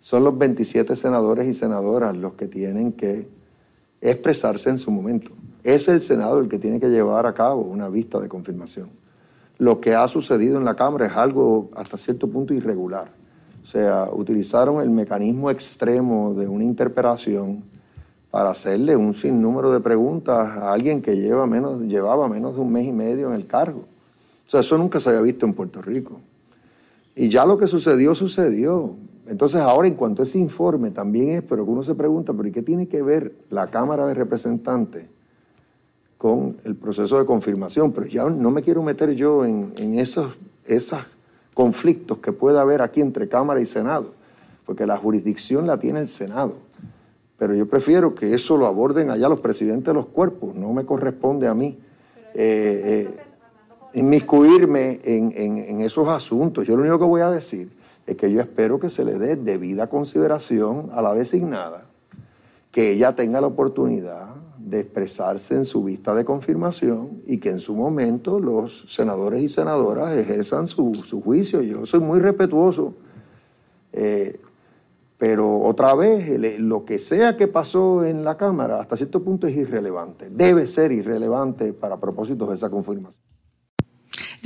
Son 0.00 0.24
los 0.24 0.36
27 0.38 0.94
senadores 0.96 1.48
y 1.48 1.54
senadoras 1.54 2.16
los 2.16 2.34
que 2.34 2.46
tienen 2.46 2.92
que 2.92 3.28
expresarse 4.00 4.70
en 4.70 4.78
su 4.78 4.90
momento. 4.90 5.32
Es 5.64 5.88
el 5.88 6.00
Senado 6.00 6.38
el 6.38 6.48
que 6.48 6.58
tiene 6.58 6.78
que 6.78 6.88
llevar 6.88 7.26
a 7.26 7.34
cabo 7.34 7.62
una 7.62 7.88
vista 7.88 8.20
de 8.20 8.28
confirmación. 8.28 8.88
Lo 9.58 9.80
que 9.80 9.94
ha 9.94 10.06
sucedido 10.06 10.58
en 10.58 10.64
la 10.64 10.74
Cámara 10.74 11.06
es 11.06 11.12
algo 11.12 11.70
hasta 11.74 11.96
cierto 11.96 12.28
punto 12.28 12.54
irregular. 12.54 13.10
O 13.64 13.66
sea, 13.66 14.08
utilizaron 14.12 14.80
el 14.80 14.90
mecanismo 14.90 15.50
extremo 15.50 16.34
de 16.34 16.46
una 16.46 16.62
interpelación 16.62 17.64
para 18.30 18.50
hacerle 18.50 18.94
un 18.94 19.14
sinnúmero 19.14 19.72
de 19.72 19.80
preguntas 19.80 20.56
a 20.56 20.72
alguien 20.72 21.02
que 21.02 21.16
lleva 21.16 21.46
menos, 21.46 21.80
llevaba 21.80 22.28
menos 22.28 22.54
de 22.54 22.60
un 22.60 22.70
mes 22.70 22.86
y 22.86 22.92
medio 22.92 23.28
en 23.28 23.34
el 23.34 23.46
cargo. 23.46 23.86
O 24.46 24.50
sea, 24.50 24.60
eso 24.60 24.78
nunca 24.78 25.00
se 25.00 25.08
había 25.08 25.22
visto 25.22 25.46
en 25.46 25.54
Puerto 25.54 25.82
Rico. 25.82 26.20
Y 27.16 27.28
ya 27.28 27.44
lo 27.44 27.58
que 27.58 27.66
sucedió, 27.66 28.14
sucedió. 28.14 28.94
Entonces 29.28 29.60
ahora 29.60 29.88
en 29.88 29.94
cuanto 29.94 30.22
a 30.22 30.24
ese 30.24 30.38
informe 30.38 30.90
también 30.90 31.30
es, 31.30 31.42
pero 31.42 31.64
que 31.64 31.70
uno 31.70 31.82
se 31.82 31.94
pregunta, 31.94 32.32
¿pero 32.32 32.52
qué 32.52 32.62
tiene 32.62 32.86
que 32.86 33.02
ver 33.02 33.32
la 33.50 33.68
Cámara 33.68 34.06
de 34.06 34.14
Representantes 34.14 35.06
con 36.16 36.56
el 36.64 36.76
proceso 36.76 37.18
de 37.18 37.26
confirmación? 37.26 37.92
Pero 37.92 38.06
ya 38.06 38.28
no 38.28 38.50
me 38.50 38.62
quiero 38.62 38.82
meter 38.82 39.12
yo 39.14 39.44
en, 39.44 39.72
en 39.78 39.98
esos, 39.98 40.32
esos 40.64 41.00
conflictos 41.54 42.18
que 42.18 42.32
pueda 42.32 42.60
haber 42.60 42.82
aquí 42.82 43.00
entre 43.00 43.28
Cámara 43.28 43.60
y 43.60 43.66
Senado, 43.66 44.12
porque 44.64 44.86
la 44.86 44.96
jurisdicción 44.96 45.66
la 45.66 45.78
tiene 45.78 46.00
el 46.00 46.08
Senado. 46.08 46.54
Pero 47.38 47.54
yo 47.54 47.66
prefiero 47.68 48.14
que 48.14 48.32
eso 48.32 48.56
lo 48.56 48.66
aborden 48.66 49.10
allá 49.10 49.28
los 49.28 49.40
presidentes 49.40 49.86
de 49.86 49.94
los 49.94 50.06
cuerpos, 50.06 50.54
no 50.54 50.72
me 50.72 50.84
corresponde 50.84 51.48
a 51.48 51.54
mí. 51.54 51.78
Eh, 52.34 53.08
eh, 53.08 53.16
inmiscuirme 53.94 55.00
en, 55.02 55.32
en, 55.34 55.58
en 55.58 55.80
esos 55.80 56.06
asuntos. 56.08 56.66
Yo 56.66 56.76
lo 56.76 56.82
único 56.82 56.98
que 56.98 57.04
voy 57.04 57.22
a 57.22 57.30
decir 57.30 57.70
es 58.06 58.16
que 58.16 58.30
yo 58.30 58.40
espero 58.40 58.78
que 58.78 58.90
se 58.90 59.04
le 59.04 59.18
dé 59.18 59.36
debida 59.36 59.88
consideración 59.88 60.90
a 60.92 61.02
la 61.02 61.14
designada, 61.14 61.86
que 62.70 62.92
ella 62.92 63.14
tenga 63.14 63.40
la 63.40 63.48
oportunidad 63.48 64.34
de 64.58 64.80
expresarse 64.80 65.54
en 65.54 65.64
su 65.64 65.84
vista 65.84 66.14
de 66.14 66.24
confirmación 66.24 67.22
y 67.26 67.38
que 67.38 67.50
en 67.50 67.60
su 67.60 67.74
momento 67.74 68.40
los 68.40 68.84
senadores 68.88 69.42
y 69.42 69.48
senadoras 69.48 70.16
ejerzan 70.16 70.66
su, 70.66 70.94
su 70.94 71.22
juicio. 71.22 71.62
Yo 71.62 71.86
soy 71.86 72.00
muy 72.00 72.18
respetuoso, 72.18 72.94
eh, 73.92 74.40
pero 75.18 75.62
otra 75.62 75.94
vez, 75.94 76.60
lo 76.60 76.84
que 76.84 76.98
sea 76.98 77.36
que 77.36 77.48
pasó 77.48 78.04
en 78.04 78.24
la 78.24 78.36
Cámara, 78.36 78.80
hasta 78.80 78.96
cierto 78.96 79.22
punto 79.22 79.46
es 79.46 79.56
irrelevante, 79.56 80.28
debe 80.30 80.66
ser 80.66 80.92
irrelevante 80.92 81.72
para 81.72 81.98
propósitos 81.98 82.48
de 82.48 82.54
esa 82.56 82.68
confirmación. 82.68 83.22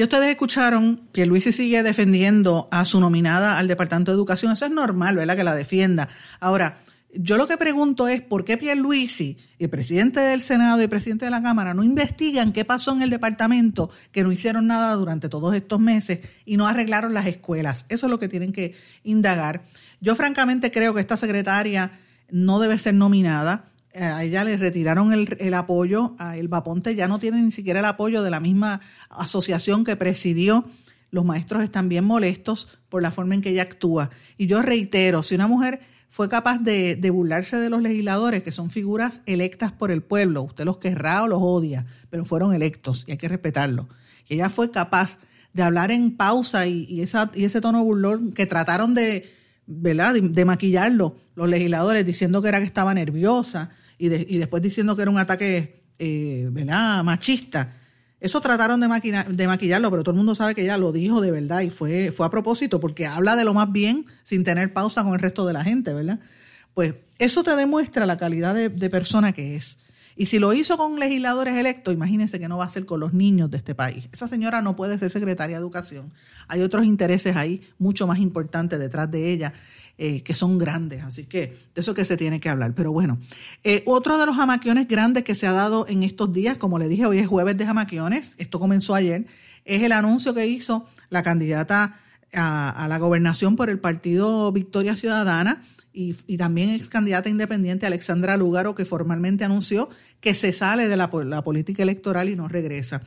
Ya 0.00 0.06
ustedes 0.06 0.30
escucharon 0.30 1.02
que 1.12 1.26
Luis 1.26 1.44
sigue 1.54 1.82
defendiendo 1.82 2.68
a 2.70 2.86
su 2.86 3.00
nominada 3.00 3.58
al 3.58 3.68
Departamento 3.68 4.10
de 4.10 4.16
Educación. 4.16 4.50
Eso 4.50 4.64
es 4.64 4.70
normal, 4.70 5.14
¿verdad? 5.14 5.36
Que 5.36 5.44
la 5.44 5.54
defienda. 5.54 6.08
Ahora, 6.40 6.78
yo 7.12 7.36
lo 7.36 7.46
que 7.46 7.58
pregunto 7.58 8.08
es 8.08 8.22
por 8.22 8.46
qué 8.46 8.56
Pierluisi, 8.56 9.36
el 9.58 9.68
presidente 9.68 10.18
del 10.18 10.40
Senado 10.40 10.80
y 10.80 10.84
el 10.84 10.88
presidente 10.88 11.26
de 11.26 11.30
la 11.30 11.42
Cámara, 11.42 11.74
no 11.74 11.84
investigan 11.84 12.54
qué 12.54 12.64
pasó 12.64 12.94
en 12.94 13.02
el 13.02 13.10
departamento, 13.10 13.90
que 14.10 14.22
no 14.22 14.32
hicieron 14.32 14.66
nada 14.68 14.94
durante 14.94 15.28
todos 15.28 15.54
estos 15.54 15.78
meses 15.78 16.20
y 16.46 16.56
no 16.56 16.66
arreglaron 16.66 17.12
las 17.12 17.26
escuelas. 17.26 17.84
Eso 17.90 18.06
es 18.06 18.10
lo 18.10 18.18
que 18.18 18.28
tienen 18.30 18.52
que 18.54 18.74
indagar. 19.04 19.64
Yo 20.00 20.16
francamente 20.16 20.70
creo 20.70 20.94
que 20.94 21.02
esta 21.02 21.18
secretaria 21.18 22.00
no 22.30 22.58
debe 22.58 22.78
ser 22.78 22.94
nominada 22.94 23.69
a 23.94 24.22
ella 24.22 24.44
le 24.44 24.56
retiraron 24.56 25.12
el, 25.12 25.36
el 25.40 25.54
apoyo, 25.54 26.14
a 26.18 26.36
El 26.36 26.48
Vaponte 26.48 26.94
ya 26.94 27.08
no 27.08 27.18
tiene 27.18 27.42
ni 27.42 27.52
siquiera 27.52 27.80
el 27.80 27.86
apoyo 27.86 28.22
de 28.22 28.30
la 28.30 28.40
misma 28.40 28.80
asociación 29.08 29.84
que 29.84 29.96
presidió. 29.96 30.64
Los 31.10 31.24
maestros 31.24 31.64
están 31.64 31.88
bien 31.88 32.04
molestos 32.04 32.78
por 32.88 33.02
la 33.02 33.10
forma 33.10 33.34
en 33.34 33.40
que 33.40 33.50
ella 33.50 33.62
actúa. 33.62 34.10
Y 34.38 34.46
yo 34.46 34.62
reitero, 34.62 35.22
si 35.22 35.34
una 35.34 35.48
mujer 35.48 35.80
fue 36.08 36.28
capaz 36.28 36.58
de, 36.58 36.94
de, 36.96 37.10
burlarse 37.10 37.56
de 37.58 37.70
los 37.70 37.82
legisladores, 37.82 38.42
que 38.42 38.52
son 38.52 38.70
figuras 38.70 39.22
electas 39.26 39.72
por 39.72 39.90
el 39.90 40.02
pueblo, 40.02 40.42
usted 40.42 40.64
los 40.64 40.78
querrá 40.78 41.24
o 41.24 41.28
los 41.28 41.40
odia, 41.42 41.86
pero 42.10 42.24
fueron 42.24 42.54
electos 42.54 43.04
y 43.08 43.12
hay 43.12 43.16
que 43.16 43.28
respetarlo. 43.28 43.88
Y 44.28 44.34
ella 44.34 44.50
fue 44.50 44.70
capaz 44.70 45.18
de 45.52 45.64
hablar 45.64 45.90
en 45.90 46.16
pausa 46.16 46.66
y, 46.66 46.84
y, 46.88 47.02
esa, 47.02 47.30
y 47.34 47.44
ese 47.44 47.60
tono 47.60 47.82
burlón 47.82 48.32
que 48.32 48.46
trataron 48.46 48.94
de, 48.94 49.28
¿verdad? 49.66 50.14
De, 50.14 50.20
de, 50.20 50.44
maquillarlo 50.44 51.16
los 51.34 51.48
legisladores 51.48 52.06
diciendo 52.06 52.40
que 52.40 52.48
era 52.48 52.58
que 52.58 52.66
estaba 52.66 52.94
nerviosa 52.94 53.70
y, 54.00 54.08
de, 54.08 54.26
y 54.26 54.38
después 54.38 54.62
diciendo 54.62 54.96
que 54.96 55.02
era 55.02 55.10
un 55.10 55.18
ataque 55.18 55.82
eh, 55.98 56.48
¿verdad? 56.50 57.04
machista. 57.04 57.76
Eso 58.18 58.40
trataron 58.40 58.80
de, 58.80 58.88
maquina, 58.88 59.24
de 59.24 59.46
maquillarlo, 59.46 59.90
pero 59.90 60.02
todo 60.02 60.12
el 60.12 60.16
mundo 60.16 60.34
sabe 60.34 60.54
que 60.54 60.62
ella 60.62 60.78
lo 60.78 60.90
dijo 60.90 61.20
de 61.20 61.30
verdad 61.30 61.60
y 61.60 61.70
fue, 61.70 62.10
fue 62.10 62.24
a 62.24 62.30
propósito, 62.30 62.80
porque 62.80 63.06
habla 63.06 63.36
de 63.36 63.44
lo 63.44 63.52
más 63.52 63.70
bien 63.70 64.06
sin 64.24 64.42
tener 64.42 64.72
pausa 64.72 65.04
con 65.04 65.12
el 65.12 65.20
resto 65.20 65.46
de 65.46 65.52
la 65.52 65.64
gente, 65.64 65.92
¿verdad? 65.92 66.18
Pues 66.72 66.94
eso 67.18 67.42
te 67.42 67.54
demuestra 67.54 68.06
la 68.06 68.16
calidad 68.16 68.54
de, 68.54 68.70
de 68.70 68.90
persona 68.90 69.32
que 69.32 69.56
es. 69.56 69.78
Y 70.16 70.26
si 70.26 70.38
lo 70.38 70.52
hizo 70.54 70.76
con 70.78 70.98
legisladores 70.98 71.56
electos, 71.56 71.94
imagínense 71.94 72.38
que 72.38 72.48
no 72.48 72.58
va 72.58 72.64
a 72.64 72.68
ser 72.70 72.86
con 72.86 73.00
los 73.00 73.12
niños 73.12 73.50
de 73.50 73.58
este 73.58 73.74
país. 73.74 74.08
Esa 74.12 74.28
señora 74.28 74.62
no 74.62 74.76
puede 74.76 74.98
ser 74.98 75.10
secretaria 75.10 75.56
de 75.56 75.60
Educación. 75.60 76.12
Hay 76.48 76.62
otros 76.62 76.84
intereses 76.84 77.36
ahí 77.36 77.62
mucho 77.78 78.06
más 78.06 78.18
importantes 78.18 78.78
detrás 78.78 79.10
de 79.10 79.30
ella. 79.30 79.52
Eh, 80.02 80.22
que 80.22 80.32
son 80.32 80.56
grandes, 80.56 81.04
así 81.04 81.26
que 81.26 81.58
de 81.74 81.82
eso 81.82 81.92
que 81.92 82.06
se 82.06 82.16
tiene 82.16 82.40
que 82.40 82.48
hablar. 82.48 82.72
Pero 82.74 82.90
bueno, 82.90 83.18
eh, 83.64 83.82
otro 83.84 84.16
de 84.16 84.24
los 84.24 84.34
jamaquiones 84.34 84.88
grandes 84.88 85.24
que 85.24 85.34
se 85.34 85.46
ha 85.46 85.52
dado 85.52 85.86
en 85.88 86.04
estos 86.04 86.32
días, 86.32 86.56
como 86.56 86.78
le 86.78 86.88
dije, 86.88 87.04
hoy 87.04 87.18
es 87.18 87.28
jueves 87.28 87.58
de 87.58 87.66
jamaquiones, 87.66 88.34
esto 88.38 88.58
comenzó 88.58 88.94
ayer, 88.94 89.26
es 89.66 89.82
el 89.82 89.92
anuncio 89.92 90.32
que 90.32 90.46
hizo 90.46 90.88
la 91.10 91.22
candidata 91.22 92.00
a, 92.32 92.86
la 92.88 92.98
gobernación 92.98 93.56
por 93.56 93.68
el 93.68 93.78
partido 93.78 94.50
Victoria 94.52 94.96
Ciudadana, 94.96 95.64
y, 95.92 96.14
también 96.38 96.70
ex 96.70 96.88
candidata 96.88 97.28
independiente 97.28 97.86
Alexandra 97.86 98.38
Lúgaro, 98.38 98.74
que 98.74 98.86
formalmente 98.86 99.44
anunció 99.44 99.90
que 100.22 100.34
se 100.34 100.54
sale 100.54 100.88
de 100.88 100.96
la, 100.96 101.10
política 101.10 101.82
electoral 101.82 102.30
y 102.30 102.36
no 102.36 102.48
regresa. 102.48 103.02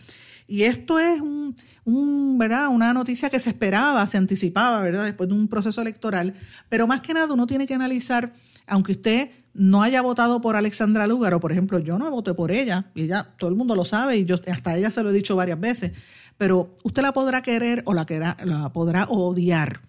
Y 0.47 0.63
esto 0.63 0.99
es 0.99 1.21
un, 1.21 2.37
¿verdad? 2.37 2.67
una 2.69 2.93
noticia 2.93 3.29
que 3.29 3.39
se 3.39 3.49
esperaba, 3.49 4.05
se 4.07 4.17
anticipaba, 4.17 4.81
¿verdad? 4.81 5.05
Después 5.05 5.29
de 5.29 5.35
un 5.35 5.47
proceso 5.47 5.81
electoral. 5.81 6.35
Pero 6.69 6.87
más 6.87 7.01
que 7.01 7.13
nada 7.13 7.33
uno 7.33 7.47
tiene 7.47 7.65
que 7.65 7.73
analizar, 7.73 8.33
aunque 8.67 8.93
usted 8.93 9.29
no 9.53 9.83
haya 9.83 10.01
votado 10.01 10.41
por 10.41 10.55
Alexandra 10.55 11.07
Lúgaro, 11.07 11.39
por 11.39 11.51
ejemplo, 11.51 11.79
yo 11.79 11.97
no 11.97 12.09
voté 12.09 12.33
por 12.33 12.51
ella, 12.51 12.85
y 12.95 13.03
ella, 13.03 13.29
todo 13.37 13.49
el 13.49 13.55
mundo 13.55 13.75
lo 13.75 13.85
sabe, 13.85 14.17
y 14.17 14.25
yo 14.25 14.35
hasta 14.47 14.75
ella 14.75 14.89
se 14.89 15.03
lo 15.03 15.11
he 15.11 15.13
dicho 15.13 15.35
varias 15.35 15.59
veces, 15.59 15.91
pero 16.37 16.75
usted 16.83 17.03
la 17.03 17.13
podrá 17.13 17.41
querer 17.41 17.83
o 17.85 17.93
la, 17.93 18.05
la 18.43 18.73
podrá 18.73 19.05
odiar. 19.05 19.81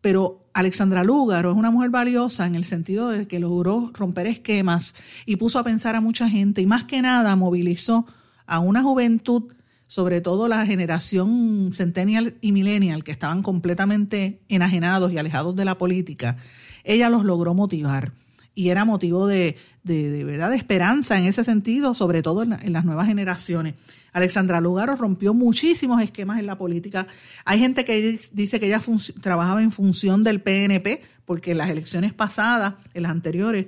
Pero 0.00 0.46
Alexandra 0.54 1.04
Lúgaro 1.04 1.50
es 1.50 1.56
una 1.56 1.70
mujer 1.70 1.90
valiosa 1.90 2.46
en 2.46 2.54
el 2.54 2.64
sentido 2.64 3.10
de 3.10 3.26
que 3.26 3.38
logró 3.38 3.90
romper 3.92 4.26
esquemas 4.26 4.94
y 5.26 5.36
puso 5.36 5.58
a 5.58 5.64
pensar 5.64 5.96
a 5.96 6.00
mucha 6.00 6.28
gente 6.28 6.60
y 6.62 6.66
más 6.66 6.84
que 6.84 7.02
nada 7.02 7.34
movilizó 7.36 8.06
a 8.46 8.60
una 8.60 8.82
juventud 8.82 9.52
sobre 9.86 10.20
todo 10.20 10.48
la 10.48 10.66
generación 10.66 11.70
centennial 11.72 12.36
y 12.40 12.52
millennial, 12.52 13.04
que 13.04 13.12
estaban 13.12 13.42
completamente 13.42 14.40
enajenados 14.48 15.12
y 15.12 15.18
alejados 15.18 15.54
de 15.54 15.64
la 15.64 15.78
política, 15.78 16.36
ella 16.84 17.08
los 17.08 17.24
logró 17.24 17.54
motivar. 17.54 18.12
Y 18.54 18.70
era 18.70 18.86
motivo 18.86 19.26
de, 19.26 19.56
de, 19.84 20.10
de 20.10 20.24
verdad 20.24 20.54
esperanza 20.54 21.18
en 21.18 21.26
ese 21.26 21.44
sentido, 21.44 21.92
sobre 21.92 22.22
todo 22.22 22.42
en, 22.42 22.50
la, 22.50 22.56
en, 22.56 22.72
las 22.72 22.86
nuevas 22.86 23.06
generaciones. 23.06 23.74
Alexandra 24.12 24.62
Lugaro 24.62 24.96
rompió 24.96 25.34
muchísimos 25.34 26.00
esquemas 26.02 26.40
en 26.40 26.46
la 26.46 26.56
política. 26.56 27.06
Hay 27.44 27.58
gente 27.58 27.84
que 27.84 28.18
dice 28.32 28.58
que 28.58 28.66
ella 28.66 28.80
trabajaba 29.20 29.62
en 29.62 29.72
función 29.72 30.24
del 30.24 30.40
PNP, 30.40 31.02
porque 31.26 31.52
en 31.52 31.58
las 31.58 31.68
elecciones 31.68 32.14
pasadas, 32.14 32.74
en 32.94 33.02
las 33.02 33.12
anteriores, 33.12 33.66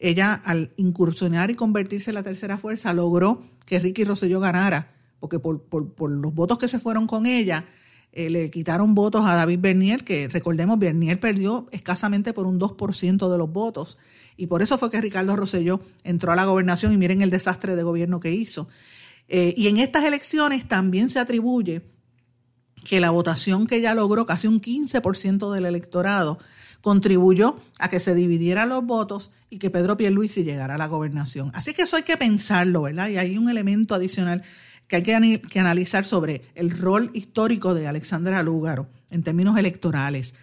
ella 0.00 0.34
al 0.44 0.72
incursionar 0.76 1.50
y 1.50 1.54
convertirse 1.54 2.10
en 2.10 2.16
la 2.16 2.22
tercera 2.24 2.58
fuerza 2.58 2.92
logró 2.92 3.46
que 3.64 3.78
Ricky 3.78 4.04
Rosselló 4.04 4.40
ganara 4.40 4.95
porque 5.20 5.38
por, 5.38 5.62
por, 5.62 5.92
por, 5.94 6.10
los 6.10 6.34
votos 6.34 6.58
que 6.58 6.68
se 6.68 6.78
fueron 6.78 7.06
con 7.06 7.26
ella, 7.26 7.66
eh, 8.12 8.30
le 8.30 8.50
quitaron 8.50 8.94
votos 8.94 9.26
a 9.26 9.34
David 9.34 9.58
Bernier, 9.60 10.04
que 10.04 10.28
recordemos, 10.28 10.78
Bernier 10.78 11.20
perdió 11.20 11.68
escasamente 11.70 12.32
por 12.32 12.46
un 12.46 12.58
2% 12.58 13.30
de 13.30 13.38
los 13.38 13.52
votos. 13.52 13.98
Y 14.36 14.46
por 14.46 14.62
eso 14.62 14.78
fue 14.78 14.90
que 14.90 15.00
Ricardo 15.00 15.36
Rosselló 15.36 15.80
entró 16.02 16.32
a 16.32 16.36
la 16.36 16.44
gobernación 16.44 16.92
y 16.92 16.96
miren 16.96 17.22
el 17.22 17.30
desastre 17.30 17.76
de 17.76 17.82
gobierno 17.82 18.20
que 18.20 18.30
hizo. 18.30 18.68
Eh, 19.28 19.54
y 19.56 19.68
en 19.68 19.78
estas 19.78 20.04
elecciones 20.04 20.66
también 20.66 21.10
se 21.10 21.18
atribuye 21.18 21.82
que 22.84 23.00
la 23.00 23.10
votación 23.10 23.66
que 23.66 23.76
ella 23.76 23.94
logró, 23.94 24.26
casi 24.26 24.46
un 24.46 24.60
15% 24.60 25.52
del 25.52 25.66
electorado, 25.66 26.38
contribuyó 26.80 27.58
a 27.78 27.88
que 27.88 28.00
se 28.00 28.14
dividieran 28.14 28.68
los 28.68 28.84
votos 28.84 29.32
y 29.50 29.58
que 29.58 29.70
Pedro 29.70 29.96
Pierluisi 29.96 30.44
llegara 30.44 30.76
a 30.76 30.78
la 30.78 30.86
gobernación. 30.86 31.50
Así 31.54 31.74
que 31.74 31.82
eso 31.82 31.96
hay 31.96 32.04
que 32.04 32.16
pensarlo, 32.16 32.82
¿verdad? 32.82 33.08
Y 33.08 33.16
hay 33.16 33.36
un 33.36 33.48
elemento 33.48 33.94
adicional 33.94 34.42
que 34.88 34.96
hay 34.96 35.02
que, 35.02 35.42
que, 35.50 35.60
analizar 35.60 36.04
sobre 36.04 36.42
el 36.54 36.70
rol 36.70 37.10
histórico 37.14 37.74
de 37.74 37.86
Alexandra 37.86 38.42
Lúgaro 38.42 38.88
en 39.10 39.22
términos 39.22 39.58
electorales. 39.58 40.34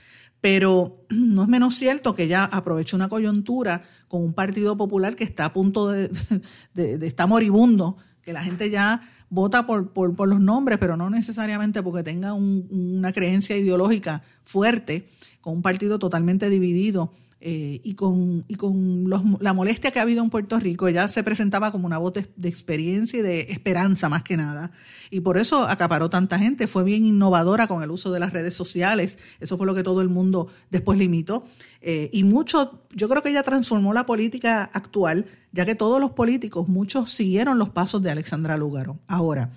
Pero 0.41 1.05
no 1.09 1.43
es 1.43 1.49
menos 1.49 1.75
cierto 1.75 2.15
que 2.15 2.23
ella 2.23 2.43
aprovechó 2.45 2.97
una 2.97 3.09
coyuntura 3.09 3.83
con 4.07 4.23
un 4.23 4.33
Partido 4.33 4.77
Popular 4.77 5.15
que 5.15 5.23
está 5.23 5.45
a 5.45 5.53
punto 5.53 5.89
de, 5.89 6.11
de, 6.73 6.97
de 6.97 7.07
estar 7.07 7.27
moribundo, 7.27 7.97
que 8.21 8.33
la 8.33 8.43
gente 8.43 8.69
ya 8.69 9.01
vota 9.29 9.65
por, 9.65 9.93
por, 9.93 10.15
por, 10.15 10.27
los 10.27 10.39
nombres, 10.39 10.77
pero 10.77 10.95
no 10.95 11.09
necesariamente 11.09 11.81
porque 11.81 12.03
tenga 12.03 12.33
un, 12.33 12.67
una 12.69 13.11
creencia 13.11 13.57
ideológica 13.57 14.21
fuerte, 14.43 15.09
con 15.41 15.55
un 15.55 15.61
partido 15.63 15.97
totalmente 15.97 16.49
dividido 16.49 17.13
eh, 17.45 17.81
y 17.83 17.95
con, 17.95 18.45
y 18.47 18.55
con 18.55 19.09
los, 19.09 19.21
la 19.41 19.51
molestia 19.51 19.91
que 19.91 19.99
ha 19.99 20.03
habido 20.03 20.23
en 20.23 20.29
Puerto 20.29 20.57
Rico, 20.61 20.87
ella 20.87 21.09
se 21.09 21.25
presentaba 21.25 21.73
como 21.73 21.85
una 21.85 21.97
voz 21.97 22.13
de, 22.13 22.47
experiencia 22.47 23.19
y 23.19 23.21
de 23.21 23.41
esperanza 23.51 24.07
más 24.07 24.23
que 24.23 24.37
nada. 24.37 24.71
Y 25.11 25.19
por 25.19 25.37
eso 25.37 25.63
acaparó 25.63 26.09
tanta 26.09 26.39
gente. 26.39 26.67
Fue 26.67 26.85
bien 26.85 27.03
innovadora 27.03 27.67
con 27.67 27.83
el 27.83 27.91
uso 27.91 28.13
de 28.13 28.21
las 28.21 28.31
redes 28.31 28.55
sociales. 28.55 29.19
Eso 29.41 29.57
fue 29.57 29.67
lo 29.67 29.75
que 29.75 29.83
todo 29.83 30.01
el 30.01 30.07
mundo 30.07 30.47
después 30.69 30.97
limitó. 30.97 31.45
Eh, 31.81 32.09
y 32.13 32.23
mucho, 32.23 32.87
yo 32.91 33.09
creo 33.09 33.21
que 33.21 33.31
ella 33.31 33.43
transformó 33.43 33.91
la 33.91 34.05
política 34.05 34.63
actual, 34.71 35.25
ya 35.51 35.65
que 35.65 35.75
todos 35.75 35.99
los 35.99 36.11
políticos, 36.11 36.69
muchos 36.69 37.11
siguieron 37.11 37.59
los 37.59 37.71
pasos 37.71 38.01
de 38.01 38.09
Alexandra 38.09 38.55
Lúgaro. 38.55 38.99
Ahora, 39.05 39.51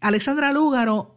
Alexandra 0.00 0.52
Lúgaro 0.52 1.15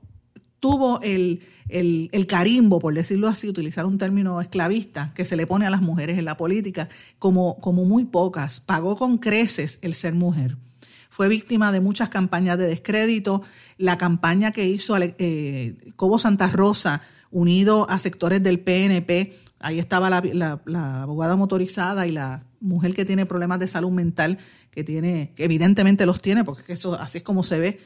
tuvo 0.60 1.02
el, 1.02 1.42
el, 1.70 2.28
carimbo, 2.28 2.80
por 2.80 2.94
decirlo 2.94 3.28
así, 3.28 3.48
utilizar 3.48 3.86
un 3.86 3.98
término 3.98 4.42
esclavista 4.42 5.12
que 5.16 5.26
se 5.26 5.36
le 5.36 5.48
pone 5.48 5.66
a 5.66 5.70
las 5.70 5.82
mujeres 5.82 6.18
en 6.18 6.26
la 6.26 6.38
política, 6.38 6.90
como, 7.18 7.60
como 7.60 7.86
muy 7.86 8.06
pocas. 8.06 8.60
Pagó 8.60 8.98
con 8.98 9.18
creces 9.18 9.80
el 9.82 9.94
ser 9.94 10.14
mujer. 10.14 10.58
Fue 11.10 11.28
víctima 11.28 11.72
de 11.72 11.80
muchas 11.80 12.10
campañas 12.10 12.58
de 12.58 12.68
descrédito. 12.68 13.42
La 13.78 13.98
campaña 13.98 14.52
que 14.52 14.66
hizo 14.66 14.96
eh, 14.98 15.76
Cobo 15.96 16.20
Santa 16.20 16.48
Rosa, 16.48 17.02
unido 17.32 17.90
a 17.90 18.00
sectores 18.00 18.42
del 18.44 18.60
PNP, 18.60 19.38
ahí 19.60 19.80
estaba 19.80 20.10
la, 20.10 20.22
la, 20.34 20.62
la 20.66 21.04
abogada 21.04 21.36
motorizada 21.36 22.08
y 22.08 22.12
la 22.12 22.44
mujer 22.62 22.94
que 22.94 23.06
tiene 23.06 23.26
problemas 23.26 23.60
de 23.60 23.68
salud 23.68 23.92
mental, 23.92 24.38
que 24.72 24.84
tiene, 24.84 25.34
que 25.36 25.46
evidentemente 25.46 26.06
los 26.06 26.22
tiene, 26.22 26.44
porque 26.44 26.74
eso 26.74 26.94
así 26.96 27.20
es 27.20 27.24
como 27.24 27.44
se 27.44 27.60
ve, 27.60 27.80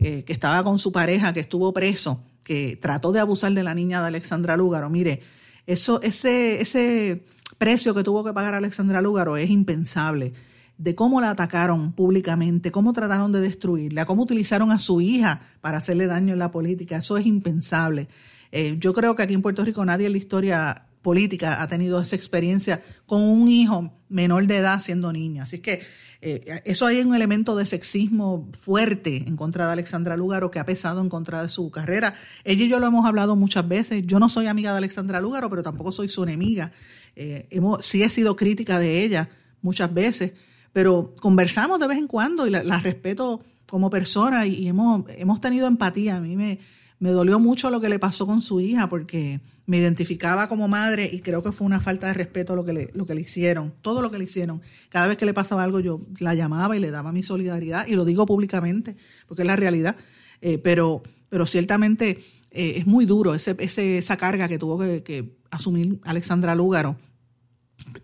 eh, 0.00 0.24
que 0.24 0.32
estaba 0.32 0.64
con 0.64 0.78
su 0.78 0.92
pareja, 0.92 1.32
que 1.32 1.40
estuvo 1.40 1.72
preso, 1.72 2.22
que 2.42 2.78
trató 2.80 3.12
de 3.12 3.20
abusar 3.20 3.52
de 3.52 3.62
la 3.62 3.74
niña 3.74 4.00
de 4.00 4.08
Alexandra 4.08 4.56
Lúgaro. 4.56 4.88
Mire, 4.88 5.20
eso, 5.66 6.00
ese, 6.02 6.60
ese 6.60 7.24
precio 7.58 7.94
que 7.94 8.02
tuvo 8.02 8.24
que 8.24 8.32
pagar 8.32 8.54
Alexandra 8.54 9.02
Lúgaro 9.02 9.36
es 9.36 9.50
impensable. 9.50 10.32
De 10.78 10.94
cómo 10.94 11.20
la 11.20 11.28
atacaron 11.30 11.92
públicamente, 11.92 12.72
cómo 12.72 12.94
trataron 12.94 13.30
de 13.32 13.42
destruirla, 13.42 14.06
cómo 14.06 14.22
utilizaron 14.22 14.72
a 14.72 14.78
su 14.78 15.02
hija 15.02 15.42
para 15.60 15.76
hacerle 15.76 16.06
daño 16.06 16.32
en 16.32 16.38
la 16.38 16.50
política, 16.50 16.96
eso 16.96 17.18
es 17.18 17.26
impensable. 17.26 18.08
Eh, 18.52 18.76
yo 18.78 18.94
creo 18.94 19.14
que 19.14 19.22
aquí 19.22 19.34
en 19.34 19.42
Puerto 19.42 19.62
Rico 19.62 19.84
nadie 19.84 20.06
en 20.06 20.12
la 20.12 20.18
historia 20.18 20.86
política 21.02 21.62
ha 21.62 21.68
tenido 21.68 22.00
esa 22.00 22.16
experiencia 22.16 22.82
con 23.06 23.22
un 23.22 23.48
hijo 23.48 23.92
menor 24.08 24.46
de 24.46 24.58
edad 24.58 24.80
siendo 24.80 25.12
niña. 25.12 25.44
Así 25.44 25.60
que 25.60 25.82
eh, 26.22 26.60
eso 26.66 26.84
hay 26.84 27.00
un 27.00 27.14
elemento 27.14 27.56
de 27.56 27.64
sexismo 27.64 28.48
fuerte 28.58 29.24
en 29.26 29.36
contra 29.36 29.66
de 29.66 29.72
Alexandra 29.72 30.16
Lúgaro 30.16 30.50
que 30.50 30.58
ha 30.58 30.66
pesado 30.66 31.00
en 31.00 31.08
contra 31.08 31.42
de 31.42 31.48
su 31.48 31.70
carrera. 31.70 32.14
Ella 32.44 32.64
y 32.64 32.68
yo 32.68 32.78
lo 32.78 32.86
hemos 32.86 33.06
hablado 33.06 33.36
muchas 33.36 33.66
veces. 33.66 34.02
Yo 34.06 34.18
no 34.18 34.28
soy 34.28 34.46
amiga 34.46 34.72
de 34.72 34.78
Alexandra 34.78 35.20
Lúgaro, 35.20 35.48
pero 35.48 35.62
tampoco 35.62 35.92
soy 35.92 36.08
su 36.08 36.22
enemiga. 36.22 36.72
Eh, 37.16 37.46
hemos, 37.50 37.84
sí 37.86 38.02
he 38.02 38.08
sido 38.10 38.36
crítica 38.36 38.78
de 38.78 39.02
ella 39.02 39.30
muchas 39.62 39.92
veces, 39.92 40.32
pero 40.72 41.14
conversamos 41.20 41.80
de 41.80 41.88
vez 41.88 41.98
en 41.98 42.06
cuando 42.06 42.46
y 42.46 42.50
la, 42.50 42.62
la 42.62 42.80
respeto 42.80 43.42
como 43.66 43.88
persona 43.88 44.46
y, 44.46 44.54
y 44.56 44.68
hemos, 44.68 45.04
hemos 45.08 45.40
tenido 45.40 45.66
empatía. 45.66 46.16
A 46.16 46.20
mí 46.20 46.36
me, 46.36 46.58
Me 47.00 47.10
dolió 47.10 47.40
mucho 47.40 47.70
lo 47.70 47.80
que 47.80 47.88
le 47.88 47.98
pasó 47.98 48.26
con 48.26 48.42
su 48.42 48.60
hija 48.60 48.88
porque 48.88 49.40
me 49.64 49.78
identificaba 49.78 50.48
como 50.48 50.68
madre 50.68 51.08
y 51.10 51.20
creo 51.20 51.42
que 51.42 51.50
fue 51.50 51.66
una 51.66 51.80
falta 51.80 52.08
de 52.08 52.14
respeto 52.14 52.54
lo 52.54 52.62
que 52.62 52.74
le, 52.74 52.90
lo 52.92 53.06
que 53.06 53.14
le 53.14 53.22
hicieron, 53.22 53.72
todo 53.80 54.02
lo 54.02 54.10
que 54.10 54.18
le 54.18 54.24
hicieron. 54.24 54.60
Cada 54.90 55.06
vez 55.06 55.16
que 55.16 55.24
le 55.24 55.32
pasaba 55.32 55.62
algo 55.62 55.80
yo 55.80 56.02
la 56.18 56.34
llamaba 56.34 56.76
y 56.76 56.80
le 56.80 56.90
daba 56.90 57.10
mi 57.10 57.22
solidaridad 57.22 57.86
y 57.86 57.94
lo 57.94 58.04
digo 58.04 58.26
públicamente 58.26 58.96
porque 59.26 59.42
es 59.42 59.46
la 59.46 59.56
realidad. 59.56 59.96
Eh, 60.42 60.58
pero, 60.58 61.02
pero 61.30 61.46
ciertamente 61.46 62.18
eh, 62.50 62.74
es 62.76 62.86
muy 62.86 63.06
duro 63.06 63.34
ese, 63.34 63.56
esa 63.58 64.16
carga 64.18 64.46
que 64.46 64.58
tuvo 64.58 64.78
que, 64.78 65.38
asumir 65.50 66.00
Alexandra 66.04 66.54
Lúgaro, 66.54 66.96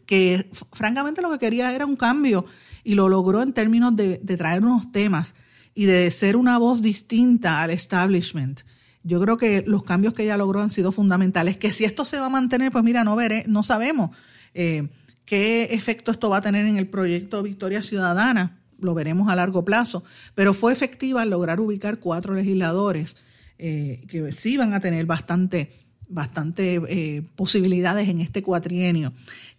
que 0.07 0.51
francamente 0.73 1.21
lo 1.21 1.31
que 1.31 1.39
quería 1.39 1.75
era 1.75 1.85
un 1.85 1.97
cambio 1.97 2.47
y 2.83 2.95
lo 2.95 3.09
logró 3.09 3.43
en 3.43 3.53
términos 3.53 3.95
de, 3.95 4.21
de 4.23 4.37
traer 4.37 4.63
unos 4.63 4.91
temas 4.91 5.35
y 5.75 5.85
de 5.85 6.11
ser 6.11 6.37
una 6.37 6.59
voz 6.59 6.81
distinta 6.81 7.63
al 7.63 7.71
establishment. 7.71 8.63
Yo 9.07 9.21
creo 9.21 9.37
que 9.37 9.63
los 9.67 9.85
cambios 9.85 10.15
que 10.15 10.25
ella 10.25 10.37
logró 10.37 10.61
han 10.61 10.73
sido 10.73 10.91
fundamentales. 10.91 11.57
Que 11.57 11.73
si 11.73 11.85
esto 11.85 12.05
se 12.05 12.19
va 12.19 12.27
a 12.27 12.31
mantener, 12.31 12.73
pues 12.73 12.83
mira, 12.83 13.05
no 13.05 13.15
veré, 13.15 13.45
no 13.47 13.63
sabemos 13.63 14.11
eh, 14.53 14.89
qué 15.25 15.65
efecto 15.71 16.11
esto 16.11 16.29
va 16.29 16.39
a 16.39 16.41
tener 16.41 16.67
en 16.67 16.77
el 16.77 16.89
proyecto 16.89 17.43
Victoria 17.45 17.83
Ciudadana. 17.83 18.59
Lo 18.81 18.95
veremos 18.95 19.29
a 19.29 19.37
largo 19.37 19.65
plazo. 19.65 20.03
Pero 20.35 20.55
fue 20.55 20.73
efectiva 20.73 21.25
lograr 21.25 21.61
ubicar 21.61 22.01
cuatro 22.01 22.35
legisladores 22.35 23.17
eh, 23.59 24.05
que 24.09 24.33
sí 24.33 24.57
van 24.57 24.75
a 24.75 24.81
tener 24.81 25.07
bastante, 25.07 25.71
bastante 26.09 26.81
eh, 26.89 27.23
posibilidades 27.37 28.09
en 28.09 28.21
este 28.21 28.43
cuatrienio. 28.43 29.13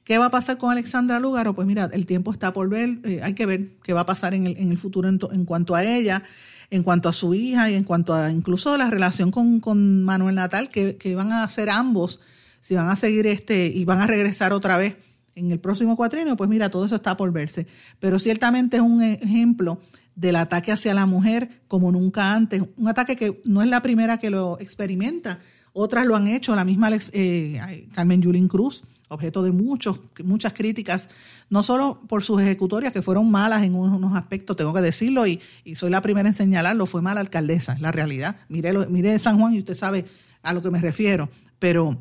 ¿Qué 0.04 0.18
va 0.18 0.26
a 0.26 0.32
pasar 0.32 0.58
con 0.58 0.72
Alexandra 0.72 1.22
Lúgaro? 1.22 1.54
Pues 1.54 1.66
mira, 1.68 1.90
el 1.94 2.06
tiempo 2.06 2.32
está 2.32 2.52
por 2.52 2.70
ver, 2.70 3.00
hay 3.24 3.34
que 3.34 3.46
ver 3.46 3.78
qué 3.82 3.94
va 3.94 4.02
a 4.02 4.06
pasar 4.06 4.34
en 4.34 4.46
el, 4.48 4.58
en 4.58 4.72
el 4.72 4.78
futuro 4.78 5.10
en, 5.10 5.46
cuanto 5.46 5.74
a 5.74 5.84
ella, 5.84 6.24
en 6.70 6.84
cuanto 6.84 7.10
a 7.10 7.14
su 7.14 7.34
hija 7.34 7.70
y 7.70 7.76
en 7.76 7.84
cuanto 7.84 8.14
a 8.14 8.32
incluso 8.32 8.76
la 8.78 8.90
relación 8.90 9.32
con, 9.32 10.04
Manuel 10.04 10.36
Natal, 10.36 10.70
que, 10.70 11.16
van 11.16 11.32
a 11.32 11.44
hacer 11.44 11.70
ambos, 11.70 12.20
si 12.62 12.76
van 12.76 12.90
a 12.90 12.96
seguir 12.96 13.28
este 13.28 13.68
y 13.68 13.86
van 13.86 14.02
a 14.02 14.08
regresar 14.08 14.54
otra 14.54 14.78
vez 14.78 14.98
en 15.36 15.52
el 15.52 15.60
próximo 15.60 15.96
cuatrienio, 15.96 16.36
pues 16.36 16.50
mira, 16.50 16.70
todo 16.70 16.86
eso 16.86 16.96
está 16.96 17.16
por 17.16 17.32
verse. 17.32 17.68
Pero 18.00 18.20
ciertamente 18.20 18.78
es 18.78 18.84
un 18.84 19.04
ejemplo 19.04 19.80
del 20.16 20.36
ataque 20.36 20.72
hacia 20.72 20.94
la 20.94 21.06
mujer 21.06 21.62
como 21.68 21.92
nunca 21.92 22.34
antes, 22.34 22.64
un 22.76 22.88
ataque 22.88 23.16
que 23.16 23.42
no 23.46 23.62
es 23.62 23.70
la 23.70 23.82
primera 23.82 24.18
que 24.18 24.32
lo 24.32 24.60
experimenta, 24.60 25.40
otras 25.74 26.08
lo 26.08 26.16
han 26.16 26.28
hecho, 26.28 26.56
la 26.56 26.66
misma 26.66 26.90
eh, 27.14 27.88
Carmen 27.94 28.22
Yulín 28.22 28.48
Cruz 28.48 28.84
objeto 29.10 29.42
de 29.44 29.52
muchos, 29.52 30.02
muchas 30.24 30.54
críticas, 30.54 31.10
no 31.50 31.64
solo 31.64 32.02
por 32.08 32.24
sus 32.24 32.42
ejecutorias, 32.42 32.92
que 32.92 33.02
fueron 33.02 33.30
malas 33.32 33.64
en 33.64 33.76
unos 33.76 34.16
aspectos, 34.16 34.58
tengo 34.58 34.74
que 34.74 34.82
decirlo, 34.82 35.26
y, 35.26 35.42
soy 35.76 35.90
la 35.90 36.02
primera 36.02 36.28
en 36.28 36.36
señalarlo, 36.36 36.86
fue 36.86 37.02
mala 37.02 37.22
alcaldesa, 37.22 37.74
es 37.74 37.82
la 37.82 37.92
realidad. 37.92 38.38
Mire, 38.50 38.74
mire 38.88 39.18
San 39.20 39.40
Juan 39.40 39.54
y 39.54 39.60
usted 39.60 39.76
sabe 39.76 40.06
a 40.44 40.54
lo 40.54 40.62
que 40.62 40.72
me 40.72 40.80
refiero, 40.80 41.30
pero, 41.60 41.98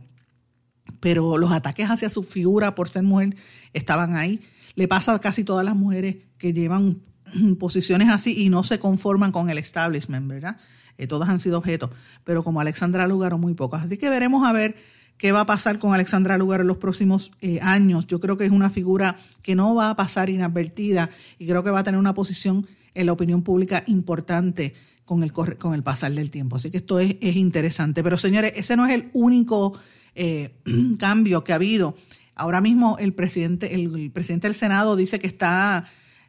pero 1.00 1.38
los 1.38 1.52
ataques 1.52 1.88
hacia 1.88 2.08
su 2.08 2.22
figura 2.22 2.74
por 2.74 2.88
ser 2.88 3.02
mujer 3.02 3.36
estaban 3.72 4.16
ahí. 4.16 4.40
Le 4.74 4.88
pasa 4.88 5.14
a 5.14 5.18
casi 5.20 5.44
todas 5.44 5.64
las 5.64 5.76
mujeres 5.76 6.16
que 6.38 6.52
llevan 6.52 7.00
posiciones 7.58 8.08
así 8.08 8.34
y 8.36 8.48
no 8.48 8.64
se 8.64 8.78
conforman 8.78 9.32
con 9.32 9.48
el 9.48 9.58
establishment, 9.58 10.28
¿verdad? 10.28 10.58
Eh, 10.98 11.06
todas 11.06 11.28
han 11.28 11.40
sido 11.40 11.58
objeto, 11.58 11.90
pero 12.24 12.42
como 12.42 12.60
Alexandra 12.60 13.06
Lugaro, 13.06 13.38
muy 13.38 13.54
pocas. 13.54 13.84
Así 13.84 13.96
que 13.96 14.08
veremos 14.08 14.46
a 14.48 14.52
ver 14.52 14.76
qué 15.18 15.32
va 15.32 15.40
a 15.40 15.46
pasar 15.46 15.78
con 15.78 15.94
Alexandra 15.94 16.38
Lugar 16.38 16.60
en 16.60 16.66
los 16.66 16.76
próximos 16.76 17.30
eh, 17.40 17.58
años. 17.62 18.06
Yo 18.06 18.20
creo 18.20 18.36
que 18.36 18.44
es 18.44 18.50
una 18.50 18.70
figura 18.70 19.18
que 19.42 19.54
no 19.54 19.74
va 19.74 19.90
a 19.90 19.96
pasar 19.96 20.30
inadvertida 20.30 21.10
y 21.38 21.46
creo 21.46 21.62
que 21.62 21.70
va 21.70 21.80
a 21.80 21.84
tener 21.84 21.98
una 21.98 22.14
posición 22.14 22.66
en 22.94 23.06
la 23.06 23.12
opinión 23.12 23.42
pública 23.42 23.84
importante 23.86 24.74
con 25.04 25.22
el, 25.22 25.32
con 25.32 25.74
el 25.74 25.82
pasar 25.82 26.12
del 26.12 26.30
tiempo. 26.30 26.56
Así 26.56 26.70
que 26.70 26.78
esto 26.78 26.98
es, 26.98 27.14
interesante. 27.20 28.02
Pero 28.02 28.18
señores, 28.18 28.52
ese 28.56 28.76
no 28.76 28.86
es 28.86 28.94
el 28.94 29.10
único 29.12 29.78
eh, 30.14 30.54
cambio 30.98 31.44
que 31.44 31.52
ha 31.52 31.56
habido. 31.56 31.96
Ahora 32.34 32.60
mismo 32.60 32.98
el 32.98 33.14
presidente, 33.14 33.74
el, 33.74 34.10
presidente 34.10 34.48
del 34.48 34.54
Senado 34.54 34.96
dice 34.96 35.18
que 35.18 35.26
está 35.26 35.86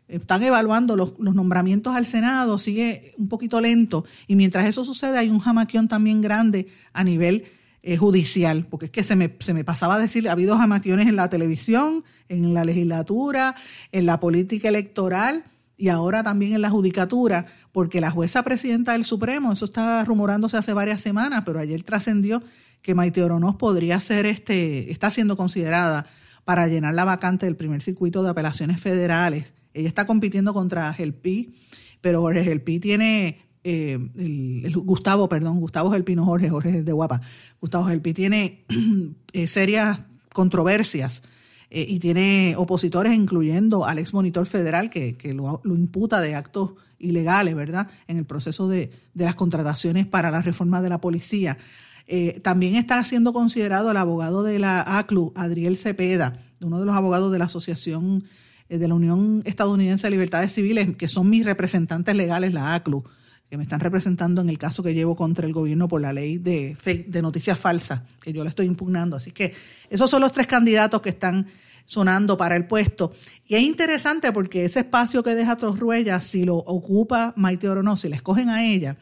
están 0.07 0.41
evaluando 0.41 0.95
los, 0.95 1.15
los, 1.19 1.35
nombramientos 1.35 1.93
al 1.93 2.07
Senado, 2.07 2.57
sigue 2.59 3.13
un 3.17 3.27
poquito 3.27 3.59
lento, 3.59 4.05
y 4.25 4.37
mientras 4.37 4.65
eso 4.65 4.85
sucede 4.85 5.17
hay 5.17 5.29
un 5.29 5.39
jamaquión 5.39 5.89
también 5.89 6.21
grande 6.21 6.67
a 6.93 7.03
nivel 7.03 7.43
eh, 7.89 7.95
judicial, 7.95 8.67
porque 8.69 8.87
es 8.87 8.91
que 8.91 9.01
se 9.01 9.15
me, 9.15 9.37
se 9.39 9.53
me 9.53 9.63
pasaba 9.63 9.95
a 9.95 9.99
decir, 9.99 10.27
ha 10.27 10.33
habido 10.33 10.57
jamaquiones 10.57 11.07
en 11.07 11.15
la 11.15 11.29
televisión, 11.29 12.03
en 12.27 12.53
la 12.53 12.65
legislatura, 12.65 13.55
en 13.93 14.05
la 14.05 14.19
política 14.19 14.67
electoral 14.67 15.45
y 15.77 15.87
ahora 15.87 16.21
también 16.21 16.53
en 16.53 16.61
la 16.61 16.69
judicatura, 16.69 17.45
porque 17.71 18.01
la 18.01 18.11
jueza 18.11 18.43
presidenta 18.43 18.91
del 18.91 19.05
Supremo, 19.05 19.53
eso 19.53 19.63
estaba 19.63 20.03
rumorándose 20.03 20.57
hace 20.57 20.73
varias 20.73 20.99
semanas, 20.99 21.43
pero 21.45 21.59
ayer 21.59 21.81
trascendió 21.81 22.43
que 22.81 22.93
Maite 22.93 23.23
Oronoz 23.23 23.55
podría 23.55 24.01
ser, 24.01 24.25
este, 24.25 24.91
está 24.91 25.09
siendo 25.09 25.37
considerada 25.37 26.07
para 26.43 26.67
llenar 26.67 26.93
la 26.93 27.05
vacante 27.05 27.45
del 27.45 27.55
primer 27.55 27.81
circuito 27.81 28.21
de 28.21 28.31
apelaciones 28.31 28.81
federales. 28.81 29.53
Ella 29.73 29.87
está 29.87 30.05
compitiendo 30.05 30.53
contra 30.53 30.91
Gelpi, 30.91 31.55
pero 32.01 32.19
Jorge 32.19 32.43
Gelpi 32.43 32.81
tiene 32.81 33.46
eh, 33.69 33.99
el, 34.17 34.71
Gustavo, 34.77 35.27
perdón, 35.27 35.59
Gustavo 35.59 35.91
Gelpino 35.91 36.23
Jorge, 36.23 36.49
Jorge 36.49 36.83
de 36.83 36.91
Guapa, 36.93 37.19
Gustavo 37.59 37.83
Gelpi 37.83 38.13
tiene 38.13 38.63
eh, 39.33 39.47
serias 39.47 40.03
controversias 40.31 41.23
eh, 41.69 41.85
y 41.85 41.99
tiene 41.99 42.55
opositores, 42.57 43.13
incluyendo 43.13 43.85
al 43.85 43.99
ex 43.99 44.13
monitor 44.13 44.45
federal 44.45 44.89
que, 44.89 45.17
lo, 45.33 45.59
imputa 45.65 46.21
de 46.21 46.33
actos 46.33 46.75
ilegales, 46.97 47.55
¿verdad?, 47.55 47.89
en 48.07 48.15
el 48.15 48.23
proceso 48.23 48.69
de, 48.69 48.89
las 49.15 49.35
contrataciones 49.35 50.07
para 50.07 50.31
la 50.31 50.41
reforma 50.41 50.81
de 50.81 50.87
la 50.87 51.01
policía. 51.01 51.57
también 52.41 52.77
está 52.77 53.03
siendo 53.03 53.33
considerado 53.33 53.91
el 53.91 53.97
abogado 53.97 54.43
de 54.43 54.59
la 54.59 54.97
ACLU, 54.97 55.33
Adriel 55.35 55.75
Cepeda, 55.75 56.41
uno 56.61 56.79
de 56.79 56.85
los 56.85 56.95
abogados 56.95 57.33
de 57.33 57.39
la 57.39 57.45
Asociación 57.45 58.23
de 58.69 58.87
la 58.87 58.93
Unión 58.93 59.41
Estadounidense 59.43 60.07
de 60.07 60.11
Libertades 60.11 60.53
Civiles, 60.53 60.95
que 60.95 61.09
son 61.09 61.29
mis 61.29 61.45
representantes 61.45 62.15
legales, 62.15 62.53
la 62.53 62.73
ACLU 62.73 63.03
que 63.49 63.57
me 63.57 63.63
están 63.63 63.79
representando 63.79 64.41
en 64.41 64.49
el 64.49 64.57
caso 64.57 64.83
que 64.83 64.93
llevo 64.93 65.15
contra 65.15 65.47
el 65.47 65.53
gobierno 65.53 65.87
por 65.87 66.01
la 66.01 66.11
ley 66.11 66.37
de, 66.37 66.75
de 67.07 67.21
noticias 67.21 67.57
falsas, 67.59 68.01
que 68.21 68.33
yo 68.33 68.43
le 68.43 68.49
estoy 68.49 68.65
impugnando. 68.65 69.15
Así 69.15 69.31
que 69.31 69.53
esos 69.89 70.09
son 70.09 70.21
los 70.21 70.33
tres 70.33 70.47
candidatos 70.47 71.01
que 71.01 71.09
están 71.09 71.47
sonando 71.85 72.35
para 72.35 72.57
el 72.57 72.67
puesto. 72.67 73.13
Y 73.47 73.55
es 73.55 73.61
interesante 73.61 74.33
porque 74.33 74.65
ese 74.65 74.79
espacio 74.79 75.23
que 75.23 75.33
deja 75.33 75.55
Torruella, 75.55 76.19
si 76.19 76.43
lo 76.43 76.57
ocupa 76.57 77.33
Maite 77.37 77.69
Oro 77.69 77.81
no, 77.81 77.95
si 77.95 78.09
le 78.09 78.17
escogen 78.17 78.49
a 78.49 78.65
ella, 78.65 78.97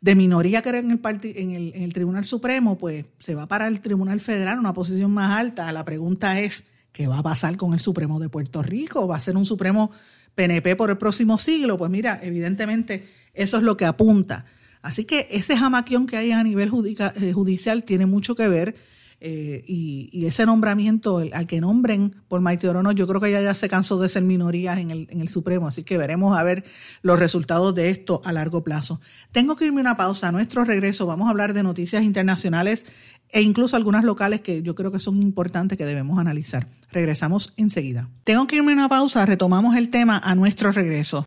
de 0.00 0.14
minoría 0.14 0.62
que 0.62 0.68
era 0.68 0.78
en 0.78 0.92
el, 0.92 1.00
en, 1.04 1.50
el, 1.50 1.72
en 1.74 1.82
el 1.82 1.92
Tribunal 1.92 2.24
Supremo, 2.24 2.78
pues 2.78 3.04
se 3.18 3.34
va 3.34 3.48
para 3.48 3.66
el 3.66 3.80
Tribunal 3.80 4.20
Federal, 4.20 4.60
una 4.60 4.72
posición 4.72 5.10
más 5.10 5.36
alta. 5.36 5.70
La 5.72 5.84
pregunta 5.84 6.38
es, 6.38 6.66
¿qué 6.92 7.08
va 7.08 7.18
a 7.18 7.22
pasar 7.24 7.56
con 7.56 7.74
el 7.74 7.80
Supremo 7.80 8.20
de 8.20 8.28
Puerto 8.28 8.62
Rico? 8.62 9.08
¿Va 9.08 9.16
a 9.16 9.20
ser 9.20 9.36
un 9.36 9.44
Supremo 9.44 9.90
PNP 10.36 10.76
por 10.76 10.90
el 10.90 10.96
próximo 10.96 11.38
siglo? 11.38 11.76
Pues 11.76 11.90
mira, 11.90 12.20
evidentemente 12.22 13.08
eso 13.34 13.56
es 13.56 13.62
lo 13.62 13.76
que 13.76 13.84
apunta. 13.84 14.44
Así 14.82 15.04
que 15.04 15.28
ese 15.30 15.56
jamaquión 15.56 16.06
que 16.06 16.16
hay 16.16 16.32
a 16.32 16.42
nivel 16.42 16.70
eh, 16.98 17.32
judicial 17.32 17.84
tiene 17.84 18.06
mucho 18.06 18.34
que 18.34 18.48
ver 18.48 18.76
eh, 19.22 19.62
y, 19.66 20.24
ese 20.24 20.46
nombramiento, 20.46 21.18
al 21.18 21.46
que 21.46 21.60
nombren 21.60 22.16
por 22.28 22.40
Maite 22.40 22.68
Orono, 22.68 22.92
yo 22.92 23.06
creo 23.06 23.20
que 23.20 23.28
ella 23.28 23.42
ya 23.42 23.54
se 23.54 23.68
cansó 23.68 24.00
de 24.00 24.08
ser 24.08 24.22
minoría 24.22 24.80
en 24.80 24.90
el, 24.90 25.08
en 25.10 25.20
el 25.20 25.28
Supremo, 25.28 25.68
así 25.68 25.84
que 25.84 25.98
veremos 25.98 26.38
a 26.38 26.42
ver 26.42 26.64
los 27.02 27.18
resultados 27.18 27.74
de 27.74 27.90
esto 27.90 28.22
a 28.24 28.32
largo 28.32 28.64
plazo. 28.64 29.00
Tengo 29.30 29.56
que 29.56 29.66
irme 29.66 29.82
una 29.82 29.96
pausa. 29.96 30.28
A 30.28 30.32
nuestro 30.32 30.64
regreso 30.64 31.06
vamos 31.06 31.26
a 31.26 31.30
hablar 31.30 31.52
de 31.52 31.62
noticias 31.62 32.02
internacionales 32.02 32.86
e 33.28 33.42
incluso 33.42 33.76
algunas 33.76 34.04
locales 34.04 34.40
que 34.40 34.62
yo 34.62 34.74
creo 34.74 34.90
que 34.90 34.98
son 34.98 35.20
importantes 35.20 35.76
que 35.76 35.84
debemos 35.84 36.18
analizar. 36.18 36.68
Regresamos 36.90 37.52
enseguida. 37.56 38.08
Tengo 38.24 38.46
que 38.46 38.56
irme 38.56 38.72
una 38.72 38.88
pausa, 38.88 39.26
retomamos 39.26 39.76
el 39.76 39.90
tema 39.90 40.18
a 40.18 40.34
nuestro 40.34 40.72
regreso. 40.72 41.26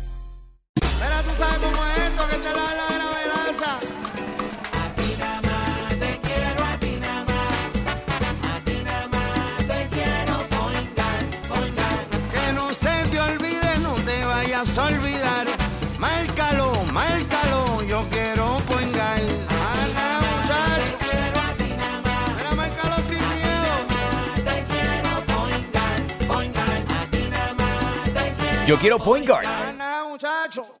Olvidar. 14.61 15.47
Márcalo, 15.97 16.71
márcalo, 16.91 17.81
yo 17.83 18.05
quiero 18.11 18.57
poingar. 18.67 19.19
Ana, 19.49 20.19
muchacho. 20.21 20.97
Mira, 22.37 22.55
márcalo 22.55 22.95
sin 23.07 23.25
miedo. 23.33 23.73
Yo 28.67 28.77
quiero 28.77 28.99
Point 28.99 29.27
Guard. 29.27 29.45
Ana, 29.47 30.05
muchacho. 30.07 30.80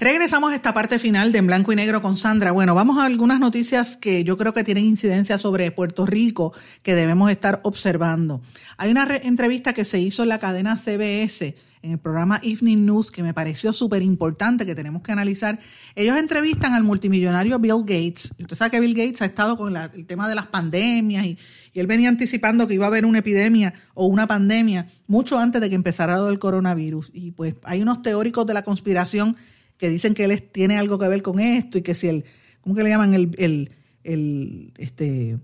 Regresamos 0.00 0.50
a 0.50 0.54
esta 0.54 0.72
parte 0.72 0.98
final 0.98 1.30
de 1.30 1.40
En 1.40 1.46
Blanco 1.46 1.74
y 1.74 1.76
Negro 1.76 2.00
con 2.00 2.16
Sandra. 2.16 2.52
Bueno, 2.52 2.74
vamos 2.74 2.98
a 2.98 3.04
algunas 3.04 3.38
noticias 3.38 3.98
que 3.98 4.24
yo 4.24 4.38
creo 4.38 4.54
que 4.54 4.64
tienen 4.64 4.84
incidencia 4.84 5.36
sobre 5.36 5.70
Puerto 5.72 6.06
Rico 6.06 6.54
que 6.82 6.94
debemos 6.94 7.30
estar 7.30 7.60
observando. 7.64 8.40
Hay 8.78 8.90
una 8.90 9.06
entrevista 9.22 9.74
que 9.74 9.84
se 9.84 10.00
hizo 10.00 10.22
en 10.22 10.30
la 10.30 10.38
cadena 10.38 10.78
CBS 10.78 11.54
en 11.82 11.92
el 11.92 11.98
programa 11.98 12.40
Evening 12.42 12.86
News 12.86 13.10
que 13.10 13.22
me 13.22 13.34
pareció 13.34 13.74
súper 13.74 14.02
importante 14.02 14.64
que 14.64 14.74
tenemos 14.74 15.02
que 15.02 15.12
analizar. 15.12 15.58
Ellos 15.94 16.16
entrevistan 16.16 16.72
al 16.72 16.82
multimillonario 16.82 17.58
Bill 17.58 17.80
Gates. 17.80 18.34
Usted 18.38 18.56
sabe 18.56 18.70
que 18.70 18.80
Bill 18.80 18.94
Gates 18.94 19.20
ha 19.20 19.26
estado 19.26 19.58
con 19.58 19.76
el 19.76 20.06
tema 20.06 20.30
de 20.30 20.34
las 20.34 20.46
pandemias 20.46 21.26
y, 21.26 21.36
y, 21.74 21.80
él 21.80 21.86
venía 21.86 22.08
anticipando 22.08 22.66
que 22.66 22.72
iba 22.72 22.86
a 22.86 22.88
haber 22.88 23.04
una 23.04 23.18
epidemia 23.18 23.74
o 23.92 24.06
una 24.06 24.26
pandemia 24.26 24.88
mucho 25.06 25.38
antes 25.38 25.60
de 25.60 25.68
que 25.68 25.74
empezara 25.74 26.16
el 26.26 26.38
coronavirus. 26.38 27.10
Y 27.12 27.32
pues 27.32 27.54
hay 27.64 27.82
unos 27.82 28.00
teóricos 28.00 28.46
de 28.46 28.54
la 28.54 28.62
conspiración 28.62 29.36
que 29.80 29.88
dicen 29.88 30.12
que 30.12 30.24
él 30.24 30.42
tiene 30.42 30.78
algo 30.78 30.98
que 30.98 31.08
ver 31.08 31.22
con 31.22 31.40
esto 31.40 31.78
y 31.78 31.82
que 31.82 31.94
si 31.94 32.06
el, 32.06 32.24
¿cómo 32.60 32.76
que 32.76 32.82
le 32.82 32.90
llaman? 32.90 33.14
El, 33.14 33.34
el, 33.38 33.72
el, 34.04 34.74
este, 34.76 35.38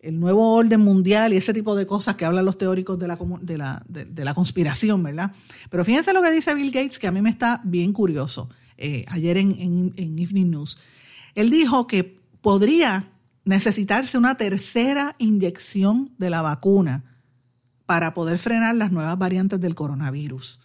el 0.00 0.18
nuevo 0.18 0.54
orden 0.54 0.80
mundial 0.80 1.34
y 1.34 1.36
ese 1.36 1.52
tipo 1.52 1.76
de 1.76 1.86
cosas 1.86 2.16
que 2.16 2.24
hablan 2.24 2.46
los 2.46 2.56
teóricos 2.56 2.98
de 2.98 3.08
la, 3.08 3.18
de 3.42 3.58
la, 3.58 3.82
de, 3.86 4.24
la 4.24 4.32
conspiración, 4.32 5.02
¿verdad? 5.02 5.32
Pero 5.68 5.84
fíjense 5.84 6.14
lo 6.14 6.22
que 6.22 6.32
dice 6.32 6.54
Bill 6.54 6.70
Gates, 6.70 6.98
que 6.98 7.06
a 7.06 7.12
mí 7.12 7.20
me 7.20 7.28
está 7.28 7.60
bien 7.62 7.92
curioso, 7.92 8.48
eh, 8.78 9.04
ayer 9.08 9.36
en, 9.36 9.52
en, 9.60 9.92
en 9.96 10.18
Evening 10.18 10.50
News. 10.50 10.78
Él 11.34 11.50
dijo 11.50 11.86
que 11.86 12.18
podría 12.40 13.10
necesitarse 13.44 14.16
una 14.16 14.36
tercera 14.36 15.14
inyección 15.18 16.10
de 16.16 16.30
la 16.30 16.40
vacuna 16.40 17.04
para 17.84 18.14
poder 18.14 18.38
frenar 18.38 18.76
las 18.76 18.90
nuevas 18.90 19.18
variantes 19.18 19.60
del 19.60 19.74
coronavirus 19.74 20.58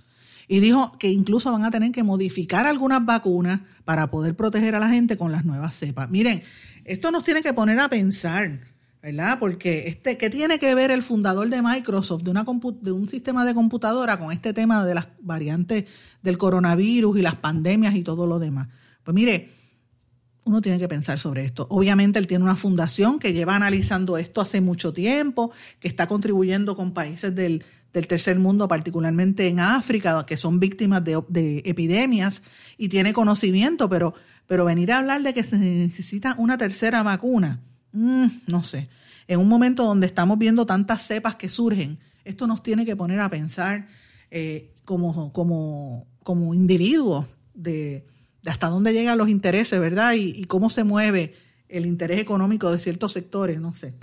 y 0.52 0.60
dijo 0.62 0.98
que 0.98 1.10
incluso 1.10 1.52
van 1.52 1.64
a 1.64 1.70
tener 1.70 1.92
que 1.92 2.02
modificar 2.02 2.66
algunas 2.66 3.06
vacunas 3.06 3.62
para 3.86 4.10
poder 4.10 4.36
proteger 4.36 4.74
a 4.74 4.80
la 4.80 4.90
gente 4.90 5.16
con 5.16 5.32
las 5.32 5.46
nuevas 5.46 5.76
cepas. 5.76 6.10
Miren, 6.10 6.42
esto 6.86 7.12
nos 7.12 7.24
tiene 7.24 7.44
que 7.44 7.54
poner 7.54 7.80
a 7.80 7.88
pensar, 7.88 8.60
¿verdad? 9.00 9.38
Porque 9.40 9.88
este, 9.88 10.18
¿qué 10.18 10.32
tiene 10.32 10.58
que 10.58 10.74
ver 10.74 10.90
el 10.90 11.04
fundador 11.04 11.50
de 11.50 11.62
Microsoft, 11.62 12.24
de, 12.24 12.32
una 12.32 12.46
de 12.82 12.92
un 12.92 13.08
sistema 13.08 13.46
de 13.46 13.54
computadora, 13.54 14.18
con 14.18 14.32
este 14.32 14.52
tema 14.52 14.84
de 14.84 14.96
las 14.96 15.10
variantes 15.22 15.86
del 16.24 16.40
coronavirus 16.40 17.20
y 17.20 17.22
las 17.22 17.36
pandemias 17.36 17.94
y 17.94 18.02
todo 18.02 18.26
lo 18.26 18.40
demás? 18.40 18.70
Pues 19.04 19.14
mire, 19.14 19.52
uno 20.46 20.62
tiene 20.62 20.80
que 20.80 20.88
pensar 20.88 21.20
sobre 21.20 21.46
esto. 21.46 21.68
Obviamente 21.70 22.18
él 22.18 22.26
tiene 22.26 22.44
una 22.44 22.56
fundación 22.56 23.20
que 23.20 23.34
lleva 23.34 23.56
analizando 23.56 24.18
esto 24.18 24.42
hace 24.42 24.62
mucho 24.62 24.94
tiempo, 24.94 25.52
que 25.80 25.88
está 25.88 26.08
contribuyendo 26.08 26.76
con 26.76 26.92
países 26.92 27.36
del, 27.36 27.64
del 27.94 28.08
tercer 28.08 28.38
mundo, 28.38 28.68
particularmente 28.68 29.48
en 29.48 29.60
África, 29.60 30.26
que 30.26 30.38
son 30.38 30.60
víctimas 30.60 31.04
de, 31.04 31.62
epidemias 31.66 32.44
y 32.78 32.90
tiene 32.90 33.14
conocimiento, 33.14 33.90
pero, 33.90 34.14
pero 34.48 34.66
venir 34.66 34.92
a 34.92 35.00
hablar 35.00 35.24
de 35.24 35.34
que 35.34 35.44
se 35.44 35.58
necesita 35.58 36.36
una 36.38 36.58
tercera 36.58 37.02
vacuna, 37.04 37.62
mm, 37.94 38.28
no 38.48 38.64
sé. 38.64 38.90
En 39.28 39.40
un 39.40 39.48
momento 39.48 39.86
donde 39.86 40.08
estamos 40.08 40.38
viendo 40.38 40.66
tantas 40.66 41.06
cepas 41.06 41.36
que 41.36 41.50
surgen, 41.50 42.00
esto 42.26 42.48
nos 42.48 42.62
tiene 42.62 42.86
que 42.86 42.96
poner 42.96 43.20
a 43.20 43.30
pensar 43.30 43.88
eh, 44.32 44.72
como, 44.86 45.32
como, 45.34 46.08
como 46.24 46.54
individuos 46.54 47.26
de, 47.54 48.06
hasta 48.46 48.68
dónde 48.68 48.94
llegan 48.94 49.18
los 49.18 49.30
intereses, 49.30 49.80
¿verdad? 49.80 50.14
Y, 50.14 50.30
y 50.36 50.44
cómo 50.46 50.70
se 50.70 50.84
mueve 50.84 51.34
el 51.68 51.86
interés 51.86 52.20
económico 52.20 52.72
de 52.72 52.80
ciertos 52.80 53.14
sectores, 53.14 53.60
no 53.60 53.74
sé. 53.74 53.94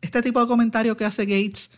Este 0.00 0.20
tipo 0.22 0.40
de 0.40 0.46
comentario 0.46 0.96
que 0.96 1.04
hace 1.04 1.24
Gates 1.24 1.70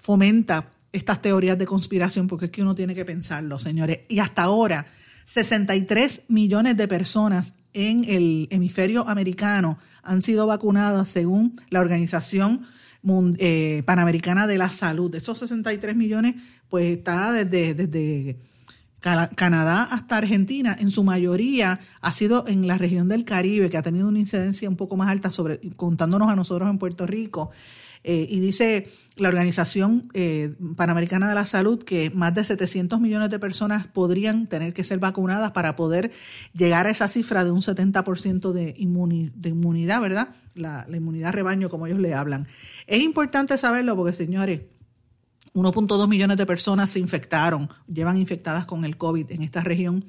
fomenta 0.00 0.70
estas 0.92 1.22
teorías 1.22 1.58
de 1.58 1.66
conspiración, 1.66 2.26
porque 2.26 2.46
es 2.46 2.50
que 2.50 2.62
uno 2.62 2.74
tiene 2.74 2.94
que 2.94 3.04
pensarlo, 3.04 3.58
señores. 3.58 4.00
Y 4.08 4.18
hasta 4.18 4.42
ahora, 4.42 4.86
63 5.24 6.22
millones 6.28 6.76
de 6.76 6.88
personas 6.88 7.54
en 7.72 8.04
el 8.04 8.48
hemisferio 8.50 9.08
americano 9.08 9.78
han 10.02 10.22
sido 10.22 10.46
vacunadas 10.46 11.08
según 11.08 11.60
la 11.70 11.80
Organización 11.80 12.66
eh, 13.38 13.82
Panamericana 13.86 14.46
de 14.46 14.58
la 14.58 14.70
Salud. 14.70 15.14
Esos 15.14 15.38
63 15.38 15.94
millones, 15.94 16.34
pues 16.68 16.98
está 16.98 17.32
desde, 17.32 17.74
desde 17.74 18.38
Canadá 19.00 19.84
hasta 19.84 20.18
Argentina, 20.18 20.76
en 20.78 20.90
su 20.90 21.04
mayoría 21.04 21.80
ha 22.02 22.12
sido 22.12 22.44
en 22.46 22.66
la 22.66 22.76
región 22.76 23.08
del 23.08 23.24
Caribe, 23.24 23.70
que 23.70 23.78
ha 23.78 23.82
tenido 23.82 24.08
una 24.08 24.18
incidencia 24.18 24.68
un 24.68 24.76
poco 24.76 24.96
más 24.96 25.08
alta 25.08 25.30
sobre, 25.30 25.58
contándonos 25.76 26.30
a 26.30 26.36
nosotros 26.36 26.68
en 26.68 26.78
Puerto 26.78 27.06
Rico. 27.06 27.50
Eh, 28.02 28.26
y 28.30 28.40
dice 28.40 28.88
la 29.16 29.28
Organización 29.28 30.08
eh, 30.14 30.54
Panamericana 30.76 31.28
de 31.28 31.34
la 31.34 31.44
Salud 31.44 31.82
que 31.82 32.10
más 32.10 32.34
de 32.34 32.44
700 32.44 32.98
millones 32.98 33.28
de 33.28 33.38
personas 33.38 33.88
podrían 33.88 34.46
tener 34.46 34.72
que 34.72 34.84
ser 34.84 34.98
vacunadas 34.98 35.52
para 35.52 35.76
poder 35.76 36.10
llegar 36.54 36.86
a 36.86 36.90
esa 36.90 37.08
cifra 37.08 37.44
de 37.44 37.50
un 37.50 37.60
70% 37.60 38.52
de, 38.52 38.72
de 39.34 39.48
inmunidad, 39.50 40.00
¿verdad? 40.00 40.28
La, 40.54 40.86
la 40.88 40.96
inmunidad 40.96 41.34
rebaño, 41.34 41.68
como 41.68 41.86
ellos 41.86 42.00
le 42.00 42.14
hablan. 42.14 42.48
Es 42.86 43.02
importante 43.02 43.58
saberlo 43.58 43.94
porque, 43.96 44.14
señores, 44.14 44.62
1.2 45.54 46.08
millones 46.08 46.36
de 46.36 46.46
personas 46.46 46.90
se 46.90 47.00
infectaron, 47.00 47.68
llevan 47.92 48.16
infectadas 48.16 48.66
con 48.66 48.84
el 48.84 48.96
COVID 48.96 49.30
en 49.30 49.42
esta 49.42 49.60
región. 49.60 50.04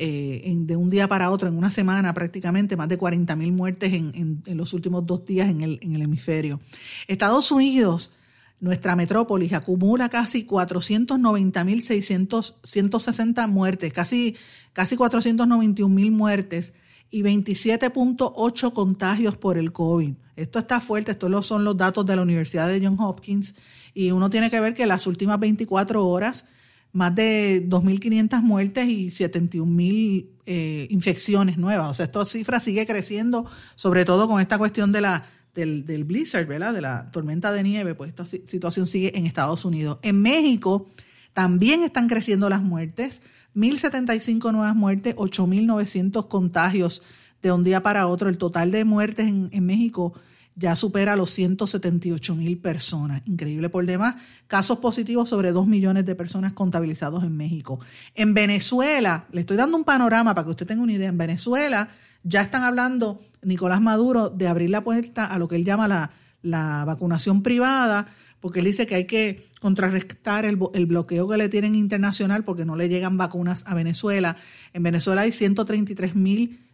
Eh, 0.00 0.54
de 0.56 0.76
un 0.76 0.90
día 0.90 1.08
para 1.08 1.28
otro, 1.28 1.48
en 1.48 1.58
una 1.58 1.72
semana 1.72 2.14
prácticamente, 2.14 2.76
más 2.76 2.88
de 2.88 2.96
40 2.96 3.34
mil 3.34 3.50
muertes 3.50 3.92
en, 3.92 4.42
los 4.46 4.72
últimos 4.72 5.04
dos 5.04 5.24
días 5.26 5.48
en 5.48 5.62
el, 5.62 5.80
en 5.82 5.96
el 5.96 6.02
hemisferio. 6.02 6.60
Estados 7.08 7.50
Unidos, 7.50 8.14
nuestra 8.60 8.94
metrópolis, 8.94 9.52
acumula 9.52 10.08
casi 10.08 10.44
490 10.44 11.64
mil 11.64 11.82
160 11.82 13.46
muertes, 13.48 13.92
casi, 13.92 14.36
casi 14.72 14.96
491 14.96 15.92
mil 15.92 16.12
muertes 16.12 16.74
y 17.10 17.22
27.8 17.22 18.72
contagios 18.72 19.36
por 19.36 19.58
el 19.58 19.72
COVID. 19.72 20.14
Esto 20.36 20.60
está 20.60 20.80
fuerte, 20.80 21.10
estos 21.10 21.44
son 21.44 21.64
los 21.64 21.76
datos 21.76 22.06
de 22.06 22.14
la 22.14 22.22
Universidad 22.22 22.68
de 22.68 22.86
Johns 22.86 23.00
Hopkins 23.00 23.56
y 23.94 24.12
uno 24.12 24.30
tiene 24.30 24.48
que 24.48 24.60
ver 24.60 24.74
que 24.74 24.86
las 24.86 25.08
últimas 25.08 25.40
24 25.40 26.06
horas 26.06 26.44
más 26.92 27.14
de 27.14 27.64
2.500 27.68 28.42
muertes 28.42 28.88
y 28.88 29.08
71.000 29.08 30.26
eh, 30.46 30.86
infecciones 30.90 31.58
nuevas. 31.58 31.88
O 31.90 31.94
sea, 31.94 32.06
esta 32.06 32.24
cifra 32.24 32.60
sigue 32.60 32.86
creciendo, 32.86 33.46
sobre 33.74 34.04
todo 34.04 34.28
con 34.28 34.40
esta 34.40 34.58
cuestión 34.58 34.92
de 34.92 35.02
la, 35.02 35.26
del, 35.54 35.84
del 35.84 36.04
blizzard, 36.04 36.46
¿verdad? 36.46 36.72
De 36.72 36.80
la 36.80 37.10
tormenta 37.10 37.52
de 37.52 37.62
nieve, 37.62 37.94
pues 37.94 38.10
esta 38.10 38.24
situación 38.24 38.86
sigue 38.86 39.16
en 39.16 39.26
Estados 39.26 39.64
Unidos. 39.64 39.98
En 40.02 40.22
México 40.22 40.88
también 41.32 41.82
están 41.82 42.08
creciendo 42.08 42.48
las 42.48 42.62
muertes, 42.62 43.22
1.075 43.54 44.52
nuevas 44.52 44.74
muertes, 44.74 45.14
8.900 45.16 46.28
contagios 46.28 47.02
de 47.42 47.52
un 47.52 47.64
día 47.64 47.82
para 47.82 48.06
otro. 48.06 48.28
El 48.28 48.38
total 48.38 48.70
de 48.70 48.84
muertes 48.84 49.28
en, 49.28 49.48
en 49.52 49.66
México 49.66 50.14
ya 50.58 50.74
supera 50.74 51.14
los 51.14 51.30
178 51.30 52.34
mil 52.34 52.58
personas. 52.58 53.22
Increíble 53.26 53.68
por 53.68 53.86
demás. 53.86 54.16
Casos 54.48 54.78
positivos 54.78 55.28
sobre 55.28 55.52
2 55.52 55.66
millones 55.68 56.04
de 56.04 56.16
personas 56.16 56.52
contabilizados 56.52 57.22
en 57.22 57.36
México. 57.36 57.78
En 58.14 58.34
Venezuela, 58.34 59.26
le 59.30 59.40
estoy 59.40 59.56
dando 59.56 59.76
un 59.76 59.84
panorama 59.84 60.34
para 60.34 60.44
que 60.44 60.50
usted 60.50 60.66
tenga 60.66 60.82
una 60.82 60.92
idea. 60.92 61.08
En 61.08 61.18
Venezuela 61.18 61.90
ya 62.24 62.42
están 62.42 62.64
hablando 62.64 63.22
Nicolás 63.42 63.80
Maduro 63.80 64.30
de 64.30 64.48
abrir 64.48 64.70
la 64.70 64.82
puerta 64.82 65.26
a 65.26 65.38
lo 65.38 65.46
que 65.46 65.54
él 65.54 65.64
llama 65.64 65.86
la, 65.86 66.10
la 66.42 66.84
vacunación 66.84 67.42
privada 67.42 68.08
porque 68.40 68.60
él 68.60 68.66
dice 68.66 68.86
que 68.86 68.94
hay 68.94 69.04
que 69.04 69.48
contrarrestar 69.60 70.44
el, 70.44 70.58
el, 70.74 70.86
bloqueo 70.86 71.28
que 71.28 71.36
le 71.36 71.48
tienen 71.48 71.74
internacional 71.74 72.44
porque 72.44 72.64
no 72.64 72.76
le 72.76 72.88
llegan 72.88 73.16
vacunas 73.16 73.64
a 73.66 73.74
Venezuela. 73.74 74.36
En 74.72 74.84
Venezuela 74.84 75.22
hay 75.22 75.32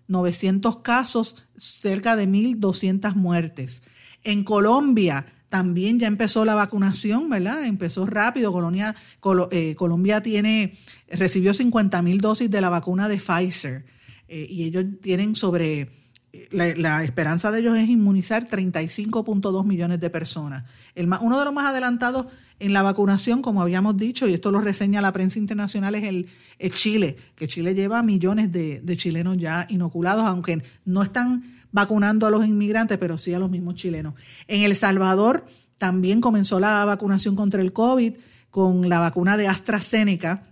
133.900 0.09 0.83
casos, 0.83 1.47
cerca 1.57 2.17
de 2.17 2.27
1.200 2.27 3.15
muertes. 3.15 3.83
En 4.23 4.45
Colombia 4.45 5.27
también 5.49 6.01
ya 6.01 6.09
empezó 6.09 6.45
la 6.45 6.55
vacunación, 6.55 7.29
¿verdad? 7.31 7.65
Empezó 7.65 8.07
rápido. 8.07 8.53
Colonia, 8.53 8.97
eh, 9.53 9.75
Colombia 9.77 10.21
tiene, 10.21 10.79
recibió 11.09 11.53
50.000 11.53 12.21
dosis 12.21 12.51
de 12.51 12.61
la 12.61 12.71
vacuna 12.71 13.09
de 13.09 13.19
Pfizer 13.19 13.85
eh, 14.27 14.47
y 14.51 14.65
ellos 14.65 14.85
tienen 15.01 15.37
sobre 15.37 16.04
la, 16.51 17.05
esperanza 17.05 17.51
de 17.51 17.61
ellos 17.61 17.77
es 17.77 17.89
inmunizar 17.89 18.49
35.2 18.49 19.65
millones 19.65 20.01
de 20.01 20.11
personas. 20.11 20.65
Uno 21.21 21.39
de 21.39 21.45
los 21.45 21.55
más 21.55 21.67
adelantados 21.67 22.27
en 22.61 22.73
la 22.73 22.83
vacunación, 22.83 23.43
como 23.43 23.63
habíamos 23.63 23.97
dicho, 23.97 24.29
y 24.29 24.35
esto 24.35 24.51
lo 24.51 24.61
reseña 24.61 25.01
la 25.01 25.13
prensa 25.13 25.39
internacional, 25.39 25.95
es 25.95 26.05
el 26.05 26.73
Chile, 26.73 27.17
que 27.35 27.49
Chile 27.49 27.75
lleva 27.75 28.03
millones 28.03 28.53
de, 28.53 28.97
chilenos 28.97 29.39
ya 29.39 29.67
inoculados, 29.69 30.25
aunque 30.25 30.63
no 30.85 31.03
están 31.03 31.43
vacunando 31.73 32.27
a 32.27 32.31
los 32.31 32.47
inmigrantes, 32.47 32.99
pero 32.99 33.19
sí 33.19 33.35
a 33.35 33.39
los 33.39 33.51
mismos 33.51 33.75
chilenos. 33.75 34.15
En 34.47 34.63
El 34.63 34.77
Salvador 34.77 35.47
también 35.79 36.21
comenzó 36.21 36.61
la 36.61 36.85
vacunación 36.85 37.35
contra 37.35 37.61
el 37.61 37.73
COVID 37.73 38.15
con 38.51 38.89
la 38.89 39.01
vacuna 39.01 39.37
de 39.37 39.49
AstraZeneca. 39.49 40.45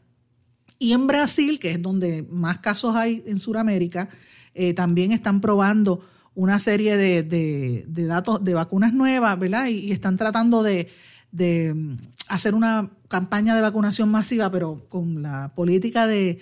Y 0.81 0.93
en 0.93 1.07
Brasil, 1.07 1.61
que 1.61 1.71
es 1.71 1.81
donde 1.81 2.27
más 2.29 2.59
casos 2.59 2.97
hay 2.97 3.23
en 3.27 3.39
Sudamérica, 3.39 4.09
eh, 4.55 4.75
también 4.75 5.13
están 5.13 5.41
probando 5.41 6.01
una 6.35 6.59
serie 6.59 6.97
de, 6.97 7.85
datos 7.89 8.43
de 8.45 8.55
vacunas 8.55 8.93
nuevas, 8.93 9.39
¿verdad? 9.39 9.67
Y, 9.67 9.93
están 9.93 10.17
tratando 10.17 10.63
de, 10.63 10.89
mm, 11.33 11.95
hacer 12.29 12.55
una 12.55 12.91
campaña 13.09 13.55
de 13.55 13.61
vacunación 13.61 14.11
masiva, 14.11 14.51
pero 14.51 14.87
con 14.89 15.23
la 15.23 15.53
política 15.55 16.07
de, 16.07 16.41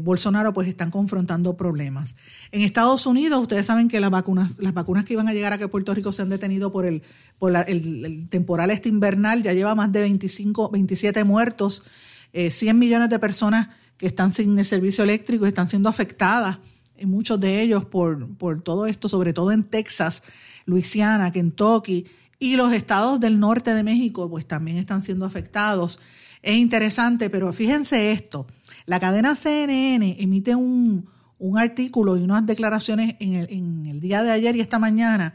Bolsonaro, 0.00 0.54
pues 0.54 0.66
están 0.66 0.90
confrontando 0.90 1.56
problemas. 1.56 2.16
En 2.52 2.62
Estados 2.62 3.04
Unidos, 3.06 3.38
ustedes 3.38 3.66
saben 3.66 3.88
que 3.88 4.00
las 4.00 4.10
vacunas, 4.10 4.52
las 4.58 4.72
vacunas 4.72 5.04
que 5.04 5.12
iban 5.12 5.28
a 5.28 5.34
llegar 5.34 5.52
a 5.52 5.68
Puerto 5.68 5.92
Rico 5.92 6.10
se 6.10 6.22
han 6.22 6.30
detenido 6.30 6.72
por 6.72 6.86
el, 6.86 7.02
por 7.38 7.54
el, 7.54 8.28
temporal 8.30 8.70
este 8.70 8.88
invernal, 8.88 9.42
ya 9.42 9.52
lleva 9.52 9.74
más 9.74 9.92
de 9.92 10.00
25, 10.00 10.70
27 10.70 11.22
muertos, 11.24 11.84
100 12.32 12.68
eh, 12.68 12.74
millones 12.78 13.10
de 13.10 13.18
personas 13.18 13.68
que 13.98 14.06
están 14.06 14.32
sin 14.32 14.58
el 14.58 14.64
servicio 14.64 15.04
eléctrico, 15.04 15.44
están 15.44 15.68
siendo 15.68 15.90
afectadas 15.90 16.60
muchos 17.06 17.38
de 17.40 17.60
ellos 17.60 17.84
por, 17.84 18.28
por 18.36 18.62
todo 18.62 18.86
esto, 18.86 19.08
sobre 19.08 19.32
todo 19.32 19.52
en 19.52 19.64
Texas, 19.64 20.22
Luisiana, 20.66 21.32
Kentucky 21.32 22.06
y 22.38 22.56
los 22.56 22.72
estados 22.72 23.18
del 23.20 23.38
norte 23.40 23.74
de 23.74 23.82
México, 23.82 24.28
pues 24.28 24.46
también 24.46 24.78
están 24.78 25.02
siendo 25.02 25.26
afectados. 25.26 25.98
Es 26.42 26.56
interesante, 26.56 27.30
pero 27.30 27.52
fíjense 27.52 28.12
esto, 28.12 28.46
la 28.86 29.00
cadena 29.00 29.34
CNN 29.34 30.16
emite 30.20 30.54
un, 30.54 31.08
un 31.38 31.58
artículo 31.58 32.16
y 32.16 32.22
unas 32.22 32.46
declaraciones 32.46 33.16
en 33.20 33.34
el, 33.34 33.50
en 33.50 33.86
el 33.86 34.00
día 34.00 34.22
de 34.22 34.30
ayer 34.30 34.56
y 34.56 34.60
esta 34.60 34.78
mañana 34.78 35.34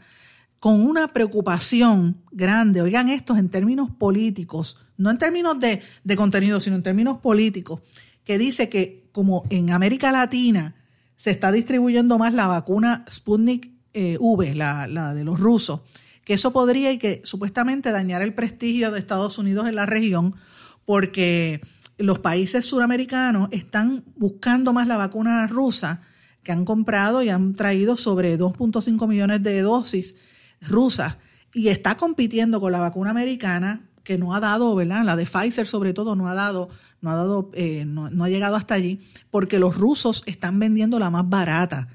con 0.64 0.80
una 0.80 1.12
preocupación 1.12 2.22
grande, 2.32 2.80
oigan 2.80 3.10
estos 3.10 3.36
en 3.36 3.50
términos 3.50 3.90
políticos, 3.90 4.78
no 4.96 5.10
en 5.10 5.18
términos 5.18 5.60
de, 5.60 5.82
de 6.04 6.16
contenido, 6.16 6.58
sino 6.58 6.76
en 6.76 6.82
términos 6.82 7.18
políticos, 7.18 7.80
que 8.24 8.38
dice 8.38 8.70
que 8.70 9.04
como 9.12 9.44
en 9.50 9.70
América 9.70 10.10
Latina 10.10 10.74
se 11.16 11.30
está 11.30 11.52
distribuyendo 11.52 12.18
más 12.18 12.34
la 12.34 12.46
vacuna 12.46 13.04
Sputnik 13.10 13.70
eh, 13.92 14.16
V, 14.20 14.54
la, 14.54 15.14
de 15.14 15.24
los 15.24 15.38
rusos, 15.38 15.80
que 16.24 16.34
eso 16.34 16.52
podría 16.52 16.92
y 16.92 16.98
que 16.98 17.22
supuestamente 17.24 17.92
dañar 17.92 18.22
el 18.22 18.34
prestigio 18.34 18.90
de 18.90 18.98
Estados 18.98 19.38
Unidos 19.38 19.68
en 19.68 19.76
la 19.76 19.86
región, 19.86 20.34
porque 20.84 21.60
los 21.96 22.18
países 22.18 22.66
suramericanos 22.66 23.48
están 23.52 24.04
buscando 24.16 24.72
más 24.72 24.86
la 24.86 24.96
vacuna 24.96 25.46
rusa 25.46 26.02
que 26.42 26.52
han 26.52 26.64
comprado 26.64 27.22
y 27.22 27.28
han 27.28 27.54
traído 27.54 27.96
sobre 27.96 28.38
2.5 28.38 29.08
millones 29.08 29.42
de 29.42 29.62
dosis 29.62 30.16
rusas 30.60 31.16
y 31.52 31.68
está 31.68 31.96
compitiendo 31.96 32.60
con 32.60 32.72
la 32.72 32.80
vacuna 32.80 33.10
americana 33.10 33.88
que 34.02 34.18
no 34.18 34.34
ha 34.34 34.40
dado, 34.40 34.74
¿verdad? 34.74 35.04
La 35.04 35.16
de 35.16 35.24
Pfizer 35.24 35.66
sobre 35.66 35.94
todo 35.94 36.16
no 36.16 36.28
ha 36.28 36.34
dado 36.34 36.68
no 37.04 37.10
ha 37.10 37.16
dado, 37.16 37.50
eh, 37.52 37.84
no, 37.84 38.24
ha 38.24 38.28
llegado 38.28 38.56
hasta 38.56 38.74
allí, 38.74 39.00
porque 39.30 39.58
los 39.58 39.76
rusos 39.76 40.22
están 40.26 40.58
vendiendo 40.58 40.98
la 40.98 41.10
más 41.10 41.28
barata. 41.28 41.88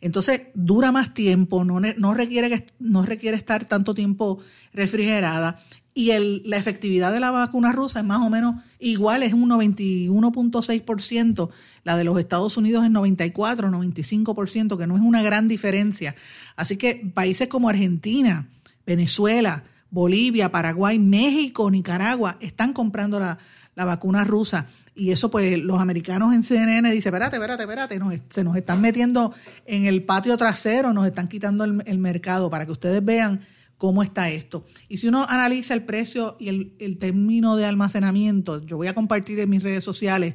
Entonces 0.00 0.42
dura 0.54 0.92
más 0.92 1.14
tiempo, 1.14 1.64
no, 1.64 1.80
no, 1.80 2.14
requiere, 2.14 2.66
no 2.78 3.04
requiere 3.04 3.36
estar 3.36 3.66
tanto 3.66 3.92
tiempo 3.92 4.38
refrigerada 4.72 5.58
y 5.94 6.10
el, 6.10 6.42
la 6.46 6.56
efectividad 6.56 7.12
de 7.12 7.20
la 7.20 7.30
vacuna 7.30 7.72
rusa 7.72 8.00
es 8.00 8.06
más 8.06 8.20
o 8.20 8.30
menos 8.30 8.62
igual, 8.78 9.22
es 9.22 9.32
un 9.32 9.50
91.6%, 9.50 11.50
la 11.84 11.96
de 11.96 12.04
los 12.04 12.18
Estados 12.18 12.56
Unidos 12.56 12.84
es 12.84 12.90
94, 12.90 13.68
95%, 13.68 14.78
que 14.78 14.86
no 14.86 14.96
es 14.96 15.02
una 15.02 15.22
gran 15.22 15.48
diferencia. 15.48 16.14
Así 16.56 16.76
que 16.76 17.10
países 17.14 17.48
como 17.48 17.68
Argentina, 17.68 18.48
Venezuela, 18.86 19.64
Bolivia, 19.90 20.50
Paraguay, 20.50 20.98
México, 20.98 21.70
Nicaragua 21.70 22.38
están 22.40 22.72
comprando 22.72 23.20
la, 23.20 23.38
la 23.74 23.84
vacuna 23.84 24.24
rusa. 24.24 24.66
Y 24.94 25.10
eso, 25.10 25.30
pues, 25.30 25.58
los 25.58 25.80
americanos 25.80 26.34
en 26.34 26.42
CNN 26.42 26.90
dicen, 26.90 27.14
espérate, 27.14 27.36
espérate, 27.36 27.62
espérate, 27.62 28.00
se 28.28 28.44
nos 28.44 28.56
están 28.56 28.80
metiendo 28.80 29.32
en 29.64 29.86
el 29.86 30.02
patio 30.02 30.36
trasero, 30.36 30.92
nos 30.92 31.06
están 31.06 31.28
quitando 31.28 31.64
el, 31.64 31.98
mercado 31.98 32.50
para 32.50 32.66
que 32.66 32.72
ustedes 32.72 33.02
vean 33.02 33.40
cómo 33.78 34.02
está 34.02 34.28
esto. 34.28 34.66
Y 34.88 34.98
si 34.98 35.08
uno 35.08 35.24
analiza 35.26 35.72
el 35.72 35.84
precio 35.84 36.36
y 36.38 36.48
el, 36.48 36.76
el 36.78 36.98
término 36.98 37.56
de 37.56 37.64
almacenamiento, 37.64 38.64
yo 38.64 38.76
voy 38.76 38.88
a 38.88 38.94
compartir 38.94 39.40
en 39.40 39.48
mis 39.48 39.62
redes 39.62 39.82
sociales 39.82 40.34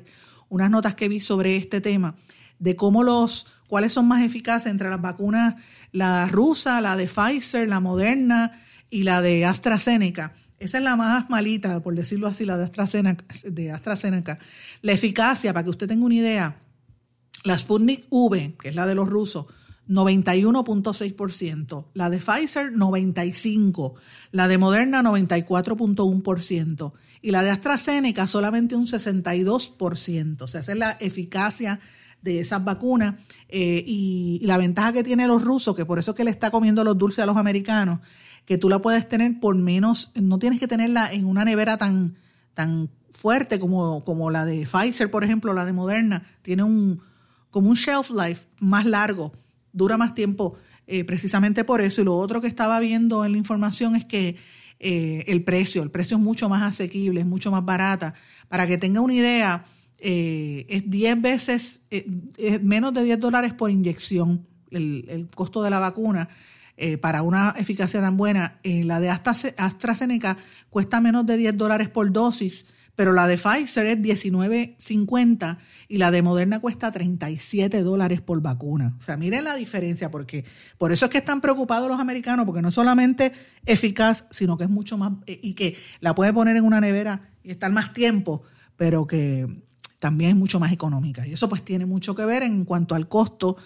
unas 0.50 0.72
notas 0.72 0.96
que 0.96 1.08
vi 1.08 1.20
sobre 1.20 1.56
este 1.56 1.80
tema, 1.80 2.16
de 2.58 2.76
cómo 2.76 3.04
los, 3.04 3.46
cuáles 3.68 3.94
son 3.94 4.08
más 4.08 4.24
eficaces 4.24 4.72
entre 4.72 4.90
las 4.90 5.02
vacunas, 5.02 5.56
la 5.92 6.26
rusa, 6.26 6.82
la 6.82 6.96
de 6.96 7.08
Pfizer, 7.08 7.68
la 7.68 7.80
Moderna 7.80 8.60
y 8.90 9.04
la 9.04 9.22
de 9.22 9.46
AstraZeneca 9.46 10.34
esa 10.60 10.78
es 10.78 10.84
la 10.84 10.95
más 10.95 11.30
malita, 11.30 11.80
por 11.82 11.93
decirlo 11.95 12.28
así, 12.28 12.45
la 12.45 12.58
de 12.58 12.66
AstraZeneca, 12.66 13.26
de 13.45 13.72
AstraZeneca. 13.72 14.39
La 14.82 14.91
eficacia, 14.93 15.53
para 15.53 15.64
que 15.64 15.70
usted 15.70 15.88
tenga 15.88 16.05
una 16.05 16.16
idea, 16.16 16.62
la 17.43 17.58
Sputnik 17.58 18.08
V, 18.10 18.55
que 18.60 18.70
es 18.70 18.76
la 18.76 18.88
de 18.88 18.95
los 18.95 19.08
rusos, 19.08 19.45
91.6%, 19.88 21.86
la 21.93 22.10
de 22.10 22.18
Pfizer 22.18 22.74
95%, 22.74 23.93
la 24.32 24.47
de 24.47 24.58
Moderna 24.58 25.01
94.1% 25.03 26.93
y 27.22 27.32
la 27.32 27.43
de 27.43 27.51
AstraZeneca 27.51 28.28
solamente 28.28 28.76
un 28.76 28.86
62%. 28.86 30.41
O 30.41 30.47
sea, 30.47 30.62
esa 30.62 30.72
es 30.72 30.78
la 30.78 30.91
eficacia 30.99 31.80
de 32.22 32.39
esas 32.39 32.64
vacunas 32.64 33.16
eh, 33.47 33.84
y, 33.86 34.39
y, 34.41 34.47
la 34.47 34.58
ventaja 34.58 34.91
que 34.91 35.03
tienen 35.03 35.28
los 35.30 35.43
rusos, 35.43 35.76
que 35.76 35.86
por 35.86 35.99
eso 35.99 36.12
es 36.12 36.18
que 36.18 36.24
le 36.24 36.32
está 36.32 36.51
comiendo 36.51 36.84
los 36.84 36.97
dulces 36.97 37.20
a 37.24 37.26
los 37.26 37.38
americanos, 37.38 37.99
que 38.48 38.58
tú 38.58 38.70
la 38.70 38.82
puedes 38.82 39.08
tener 39.10 39.41
por 39.41 39.56
menos, 39.56 40.10
no 40.16 40.39
tienes 40.39 40.62
que 40.62 40.70
tenerla 40.70 41.12
en 41.12 41.26
una 41.26 41.43
nevera 41.43 41.78
tan, 41.78 42.16
tan 42.54 42.89
fuerte 43.12 43.60
como, 43.60 44.06
como 44.06 44.30
la 44.30 44.45
de 44.45 44.66
Pfizer, 44.66 45.12
por 45.12 45.26
ejemplo, 45.26 45.54
la 45.54 45.66
de 45.66 45.74
Moderna, 45.74 46.26
tiene 46.43 46.64
un, 46.64 47.02
como 47.52 47.70
un 47.70 47.76
shelf 47.76 48.10
life 48.10 48.48
más 48.60 48.86
largo, 48.86 49.34
dura 49.74 49.98
más 49.98 50.14
tiempo 50.14 50.56
eh, 50.88 51.04
precisamente 51.04 51.66
por 51.66 51.82
eso. 51.82 52.02
Y 52.02 52.06
lo 52.06 52.18
otro 52.18 52.39
que 52.39 52.48
estaba 52.48 52.80
viendo 52.80 53.26
en 53.26 53.34
la 53.34 53.38
información 53.38 53.98
es 53.98 54.06
que 54.06 54.38
eh, 54.80 55.26
el 55.28 55.43
precio, 55.43 55.84
el 55.84 55.91
precio 55.91 56.16
es 56.16 56.24
mucho 56.24 56.48
más 56.48 56.64
asequible, 56.64 57.20
es 57.20 57.28
mucho 57.28 57.52
más 57.52 57.66
barata. 57.66 58.14
Para 58.48 58.66
que 58.66 58.78
tenga 58.78 59.02
una 59.02 59.14
idea, 59.14 59.66
eh, 59.98 60.66
es 60.70 60.89
10 60.89 61.22
veces, 61.22 61.82
es 61.89 62.64
menos 62.64 62.93
de 62.93 63.04
10 63.04 63.20
dólares 63.20 63.54
por 63.54 63.70
inyección 63.72 64.48
el, 64.72 65.04
el 65.10 65.28
costo 65.36 65.62
de 65.64 65.70
la 65.70 65.80
vacuna 65.80 66.30
eh, 66.80 67.00
para 67.00 67.24
una 67.24 67.56
eficacia 67.58 68.00
tan 68.02 68.18
buena. 68.18 68.60
Eh, 68.62 68.84
la 68.84 69.00
de 69.00 69.10
AstraZeneca 69.10 70.38
cuesta 70.70 71.02
menos 71.02 71.26
de 71.26 71.36
10 71.36 71.58
dólares 71.58 71.90
por 71.90 72.12
dosis, 72.12 72.68
pero 72.96 73.14
la 73.14 73.26
de 73.26 73.38
Pfizer 73.38 73.88
es 73.88 73.98
19.50 73.98 75.58
y 75.88 75.98
la 75.98 76.12
de 76.12 76.22
Moderna 76.22 76.60
cuesta 76.60 76.92
37 76.92 77.82
dólares 77.82 78.22
por 78.22 78.42
vacuna. 78.42 78.96
O 79.00 79.02
sea, 79.02 79.18
miren 79.18 79.44
la 79.44 79.56
diferencia, 79.56 80.12
porque 80.12 80.46
por 80.78 80.92
eso 80.92 81.06
es 81.06 81.12
que 81.12 81.18
están 81.18 81.42
preocupados 81.42 81.90
los 81.90 82.00
americanos, 82.00 82.46
porque 82.46 82.62
no 82.62 82.70
es 82.70 82.76
solamente 82.76 83.34
eficaz, 83.66 84.26
sino 84.30 84.56
que 84.56 84.66
es 84.66 84.70
mucho 84.70 85.00
más, 85.00 85.14
eh, 85.26 85.40
y 85.42 85.54
que 85.56 85.76
la 86.00 86.14
puede 86.14 86.32
poner 86.32 86.58
en 86.58 86.64
una 86.64 86.80
nevera 86.80 87.30
y 87.44 87.50
estar 87.50 87.72
más 87.72 87.92
tiempo, 87.92 88.44
pero 88.76 89.08
que 89.08 89.48
también 89.98 90.32
es 90.32 90.36
mucho 90.38 90.60
más 90.60 90.72
económica. 90.72 91.26
Y 91.26 91.34
eso 91.34 91.50
pues 91.50 91.66
tiene 91.66 91.88
mucho 91.88 92.14
que 92.14 92.26
ver 92.26 92.44
en 92.44 92.66
cuanto 92.66 92.94
al 92.94 93.08
costo 93.08 93.58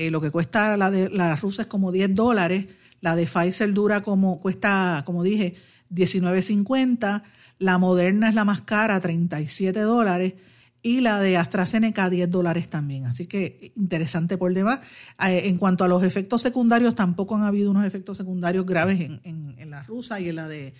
eh, 0.00 0.10
lo 0.10 0.20
que 0.20 0.30
cuesta 0.30 0.76
la 0.78 0.90
de 0.90 1.10
la 1.10 1.36
rusa 1.36 1.62
es 1.62 1.68
como 1.68 1.92
10 1.92 2.14
dólares, 2.14 2.66
la 3.02 3.16
de 3.16 3.26
Pfizer 3.26 3.72
dura 3.74 4.02
como, 4.02 4.40
cuesta, 4.40 5.02
como 5.04 5.22
dije, 5.22 5.54
19.50, 5.90 7.22
la 7.58 7.76
moderna 7.76 8.30
es 8.30 8.34
la 8.34 8.46
más 8.46 8.62
cara, 8.62 8.98
37 8.98 9.78
dólares, 9.80 10.34
y 10.82 11.00
la 11.00 11.20
de 11.20 11.36
AstraZeneca 11.36 12.08
10 12.08 12.30
dólares 12.30 12.70
también. 12.70 13.04
Así 13.04 13.26
que 13.26 13.72
interesante 13.76 14.38
por 14.38 14.54
demás. 14.54 14.80
Eh, 15.28 15.42
en 15.44 15.58
cuanto 15.58 15.84
a 15.84 15.88
los 15.88 16.02
efectos 16.02 16.40
secundarios, 16.40 16.94
tampoco 16.94 17.36
han 17.36 17.42
habido 17.42 17.70
unos 17.70 17.84
efectos 17.84 18.16
secundarios 18.16 18.64
graves 18.64 19.00
en, 19.00 19.20
en, 19.24 19.70
la 19.70 19.82
rusa 19.82 20.18
y 20.18 20.30
en 20.30 20.36
la 20.36 20.48
de 20.48 20.72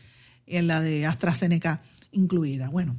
en 0.46 0.66
la 0.66 0.80
de 0.80 1.04
AstraZeneca 1.04 1.82
incluida. 2.12 2.70
Bueno, 2.70 2.96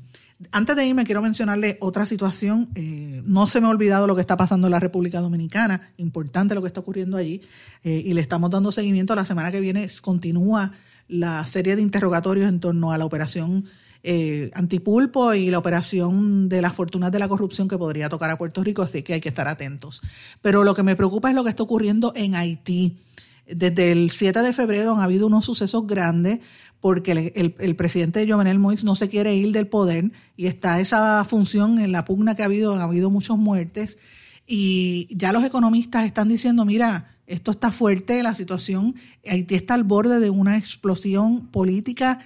antes 0.52 0.76
de 0.76 0.86
irme 0.86 1.04
quiero 1.04 1.22
mencionarle 1.22 1.78
otra 1.82 2.06
situación. 2.06 2.70
Eh, 2.76 3.22
no 3.26 3.48
se 3.48 3.62
me 3.62 3.68
ha 3.68 3.70
olvidado 3.70 4.08
lo 4.08 4.16
que 4.16 4.22
está 4.22 4.38
pasando 4.38 4.68
en 4.68 4.72
la 4.72 4.80
República 4.80 5.20
Dominicana, 5.20 5.92
importante 5.98 6.56
lo 6.56 6.62
que 6.62 6.68
está 6.68 6.80
ocurriendo 6.80 7.18
allí, 7.18 7.42
eh, 7.84 8.02
y 8.06 8.14
le 8.14 8.22
estamos 8.22 8.50
dando 8.50 8.72
seguimiento. 8.72 9.16
La 9.16 9.26
semana 9.26 9.52
que 9.52 9.60
viene 9.60 9.88
continúa 10.02 10.72
la 11.08 11.46
serie 11.46 11.76
de 11.76 11.82
interrogatorios 11.82 12.48
en 12.48 12.60
torno 12.60 12.92
a 12.92 12.98
la 12.98 13.06
operación 13.06 13.66
eh, 14.04 14.50
antipulpo 14.56 15.34
y 15.36 15.52
la 15.52 15.60
operación 15.60 16.50
de 16.50 16.62
las 16.62 16.74
fortunas 16.74 17.12
de 17.12 17.20
la 17.20 17.28
corrupción 17.28 17.68
que 17.68 17.78
podría 17.78 18.10
tocar 18.10 18.32
a 18.32 18.38
Puerto 18.38 18.64
Rico, 18.64 18.82
así 18.82 19.04
que 19.04 19.14
hay 19.14 19.22
que 19.22 19.30
estar 19.30 19.48
atentos. 19.48 20.02
Pero 20.42 20.64
lo 20.64 20.74
que 20.74 20.82
me 20.82 20.96
preocupa 20.96 21.30
es 21.30 21.36
lo 21.36 21.44
que 21.44 21.52
está 21.52 21.64
ocurriendo 21.64 22.12
en 22.16 22.34
Haití. 22.34 22.98
Desde 23.46 23.92
el 23.92 24.12
7 24.12 24.42
de 24.42 24.54
febrero 24.54 24.94
han 24.94 25.02
habido 25.02 25.28
unos 25.28 25.46
sucesos 25.46 25.86
grandes 25.86 26.40
porque 26.82 27.32
el, 27.36 27.56
el, 27.58 27.76
presidente 27.76 28.28
Jovenel 28.28 28.60
Moïse 28.60 28.84
no 28.84 28.96
se 28.96 29.08
quiere 29.08 29.36
ir 29.36 29.52
del 29.52 29.68
poder 29.68 30.12
y 30.36 30.48
está 30.48 30.80
esa 30.80 31.24
función 31.26 31.78
en 31.80 31.92
la 31.92 32.06
pugna 32.06 32.34
que 32.34 32.42
ha 32.42 32.46
habido, 32.46 32.74
ha 32.74 32.84
habido 32.84 33.12
muchas 33.12 33.38
muertes. 33.38 34.00
Y 34.48 35.08
ya 35.16 35.32
los 35.32 35.44
economistas 35.44 36.06
están 36.06 36.28
diciendo, 36.28 36.66
mira, 36.66 37.16
esto 37.28 37.52
está 37.52 37.72
fuerte, 37.72 38.24
la 38.24 38.34
situación, 38.34 38.96
Haití 39.26 39.56
está 39.56 39.76
al 39.76 39.84
borde 39.84 40.20
de 40.20 40.32
una 40.32 40.58
explosión 40.58 41.48
política 41.48 42.20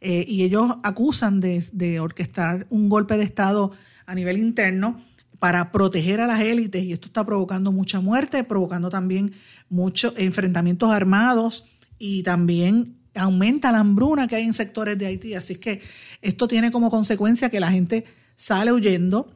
eh, 0.00 0.24
y 0.28 0.42
ellos 0.42 0.76
acusan 0.82 1.40
de, 1.40 1.64
de 1.72 1.98
orquestar 1.98 2.66
un 2.68 2.88
golpe 2.88 3.16
de 3.16 3.24
Estado 3.24 3.72
a 4.04 4.14
nivel 4.14 4.38
interno 4.38 5.00
para 5.38 5.72
proteger 5.72 6.20
a 6.20 6.26
las 6.26 6.40
élites 6.40 6.84
y 6.84 6.92
esto 6.92 7.06
está 7.06 7.24
provocando 7.26 7.72
mucha 7.72 8.00
muerte, 8.00 8.44
provocando 8.44 8.90
también 8.90 9.32
muchos 9.68 10.12
enfrentamientos 10.16 10.92
armados 10.92 11.64
y 11.98 12.22
también 12.22 13.01
aumenta 13.14 13.72
la 13.72 13.78
hambruna 13.78 14.26
que 14.26 14.36
hay 14.36 14.44
en 14.44 14.54
sectores 14.54 14.98
de 14.98 15.06
Haití. 15.06 15.34
Así 15.34 15.56
que 15.56 15.80
esto 16.20 16.48
tiene 16.48 16.70
como 16.70 16.90
consecuencia 16.90 17.50
que 17.50 17.60
la 17.60 17.70
gente 17.70 18.04
sale 18.36 18.72
huyendo, 18.72 19.34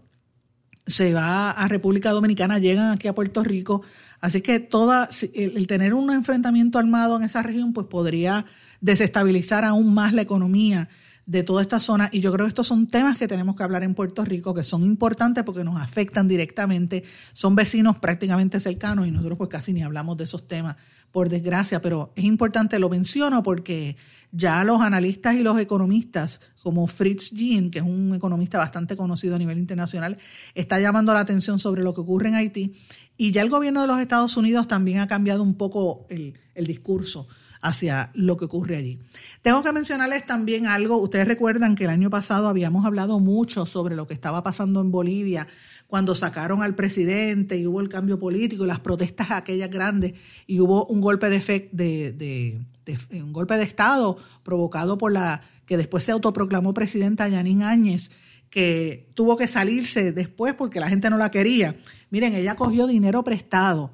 se 0.86 1.12
va 1.12 1.50
a 1.50 1.68
República 1.68 2.10
Dominicana, 2.10 2.58
llegan 2.58 2.92
aquí 2.92 3.08
a 3.08 3.14
Puerto 3.14 3.42
Rico. 3.42 3.82
Así 4.20 4.40
que 4.40 4.60
toda, 4.60 5.08
el, 5.34 5.66
tener 5.66 5.94
un 5.94 6.10
enfrentamiento 6.10 6.78
armado 6.78 7.16
en 7.16 7.24
esa 7.24 7.42
región, 7.42 7.72
pues 7.72 7.86
podría 7.86 8.46
desestabilizar 8.80 9.64
aún 9.64 9.92
más 9.94 10.12
la 10.12 10.22
economía 10.22 10.88
de 11.26 11.42
toda 11.42 11.60
esta 11.60 11.80
zona. 11.80 12.08
Y 12.12 12.20
yo 12.20 12.32
creo 12.32 12.46
que 12.46 12.50
estos 12.50 12.68
son 12.68 12.86
temas 12.86 13.18
que 13.18 13.28
tenemos 13.28 13.56
que 13.56 13.64
hablar 13.64 13.82
en 13.82 13.94
Puerto 13.94 14.24
Rico, 14.24 14.54
que 14.54 14.64
son 14.64 14.84
importantes 14.84 15.44
porque 15.44 15.64
nos 15.64 15.80
afectan 15.80 16.28
directamente. 16.28 17.04
Son 17.32 17.54
vecinos 17.54 17.98
prácticamente 17.98 18.60
cercanos 18.60 19.06
y 19.06 19.10
nosotros 19.10 19.36
pues 19.36 19.50
casi 19.50 19.72
ni 19.72 19.82
hablamos 19.82 20.16
de 20.16 20.24
esos 20.24 20.46
temas 20.46 20.76
por 21.10 21.28
desgracia, 21.28 21.80
pero 21.80 22.12
es 22.14 22.24
importante, 22.24 22.78
lo 22.78 22.90
menciono 22.90 23.42
porque 23.42 23.96
ya 24.32 24.62
los 24.64 24.82
analistas 24.82 25.34
y 25.34 25.42
los 25.42 25.58
economistas, 25.58 26.40
como 26.62 26.86
Fritz 26.86 27.30
Jean, 27.30 27.70
que 27.70 27.78
es 27.78 27.84
un 27.84 28.14
economista 28.14 28.58
bastante 28.58 28.96
conocido 28.96 29.36
a 29.36 29.38
nivel 29.38 29.58
internacional, 29.58 30.18
está 30.54 30.78
llamando 30.78 31.14
la 31.14 31.20
atención 31.20 31.58
sobre 31.58 31.82
lo 31.82 31.94
que 31.94 32.02
ocurre 32.02 32.28
en 32.28 32.34
Haití. 32.34 32.74
Y 33.16 33.32
ya 33.32 33.40
el 33.40 33.48
gobierno 33.48 33.80
de 33.80 33.86
los 33.86 33.98
Estados 33.98 34.36
Unidos 34.36 34.68
también 34.68 34.98
ha 34.98 35.06
cambiado 35.06 35.42
un 35.42 35.54
poco 35.54 36.06
el, 36.10 36.38
el 36.54 36.66
discurso 36.66 37.28
hacia 37.66 38.10
lo 38.14 38.36
que 38.36 38.46
ocurre 38.46 38.76
allí. 38.76 38.98
Tengo 39.42 39.62
que 39.62 39.72
mencionarles 39.72 40.24
también 40.26 40.66
algo, 40.66 40.96
ustedes 40.96 41.26
recuerdan 41.26 41.74
que 41.74 41.84
el 41.84 41.90
año 41.90 42.10
pasado 42.10 42.48
habíamos 42.48 42.84
hablado 42.84 43.20
mucho 43.20 43.66
sobre 43.66 43.96
lo 43.96 44.06
que 44.06 44.14
estaba 44.14 44.42
pasando 44.42 44.80
en 44.80 44.90
Bolivia 44.90 45.46
cuando 45.86 46.14
sacaron 46.14 46.62
al 46.62 46.74
presidente 46.74 47.56
y 47.56 47.66
hubo 47.66 47.80
el 47.80 47.88
cambio 47.88 48.18
político 48.18 48.64
y 48.64 48.66
las 48.66 48.80
protestas 48.80 49.30
aquellas 49.30 49.70
grandes 49.70 50.14
y 50.46 50.60
hubo 50.60 50.86
un 50.86 51.00
golpe 51.00 51.30
de, 51.30 51.38
de, 51.72 52.12
de, 52.12 53.22
un 53.22 53.32
golpe 53.32 53.56
de 53.56 53.64
estado 53.64 54.18
provocado 54.42 54.98
por 54.98 55.12
la 55.12 55.42
que 55.64 55.76
después 55.76 56.04
se 56.04 56.12
autoproclamó 56.12 56.74
presidenta 56.74 57.28
Yanín 57.28 57.62
Áñez 57.62 58.10
que 58.50 59.10
tuvo 59.14 59.36
que 59.36 59.46
salirse 59.46 60.12
después 60.12 60.54
porque 60.54 60.80
la 60.80 60.88
gente 60.88 61.10
no 61.10 61.18
la 61.18 61.30
quería. 61.30 61.76
Miren, 62.10 62.34
ella 62.34 62.54
cogió 62.54 62.86
dinero 62.86 63.22
prestado. 63.24 63.92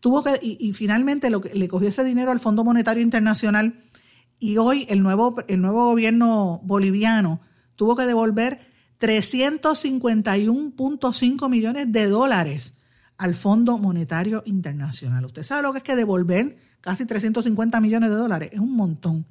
Tuvo 0.00 0.22
que, 0.22 0.38
y, 0.42 0.72
finalmente 0.72 1.28
lo 1.30 1.40
le 1.40 1.68
cogió 1.68 1.88
ese 1.88 2.04
dinero 2.04 2.32
al 2.32 2.40
Fondo 2.40 2.64
Monetario 2.64 3.02
Internacional 3.02 3.84
y 4.38 4.56
hoy 4.56 4.86
el 4.88 5.02
nuevo, 5.02 5.36
el 5.46 5.60
nuevo 5.60 5.90
gobierno 5.90 6.62
boliviano 6.64 7.42
tuvo 7.76 7.96
que 7.96 8.06
devolver 8.06 8.60
351.5 8.98 11.48
millones 11.48 11.92
de 11.92 12.06
dólares 12.06 12.72
al 13.18 13.34
Fondo 13.34 13.76
Monetario 13.78 14.42
Internacional. 14.46 15.26
Usted 15.26 15.42
sabe 15.42 15.60
lo 15.62 15.72
que 15.72 15.78
es 15.78 15.84
que 15.84 15.96
devolver 15.96 16.56
casi 16.80 17.04
350 17.04 17.80
millones 17.80 18.10
de 18.10 18.16
dólares, 18.16 18.50
es 18.52 18.60
un 18.60 18.74
montón. 18.74 19.26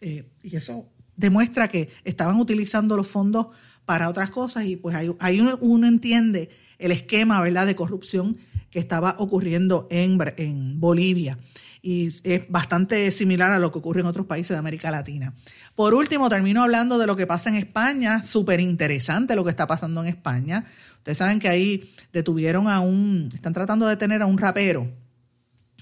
Eh, 0.00 0.30
y 0.42 0.56
eso 0.56 0.86
demuestra 1.16 1.68
que 1.68 1.90
estaban 2.04 2.40
utilizando 2.40 2.96
los 2.96 3.06
fondos 3.06 3.48
para 3.84 4.08
otras 4.08 4.30
cosas 4.30 4.64
y 4.64 4.76
pues 4.76 4.96
ahí, 4.96 5.40
uno, 5.60 5.86
entiende 5.86 6.48
el 6.78 6.92
esquema 6.92 7.40
¿verdad? 7.40 7.66
de 7.66 7.76
corrupción 7.76 8.38
que 8.74 8.80
estaba 8.80 9.14
ocurriendo 9.18 9.86
en, 9.88 10.18
en 10.36 10.80
Bolivia 10.80 11.38
y 11.80 12.08
es 12.24 12.48
bastante 12.48 13.12
similar 13.12 13.52
a 13.52 13.60
lo 13.60 13.70
que 13.70 13.78
ocurre 13.78 14.00
en 14.00 14.06
otros 14.06 14.26
países 14.26 14.48
de 14.48 14.58
América 14.58 14.90
Latina. 14.90 15.32
Por 15.76 15.94
último, 15.94 16.28
termino 16.28 16.60
hablando 16.60 16.98
de 16.98 17.06
lo 17.06 17.14
que 17.14 17.24
pasa 17.24 17.50
en 17.50 17.54
España, 17.54 18.24
súper 18.24 18.58
interesante 18.58 19.36
lo 19.36 19.44
que 19.44 19.50
está 19.50 19.68
pasando 19.68 20.02
en 20.02 20.08
España. 20.08 20.66
Ustedes 20.96 21.18
saben 21.18 21.38
que 21.38 21.46
ahí 21.46 21.88
detuvieron 22.12 22.66
a 22.66 22.80
un, 22.80 23.30
están 23.32 23.52
tratando 23.52 23.86
de 23.86 23.90
detener 23.90 24.22
a 24.22 24.26
un 24.26 24.38
rapero 24.38 24.90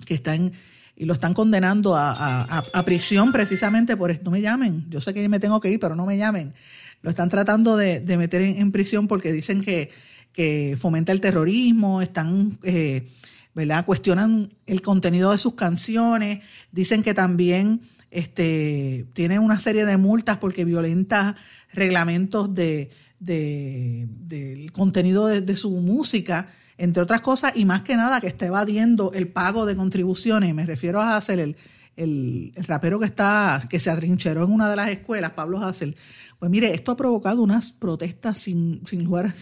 que 0.05 0.13
está 0.13 0.37
y 0.37 1.07
lo 1.07 1.15
están 1.15 1.33
condenando 1.33 1.95
a, 1.97 2.63
prisión 2.85 3.33
precisamente 3.33 3.97
por 3.97 4.11
esto. 4.11 4.25
No 4.25 4.33
me 4.33 4.43
llamen, 4.43 4.85
yo 4.91 5.01
sé 5.01 5.15
que 5.15 5.27
me 5.31 5.41
tengo 5.41 5.61
que 5.61 5.71
ir, 5.71 5.81
pero 5.81 5.97
no 5.97 6.05
me 6.05 6.19
llamen. 6.19 6.53
Lo 7.01 7.09
están 7.09 7.31
tratando 7.31 7.75
de, 7.75 8.03
meter 8.19 8.43
en, 8.43 8.71
prisión 8.71 9.09
porque 9.09 9.33
dicen 9.33 9.63
que, 9.63 9.91
que 10.33 10.77
fomenta 10.79 11.13
el 11.13 11.21
terrorismo, 11.21 12.03
están 12.03 12.59
eh, 12.63 13.09
¿verdad? 13.55 13.85
Cuestionan 13.85 14.53
el 14.67 14.81
contenido 14.81 15.33
de 15.33 15.39
sus 15.39 15.55
canciones, 15.55 16.41
dicen 16.71 17.03
que 17.03 17.15
también 17.15 17.83
este, 18.11 19.07
tiene 19.13 19.39
una 19.39 19.59
serie 19.59 19.85
de 19.85 19.97
multas 19.97 20.39
porque 20.39 20.65
violenta 20.65 21.37
reglamentos 21.73 22.55
de, 22.55 22.91
del 23.19 24.73
contenido 24.73 25.27
de, 25.27 25.57
su 25.57 25.71
música, 25.71 26.49
entre 26.79 27.03
otras 27.03 27.21
cosas, 27.21 27.53
y 27.55 27.65
más 27.65 27.83
que 27.83 27.97
nada 27.97 28.21
que 28.21 28.27
está 28.27 28.47
evadiendo 28.47 29.13
el 29.13 29.29
pago 29.29 29.67
de 29.67 29.77
contribuciones. 29.77 30.55
Me 30.55 30.67
refiero 30.67 31.01
a 31.01 31.17
Hassel, 31.17 31.41
el, 31.41 31.57
el, 31.97 32.53
rapero 32.67 32.99
que 32.99 33.07
está, 33.07 33.61
que 33.69 33.81
se 33.81 33.91
atrincheró 33.91 34.45
en 34.45 34.53
una 34.53 34.71
de 34.71 34.77
las 34.77 34.89
escuelas, 34.89 35.33
Pablo 35.33 35.63
Hassel. 35.63 35.97
Pues 36.39 36.51
mire, 36.51 36.75
esto 36.75 36.93
ha 36.93 36.97
provocado 36.97 37.43
unas 37.43 37.73
protestas 37.73 38.39
sin, 38.39 38.81
sin 38.87 39.05
lugar 39.05 39.35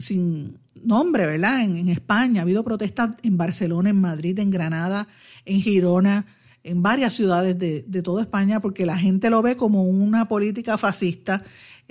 sin 0.00 0.58
nombre, 0.82 1.26
¿verdad? 1.26 1.62
En, 1.62 1.88
España 1.88 2.40
ha 2.40 2.42
habido 2.42 2.64
protestas 2.64 3.16
en 3.22 3.36
Barcelona, 3.36 3.90
en 3.90 4.00
Madrid, 4.00 4.38
en 4.38 4.50
Granada, 4.50 5.08
en 5.44 5.60
Girona, 5.60 6.26
en 6.64 6.82
varias 6.82 7.12
ciudades 7.12 7.58
de, 7.58 7.84
de 7.86 8.02
toda 8.02 8.22
España, 8.22 8.60
porque 8.60 8.86
la 8.86 8.96
gente 8.96 9.30
lo 9.30 9.42
ve 9.42 9.56
como 9.56 9.84
una 9.84 10.28
política 10.28 10.78
fascista 10.78 11.42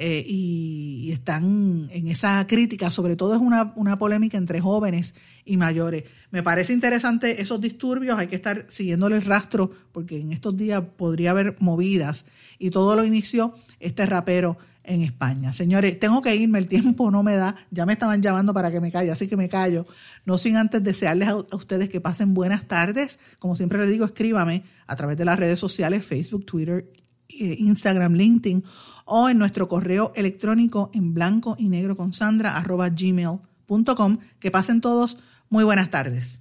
eh, 0.03 0.25
y, 0.25 1.11
están 1.11 1.89
en 1.91 2.07
esa 2.07 2.47
crítica, 2.47 2.89
sobre 2.89 3.15
todo 3.15 3.35
es 3.35 3.41
una, 3.41 3.73
una, 3.75 3.99
polémica 3.99 4.37
entre 4.37 4.59
jóvenes 4.59 5.13
y 5.45 5.57
mayores. 5.57 6.05
Me 6.31 6.41
parece 6.41 6.73
interesante 6.73 7.39
esos 7.41 7.61
disturbios, 7.61 8.17
hay 8.17 8.27
que 8.27 8.37
estar 8.37 8.65
siguiéndole 8.69 9.17
el 9.17 9.25
rastro, 9.25 9.69
porque 9.91 10.19
en 10.19 10.31
estos 10.31 10.57
días 10.57 10.81
podría 10.97 11.31
haber 11.31 11.55
movidas, 11.59 12.25
y 12.57 12.71
todo 12.71 12.95
lo 12.95 13.03
inició 13.03 13.53
este 13.79 14.05
rapero 14.07 14.57
en 14.83 15.01
España. 15.01 15.53
Señores, 15.53 15.99
tengo 15.99 16.21
que 16.21 16.35
irme, 16.35 16.59
el 16.59 16.67
tiempo 16.67 17.11
no 17.11 17.23
me 17.23 17.35
da, 17.35 17.55
ya 17.69 17.85
me 17.85 17.93
estaban 17.93 18.21
llamando 18.21 18.53
para 18.53 18.71
que 18.71 18.79
me 18.79 18.91
calle, 18.91 19.11
así 19.11 19.27
que 19.27 19.37
me 19.37 19.49
callo. 19.49 19.85
No 20.25 20.37
sin 20.37 20.57
antes 20.57 20.83
desearles 20.83 21.29
a, 21.29 21.35
ustedes 21.35 21.89
que 21.89 22.01
pasen 22.01 22.33
buenas 22.33 22.67
tardes. 22.67 23.19
Como 23.39 23.55
siempre 23.55 23.79
les 23.79 23.89
digo, 23.89 24.05
escríbame 24.05 24.63
a 24.87 24.95
través 24.95 25.17
de 25.17 25.25
las 25.25 25.37
redes 25.37 25.59
sociales, 25.59 26.05
Facebook, 26.05 26.45
Twitter, 26.45 26.91
eh, 27.29 27.55
Instagram, 27.59 28.13
LinkedIn 28.13 28.63
o 29.05 29.29
en 29.29 29.37
nuestro 29.37 29.67
correo 29.67 30.11
electrónico 30.15 30.89
en 30.93 31.13
blanco 31.13 31.55
y 31.57 31.67
negro 31.67 31.95
con 31.95 32.13
sandra 32.13 32.57
arroba 32.57 32.89
gmail.com. 32.89 34.17
Que 34.39 34.51
pasen 34.51 34.81
todos 34.81 35.17
muy 35.49 35.63
buenas 35.63 35.89
tardes. 35.89 36.40